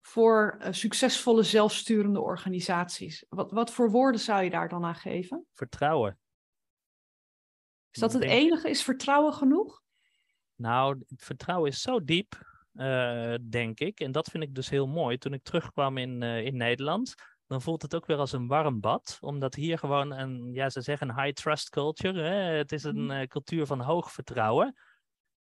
voor 0.00 0.56
eh, 0.58 0.72
succesvolle 0.72 1.42
zelfsturende 1.42 2.20
organisaties, 2.20 3.24
wat, 3.28 3.52
wat 3.52 3.72
voor 3.72 3.90
woorden 3.90 4.20
zou 4.20 4.42
je 4.42 4.50
daar 4.50 4.68
dan 4.68 4.84
aan 4.84 4.94
geven? 4.94 5.46
Vertrouwen. 5.52 6.18
Is 7.90 8.00
dat 8.00 8.12
het 8.12 8.22
enige? 8.22 8.70
Is 8.70 8.82
vertrouwen 8.82 9.32
genoeg? 9.32 9.82
Nou, 10.54 11.02
vertrouwen 11.16 11.70
is 11.70 11.80
zo 11.80 12.04
diep, 12.04 12.62
eh, 12.72 13.34
denk 13.48 13.80
ik. 13.80 14.00
En 14.00 14.12
dat 14.12 14.28
vind 14.30 14.42
ik 14.42 14.54
dus 14.54 14.68
heel 14.68 14.86
mooi. 14.86 15.18
Toen 15.18 15.32
ik 15.32 15.42
terugkwam 15.42 15.98
in, 15.98 16.22
eh, 16.22 16.44
in 16.44 16.56
Nederland, 16.56 17.14
dan 17.48 17.62
voelt 17.62 17.82
het 17.82 17.94
ook 17.94 18.06
weer 18.06 18.16
als 18.16 18.32
een 18.32 18.46
warm 18.46 18.80
bad. 18.80 19.18
Omdat 19.20 19.54
hier 19.54 19.78
gewoon 19.78 20.10
een, 20.12 20.52
ja, 20.52 20.70
ze 20.70 20.80
zeggen 20.80 21.08
een 21.08 21.20
high 21.22 21.32
trust 21.32 21.70
culture. 21.70 22.20
Hè? 22.22 22.34
Het 22.56 22.72
is 22.72 22.84
een 22.84 23.04
Mhm. 23.04 23.10
eh, 23.10 23.26
cultuur 23.26 23.66
van 23.66 23.80
hoog 23.80 24.12
vertrouwen. 24.12 24.76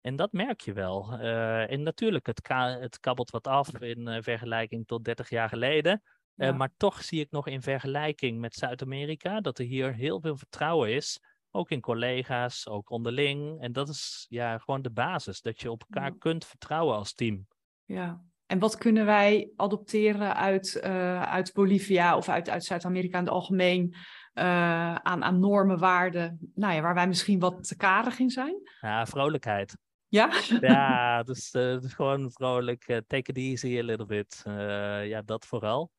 En 0.00 0.16
dat 0.16 0.32
merk 0.32 0.61
je 0.61 0.72
wel. 0.72 1.12
Eh, 1.12 1.70
en 1.70 1.82
natuurlijk, 1.82 2.26
het, 2.26 2.40
ka- 2.40 2.78
het 2.78 3.00
kabbelt 3.00 3.30
wat 3.30 3.46
af 3.46 3.80
in 3.80 4.09
eh, 4.09 4.22
vergelijking 4.22 4.86
tot 4.86 5.04
30 5.04 5.28
jaar 5.30 5.48
geleden. 5.48 6.02
Ja. 6.34 6.52
maar 6.52 6.70
toch 6.76 7.02
zie 7.02 7.20
ik 7.20 7.30
nog 7.30 7.46
in 7.46 7.62
vergelijking 7.62 8.38
met 8.40 8.54
Zuid-Amerika 8.54 9.40
dat 9.40 9.59
er 9.59 9.64
hier 9.64 9.94
heel 9.94 10.20
veel 10.20 10.36
vertrouwen 10.36 10.90
is. 10.94 11.20
Ook 11.50 11.70
in 11.70 11.80
collega's, 11.80 12.66
ook 12.68 12.90
onderling. 12.90 13.61
En 13.61 13.72
dat 13.72 13.88
is 13.88 14.26
ja, 14.28 14.59
gewoon 14.59 14.82
de 14.82 14.90
basis. 14.90 15.40
Dat 15.40 15.61
je 15.61 15.70
op 15.70 15.80
elkaar 15.88 16.11
Ja. 16.11 16.16
kunt 16.18 16.44
vertrouwen 16.44 16.96
als 16.96 17.14
team. 17.14 17.46
Ja. 17.84 18.22
En 18.47 18.59
wat 18.59 18.76
kunnen 18.76 19.05
wij 19.05 19.51
adopteren 19.57 20.36
uit, 20.36 20.76
eh, 20.76 21.22
uit 21.22 21.53
Bolivia 21.53 22.16
of 22.16 22.28
uit, 22.28 22.49
uit 22.49 22.64
Zuid-Amerika 22.64 23.18
in 23.18 23.24
het 23.24 23.32
algemeen 23.32 23.94
eh, 24.32 24.94
aan, 24.94 25.24
aan 25.24 25.40
normen, 25.40 25.78
waarden, 25.78 26.51
nou 26.55 26.74
ja, 26.74 26.80
waar 26.80 26.94
wij 26.94 27.07
misschien 27.07 27.38
wat 27.38 27.68
te 27.68 27.76
karig 27.76 28.18
in 28.18 28.30
zijn? 28.30 28.55
Ja, 28.80 29.07
vrolijkheid. 29.07 29.76
Ja? 30.09 30.30
Ja, 30.61 31.22
dus, 31.22 31.51
eh, 31.51 31.82
is 31.82 31.94
gewoon 31.94 32.30
vrolijk. 32.30 33.03
take 33.07 33.30
it 33.30 33.36
easy 33.36 33.78
a 33.78 33.82
little 33.82 34.07
bit. 34.07 34.42
Ja, 35.05 35.22
dat 35.22 35.47
vooral. 35.47 35.90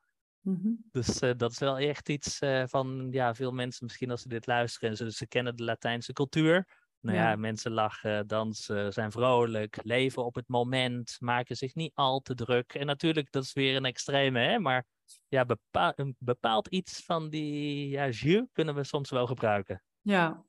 Mhm. 0.41 0.69
Dus 0.91 1.19
dat 1.19 1.51
is 1.51 1.59
wel 1.59 1.77
echt 1.77 2.09
iets 2.09 2.39
van, 2.65 3.07
ja, 3.11 3.35
veel 3.35 3.51
mensen 3.51 3.85
misschien 3.85 4.11
als 4.11 4.21
ze 4.21 4.27
dit 4.27 4.47
luisteren 4.47 4.89
en 4.89 4.95
ze, 4.95 5.11
ze 5.11 5.27
kennen 5.27 5.55
de 5.55 5.63
Latijnse 5.63 6.13
cultuur. 6.13 6.67
Nou 7.07 7.19
ja. 7.19 7.29
Ja. 7.29 7.35
mensen 7.35 7.71
lachen, 7.71 8.27
dansen, 8.27 8.93
zijn 8.93 9.11
vrolijk, 9.11 9.79
leven 9.83 10.25
op 10.25 10.35
het 10.35 10.47
moment, 10.47 11.17
maken 11.19 11.55
zich 11.55 11.75
niet 11.75 11.91
al 11.95 12.19
te 12.19 12.35
druk. 12.35 12.73
En 12.73 12.85
natuurlijk, 12.85 13.31
dat 13.31 13.43
is 13.43 13.53
weer 13.53 13.75
een 13.75 13.85
extreme, 13.85 14.39
hè, 14.39 14.59
maar 14.59 14.85
ja, 15.27 15.45
bepaal, 15.45 15.93
een 15.95 16.15
bepaald 16.19 16.67
iets 16.67 17.03
van 17.05 17.29
die 17.29 17.89
ja, 17.89 18.09
jus 18.09 18.43
kunnen 18.51 18.75
we 18.75 18.83
soms 18.83 19.09
wel 19.09 19.27
gebruiken. 19.27 19.83
Ja. 20.01 20.45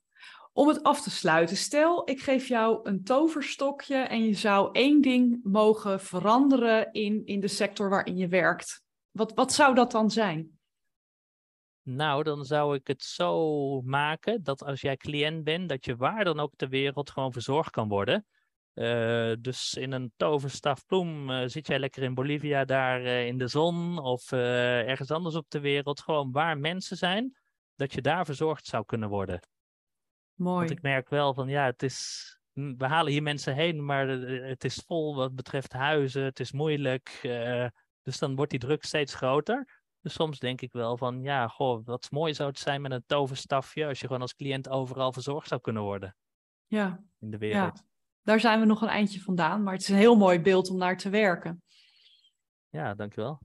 Om 0.53 0.69
het 0.69 0.83
af 0.83 1.03
te 1.03 1.11
sluiten, 1.11 1.57
stel 1.57 2.11
ik 2.11 2.21
geef 2.21 2.49
jou 2.49 2.81
een 2.83 3.05
toverstokje 3.05 3.97
en 3.97 4.25
je 4.25 4.35
zou 4.35 4.69
één 4.73 5.01
ding 5.01 5.41
mogen 5.43 6.01
veranderen 6.01 6.93
in, 6.93 7.23
in 7.25 7.41
de 7.41 7.49
sector 7.49 7.89
waarin 7.89 8.17
je 8.17 8.29
werkt. 8.29 8.83
Wat, 9.11 9.33
wat 9.35 9.53
zou 9.53 9.75
dat 9.75 9.91
dan 9.91 10.11
zijn? 10.11 10.58
Nou, 11.91 12.23
dan 12.23 12.45
zou 12.45 12.75
ik 12.75 12.87
het 12.87 13.03
zo 13.03 13.81
maken 13.81 14.43
dat 14.43 14.63
als 14.63 14.81
jij 14.81 14.97
cliënt 14.97 15.45
bent, 15.45 15.69
dat 15.69 15.85
je 15.85 15.97
waar 15.97 16.25
dan 16.25 16.41
ook 16.41 16.53
ter 16.57 16.69
wereld 16.69 17.11
gewoon 17.11 17.33
verzorgd 17.33 17.71
kan 17.71 17.89
worden. 17.89 18.27
Eh, 18.73 19.33
dus 19.41 19.75
in 19.75 19.93
een 19.93 20.13
toverstaf 20.17 20.87
bloem 20.87 21.31
eh, 21.31 21.43
zit 21.47 21.67
jij 21.67 21.79
lekker 21.79 22.03
in 22.03 22.15
Bolivia 22.15 22.65
daar 22.65 23.05
eh, 23.05 23.27
in 23.27 23.39
de 23.39 23.47
zon 23.47 23.99
of 23.99 24.33
ergens 24.33 25.11
anders 25.11 25.35
op 25.35 25.45
de 25.49 25.61
wereld, 25.61 26.01
gewoon 26.01 26.33
waar 26.33 26.59
mensen 26.59 26.97
zijn, 26.97 27.37
dat 27.75 27.93
je 27.93 28.03
daar 28.03 28.25
verzorgd 28.25 28.67
zou 28.67 28.85
kunnen 28.85 29.09
worden. 29.09 29.49
Mooi. 30.35 30.59
Want 30.59 30.71
ik 30.71 30.83
merk 30.83 31.09
wel 31.09 31.35
van 31.35 31.49
ja, 31.49 31.65
het 31.65 31.83
is, 31.83 32.39
we 32.53 32.87
halen 32.87 33.13
hier 33.13 33.23
mensen 33.23 33.55
heen, 33.55 33.85
maar 33.85 34.09
het 34.09 34.65
is 34.65 34.83
vol 34.87 35.17
wat 35.17 35.35
betreft 35.35 35.73
huizen, 35.73 36.25
het 36.25 36.41
is 36.41 36.53
moeilijk. 36.53 37.19
dus 38.03 38.19
dan 38.19 38.37
wordt 38.37 38.51
die 38.51 38.61
druk 38.61 38.85
steeds 38.85 39.15
groter. 39.15 39.78
Dus 40.09 40.17
soms 40.17 40.39
denk 40.39 40.61
ik 40.61 40.73
wel 40.73 40.97
van 40.97 41.23
ja, 41.23 41.49
goh, 41.49 41.87
wat 41.87 42.11
mooi 42.11 42.35
zou 42.35 42.49
het 42.49 42.59
zijn 42.59 42.81
met 42.81 42.93
een 42.93 43.05
toverstafje 43.07 43.87
als 43.87 44.01
je 44.01 44.07
gewoon 44.07 44.23
als 44.23 44.35
cliënt 44.35 44.69
overal 44.69 45.13
verzorgd 45.13 45.49
zou 45.49 45.61
kunnen 45.61 45.83
worden 45.83 46.17
Ja, 46.67 47.05
in 47.19 47.31
de 47.31 47.39
wereld. 47.39 47.83
daar 48.23 48.41
zijn 48.41 48.61
we 48.61 48.67
nog 48.67 48.83
een 48.83 48.89
eindje 48.89 49.21
vandaan, 49.21 49.63
maar 49.63 49.73
het 49.73 49.83
is 49.83 49.89
een 49.89 49.97
heel 49.97 50.17
mooi 50.17 50.41
beeld 50.41 50.71
om 50.71 50.77
naar 50.77 50.97
te 50.97 51.11
werken. 51.11 51.63
Ja, 52.69 52.95
dankjewel. 52.95 53.39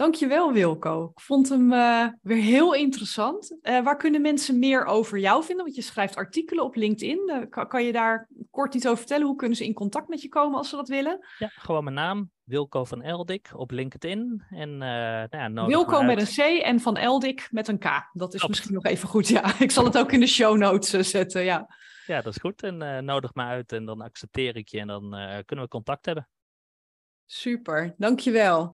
Dankjewel 0.00 0.52
Wilco. 0.52 1.10
Ik 1.14 1.20
vond 1.20 1.48
hem 1.48 1.72
eh, 1.72 2.06
weer 2.22 2.42
heel 2.42 2.74
interessant. 2.74 3.58
Eh, 3.62 3.82
waar 3.82 3.96
kunnen 3.96 4.20
mensen 4.20 4.58
meer 4.58 4.84
over 4.84 5.18
jou 5.18 5.44
vinden? 5.44 5.64
Want 5.64 5.76
je 5.76 5.82
schrijft 5.82 6.16
artikelen 6.16 6.64
op 6.64 6.74
LinkedIn. 6.74 7.28
Eh, 7.28 7.50
kan, 7.50 7.68
kan 7.68 7.84
je 7.84 7.92
daar 7.92 8.28
kort 8.50 8.74
iets 8.74 8.86
over 8.86 8.98
vertellen? 8.98 9.26
Hoe 9.26 9.36
kunnen 9.36 9.56
ze 9.56 9.64
in 9.64 9.72
contact 9.72 10.08
met 10.08 10.22
je 10.22 10.28
komen 10.28 10.58
als 10.58 10.68
ze 10.68 10.76
dat 10.76 10.88
willen? 10.88 11.26
Ja, 11.38 11.48
gewoon 11.48 11.84
mijn 11.84 11.96
naam, 11.96 12.30
Wilco 12.44 12.84
van 12.84 13.02
Eldik 13.02 13.50
op 13.54 13.70
LinkedIn. 13.70 14.44
En 14.50 14.76
nou 14.76 15.26
ja, 15.30 15.66
Wilco 15.66 16.00
me 16.00 16.06
met 16.06 16.38
een 16.38 16.58
C 16.58 16.62
en 16.62 16.80
Van 16.80 16.96
Eldik 16.96 17.48
met 17.50 17.68
een 17.68 17.78
K. 17.78 18.10
Dat 18.12 18.34
is 18.34 18.46
misschien 18.46 18.74
nog 18.74 18.84
even 18.84 19.08
goed. 19.08 19.28
Ja, 19.28 19.54
ik 19.58 19.70
zal 19.70 19.84
het 19.84 19.98
ook 19.98 20.12
in 20.12 20.20
de 20.20 20.26
show 20.26 20.56
notes 20.56 21.10
zetten. 21.10 21.42
Ja. 21.42 21.76
Ja, 22.06 22.20
dat 22.20 22.34
is 22.34 22.40
goed. 22.40 22.62
En 22.62 23.04
nodig 23.04 23.34
me 23.34 23.42
uit 23.42 23.72
en 23.72 23.84
dan 23.84 24.00
accepteer 24.00 24.56
ik 24.56 24.68
je 24.68 24.80
en 24.80 24.86
dan 24.86 25.10
kunnen 25.44 25.64
we 25.64 25.70
contact 25.70 26.06
hebben. 26.06 26.28
Super, 27.26 27.94
dankjewel. 27.96 28.74